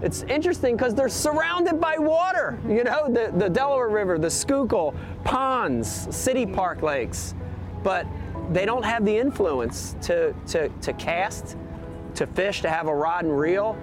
It's 0.00 0.22
interesting 0.22 0.76
because 0.76 0.94
they're 0.94 1.08
surrounded 1.08 1.80
by 1.80 1.98
water. 1.98 2.58
Mm-hmm. 2.58 2.70
You 2.70 2.84
know, 2.84 3.06
the, 3.08 3.32
the 3.36 3.48
Delaware 3.50 3.88
River, 3.88 4.18
the 4.18 4.30
Schuylkill, 4.30 4.94
ponds, 5.24 6.14
city 6.14 6.46
park 6.46 6.82
lakes. 6.82 7.34
But 7.82 8.06
they 8.50 8.64
don't 8.64 8.84
have 8.84 9.04
the 9.04 9.16
influence 9.16 9.96
to, 10.02 10.34
to, 10.48 10.68
to 10.68 10.92
cast, 10.94 11.56
to 12.14 12.26
fish, 12.26 12.62
to 12.62 12.70
have 12.70 12.88
a 12.88 12.94
rod 12.94 13.24
and 13.24 13.38
reel. 13.38 13.76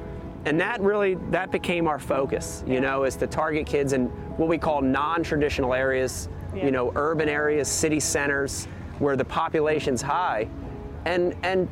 And 0.45 0.59
that 0.59 0.81
really, 0.81 1.15
that 1.29 1.51
became 1.51 1.87
our 1.87 1.99
focus, 1.99 2.63
you 2.65 2.81
know, 2.81 3.03
is 3.03 3.15
to 3.17 3.27
target 3.27 3.65
kids 3.67 3.93
in 3.93 4.05
what 4.37 4.49
we 4.49 4.57
call 4.57 4.81
non-traditional 4.81 5.73
areas, 5.73 6.29
Yeah. 6.55 6.65
you 6.65 6.71
know, 6.71 6.91
urban 6.95 7.29
areas, 7.29 7.67
city 7.67 7.99
centers, 7.99 8.65
where 8.99 9.15
the 9.15 9.25
population's 9.25 10.01
high. 10.01 10.47
And, 11.05 11.35
and 11.43 11.67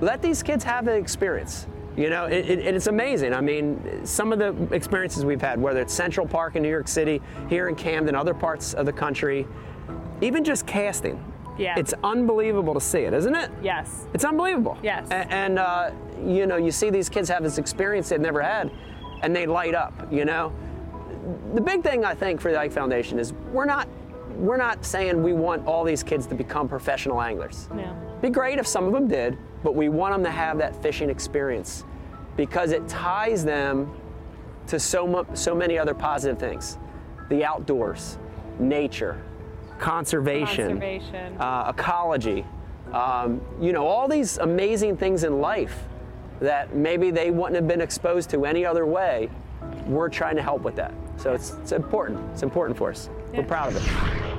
let 0.00 0.22
these 0.22 0.42
kids 0.42 0.64
have 0.64 0.84
the 0.84 0.94
experience. 0.94 1.66
You 1.96 2.10
know, 2.10 2.24
it, 2.24 2.50
it, 2.50 2.58
it's 2.74 2.88
amazing. 2.88 3.32
I 3.32 3.40
mean, 3.40 4.04
some 4.04 4.32
of 4.32 4.40
the 4.40 4.74
experiences 4.74 5.24
we've 5.24 5.40
had, 5.40 5.60
whether 5.60 5.80
it's 5.80 5.94
Central 5.94 6.26
Park 6.26 6.56
in 6.56 6.62
New 6.62 6.68
York 6.68 6.88
City, 6.88 7.22
here 7.48 7.68
in 7.68 7.76
Camden, 7.76 8.16
other 8.16 8.34
parts 8.34 8.74
of 8.74 8.86
the 8.86 8.92
country, 8.92 9.46
even 10.20 10.42
just 10.42 10.66
casting. 10.66 11.22
Yeah. 11.58 11.78
It's 11.78 11.94
unbelievable 12.02 12.74
to 12.74 12.80
see 12.80 13.00
it, 13.00 13.12
isn't 13.14 13.34
it? 13.34 13.50
Yes. 13.62 14.06
It's 14.14 14.24
unbelievable. 14.24 14.76
Yes. 14.82 15.08
A- 15.10 15.32
And, 15.32 15.58
uh, 15.58 15.90
you 16.24 16.46
know, 16.46 16.56
you 16.56 16.70
see 16.72 16.90
these 16.90 17.08
kids 17.08 17.28
have 17.28 17.42
this 17.42 17.58
experience 17.58 18.08
they've 18.08 18.20
never 18.20 18.42
had, 18.42 18.70
and 19.22 19.34
they 19.34 19.46
light 19.46 19.74
up. 19.74 19.92
You 20.12 20.24
know, 20.24 20.52
the 21.54 21.60
big 21.60 21.82
thing 21.82 22.04
I 22.04 22.14
think 22.14 22.40
for 22.40 22.50
the 22.52 22.58
Ike 22.58 22.72
Foundation 22.72 23.18
is 23.18 23.32
we're 23.52 23.64
not 23.66 23.88
we're 24.36 24.56
not 24.56 24.84
saying 24.84 25.22
we 25.22 25.32
want 25.32 25.64
all 25.64 25.84
these 25.84 26.02
kids 26.02 26.26
to 26.26 26.34
become 26.34 26.68
professional 26.68 27.22
anglers. 27.22 27.68
No. 27.72 27.96
Be 28.20 28.30
great 28.30 28.58
if 28.58 28.66
some 28.66 28.84
of 28.84 28.92
them 28.92 29.06
did, 29.06 29.38
but 29.62 29.76
we 29.76 29.88
want 29.88 30.12
them 30.12 30.24
to 30.24 30.30
have 30.30 30.58
that 30.58 30.74
fishing 30.82 31.08
experience 31.08 31.84
because 32.36 32.72
it 32.72 32.86
ties 32.88 33.44
them 33.44 33.94
to 34.66 34.80
so 34.80 35.06
mu- 35.06 35.24
so 35.34 35.54
many 35.54 35.78
other 35.78 35.94
positive 35.94 36.36
things: 36.38 36.78
the 37.28 37.44
outdoors, 37.44 38.18
nature, 38.58 39.22
conservation, 39.78 40.68
Conservation. 40.80 41.36
uh, 41.40 41.72
ecology, 41.76 42.44
um, 42.92 43.40
you 43.60 43.72
know, 43.72 43.86
all 43.86 44.08
these 44.08 44.38
amazing 44.38 44.96
things 44.96 45.24
in 45.24 45.40
life 45.40 45.84
that 46.40 46.74
maybe 46.74 47.10
they 47.10 47.30
wouldn't 47.30 47.54
have 47.56 47.66
been 47.68 47.80
exposed 47.80 48.30
to 48.30 48.44
any 48.44 48.64
other 48.64 48.86
way. 48.86 49.30
We're 49.86 50.08
trying 50.08 50.36
to 50.36 50.42
help 50.42 50.62
with 50.62 50.76
that. 50.76 50.92
So 51.16 51.32
it's, 51.32 51.52
it's 51.62 51.72
important. 51.72 52.20
It's 52.32 52.42
important 52.42 52.76
for 52.76 52.90
us. 52.90 53.08
We're 53.32 53.44
proud 53.44 53.74
of 53.74 53.76
it. 53.76 54.34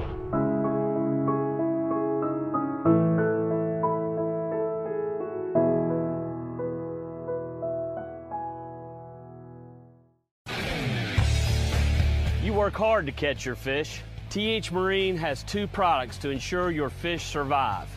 You 12.43 12.53
work 12.53 12.75
hard 12.75 13.05
to 13.07 13.11
catch 13.11 13.45
your 13.45 13.55
fish. 13.55 14.01
TH 14.29 14.71
Marine 14.71 15.17
has 15.17 15.43
two 15.43 15.67
products 15.67 16.17
to 16.19 16.29
ensure 16.29 16.71
your 16.71 16.89
fish 16.89 17.23
survive. 17.23 17.87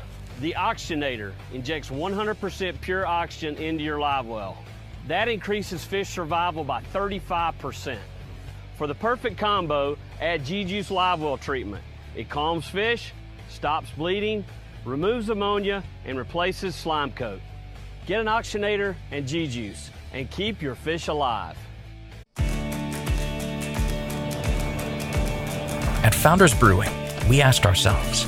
The 0.41 0.55
Oxygenator 0.57 1.33
injects 1.53 1.91
100% 1.91 2.81
pure 2.81 3.07
oxygen 3.07 3.57
into 3.57 3.83
your 3.83 3.99
live 3.99 4.27
well. 4.27 4.57
That 5.09 5.29
increases 5.29 5.85
fish 5.85 6.09
survival 6.09 6.65
by 6.65 6.83
35%. 6.95 7.99
For 8.77 8.87
the 8.87 8.95
perfect 8.95 9.39
combo, 9.39 9.99
add 10.21 10.45
G-Juice 10.45 10.91
Live 10.91 11.21
Well 11.21 11.39
treatment. 11.39 11.83
It 12.15 12.29
calms 12.29 12.69
fish, 12.69 13.13
stops 13.49 13.91
bleeding, 13.91 14.45
removes 14.85 15.31
ammonia, 15.31 15.83
and 16.05 16.17
replaces 16.17 16.77
slime 16.77 17.11
coat. 17.13 17.41
Get 18.07 18.21
an 18.21 18.27
oxygenator 18.27 18.95
and 19.11 19.27
G-Juice 19.27 19.91
and 20.13 20.31
keep 20.31 20.63
your 20.63 20.77
fish 20.77 21.09
alive. 21.09 21.57
Founders 26.19 26.53
Brewing, 26.53 26.91
we 27.29 27.41
asked 27.41 27.65
ourselves 27.65 28.25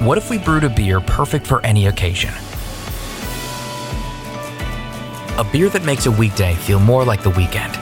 what 0.00 0.16
if 0.16 0.30
we 0.30 0.38
brewed 0.38 0.62
a 0.62 0.70
beer 0.70 1.00
perfect 1.00 1.44
for 1.44 1.60
any 1.66 1.88
occasion? 1.88 2.30
A 5.38 5.48
beer 5.50 5.68
that 5.70 5.82
makes 5.84 6.06
a 6.06 6.12
weekday 6.12 6.54
feel 6.54 6.78
more 6.78 7.04
like 7.04 7.24
the 7.24 7.30
weekend, 7.30 7.76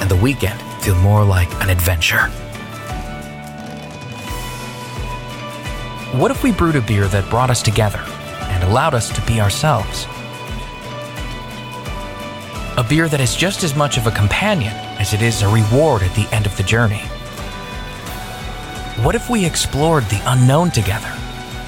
and 0.00 0.10
the 0.10 0.16
weekend 0.16 0.58
feel 0.82 0.94
more 0.96 1.22
like 1.22 1.52
an 1.62 1.68
adventure. 1.68 2.28
What 6.16 6.30
if 6.30 6.42
we 6.42 6.50
brewed 6.50 6.76
a 6.76 6.80
beer 6.80 7.08
that 7.08 7.28
brought 7.28 7.50
us 7.50 7.60
together 7.60 8.02
and 8.48 8.64
allowed 8.64 8.94
us 8.94 9.10
to 9.14 9.20
be 9.26 9.38
ourselves? 9.38 10.06
A 12.78 12.84
beer 12.84 13.08
that 13.08 13.20
is 13.20 13.34
just 13.34 13.64
as 13.64 13.74
much 13.74 13.98
of 13.98 14.06
a 14.06 14.12
companion 14.12 14.72
as 14.98 15.12
it 15.12 15.22
is 15.22 15.42
a 15.42 15.48
reward 15.48 16.02
at 16.02 16.14
the 16.14 16.28
end 16.34 16.46
of 16.46 16.56
the 16.56 16.62
journey. 16.62 17.02
What 19.02 19.14
if 19.14 19.28
we 19.28 19.44
explored 19.44 20.04
the 20.04 20.22
unknown 20.26 20.70
together 20.70 21.12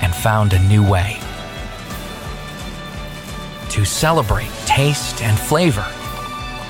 and 0.01 0.15
found 0.15 0.53
a 0.53 0.59
new 0.61 0.89
way? 0.89 1.19
To 3.71 3.85
celebrate 3.85 4.51
taste 4.65 5.23
and 5.23 5.39
flavor 5.39 5.87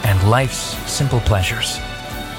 and 0.05 0.31
life's 0.31 0.77
simple 0.91 1.21
pleasures. 1.21 1.79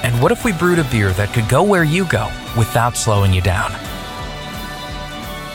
And 0.01 0.19
what 0.21 0.31
if 0.31 0.43
we 0.43 0.51
brewed 0.51 0.79
a 0.79 0.83
beer 0.85 1.11
that 1.13 1.31
could 1.33 1.47
go 1.47 1.63
where 1.63 1.83
you 1.83 2.05
go 2.05 2.25
without 2.57 2.97
slowing 2.97 3.33
you 3.33 3.41
down? 3.41 3.71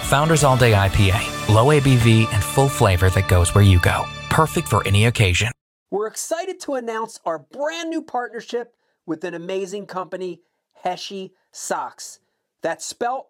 Founders 0.04 0.44
All 0.44 0.56
Day 0.56 0.72
IPA, 0.72 1.52
low 1.52 1.66
ABV 1.66 2.32
and 2.32 2.42
full 2.42 2.68
flavor 2.68 3.10
that 3.10 3.28
goes 3.28 3.54
where 3.54 3.64
you 3.64 3.80
go. 3.80 4.06
Perfect 4.30 4.68
for 4.68 4.86
any 4.86 5.06
occasion. 5.06 5.50
We're 5.90 6.06
excited 6.06 6.60
to 6.60 6.74
announce 6.74 7.18
our 7.24 7.38
brand 7.38 7.88
new 7.88 8.02
partnership 8.02 8.74
with 9.06 9.24
an 9.24 9.32
amazing 9.32 9.86
company, 9.86 10.42
Heshi 10.84 11.32
Socks. 11.50 12.20
That's 12.60 12.84
spelt 12.84 13.28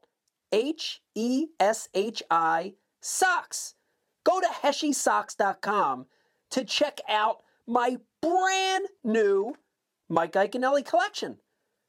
H 0.51 1.01
E 1.15 1.47
S 1.61 1.89
H 1.95 2.23
I 2.31 2.75
Socks. 3.01 3.75
Go 4.25 4.41
to 4.41 4.49
HeshiSocks.com 4.49 6.07
to 6.51 6.65
check 6.65 7.01
out 7.09 7.43
my 7.67 7.99
brand 8.21 8.87
new 9.05 9.55
Mike 10.09 10.33
Iaconelli 10.33 10.85
collection. 10.85 11.39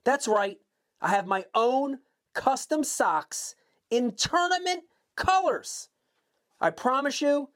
That's 0.05 0.27
right, 0.27 0.57
I 1.01 1.09
have 1.09 1.25
my 1.25 1.45
own 1.55 1.99
custom 2.33 2.83
socks 2.83 3.55
in 3.89 4.11
tournament 4.11 4.83
colors. 5.15 5.89
I 6.61 6.69
promise 6.69 7.21
you, 7.21 7.49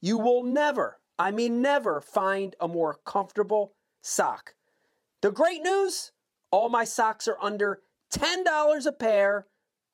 you 0.00 0.18
will 0.18 0.44
never, 0.44 0.99
I 1.20 1.32
mean, 1.32 1.60
never 1.60 2.00
find 2.00 2.56
a 2.60 2.66
more 2.66 2.98
comfortable 3.04 3.74
sock. 4.00 4.54
The 5.20 5.30
great 5.30 5.62
news 5.62 6.12
all 6.50 6.70
my 6.70 6.84
socks 6.84 7.28
are 7.28 7.36
under 7.42 7.82
$10 8.10 8.86
a 8.86 8.92
pair 8.92 9.46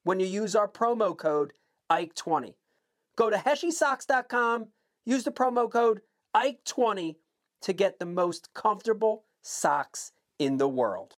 when 0.05 0.21
you 0.21 0.27
use 0.27 0.55
our 0.55 0.69
promo 0.69 1.17
code 1.17 1.53
IKE20. 1.91 2.55
Go 3.17 3.29
to 3.29 3.39
HeshiSocks.com, 3.39 4.69
use 5.05 5.25
the 5.25 5.33
promo 5.33 5.69
code 5.69 6.03
IKE20 6.37 7.17
to 7.63 7.73
get 7.73 7.99
the 7.99 8.07
most 8.07 8.55
comfortable 8.55 9.25
socks 9.43 10.13
in 10.39 10.59
the 10.59 10.69
world. 10.69 11.17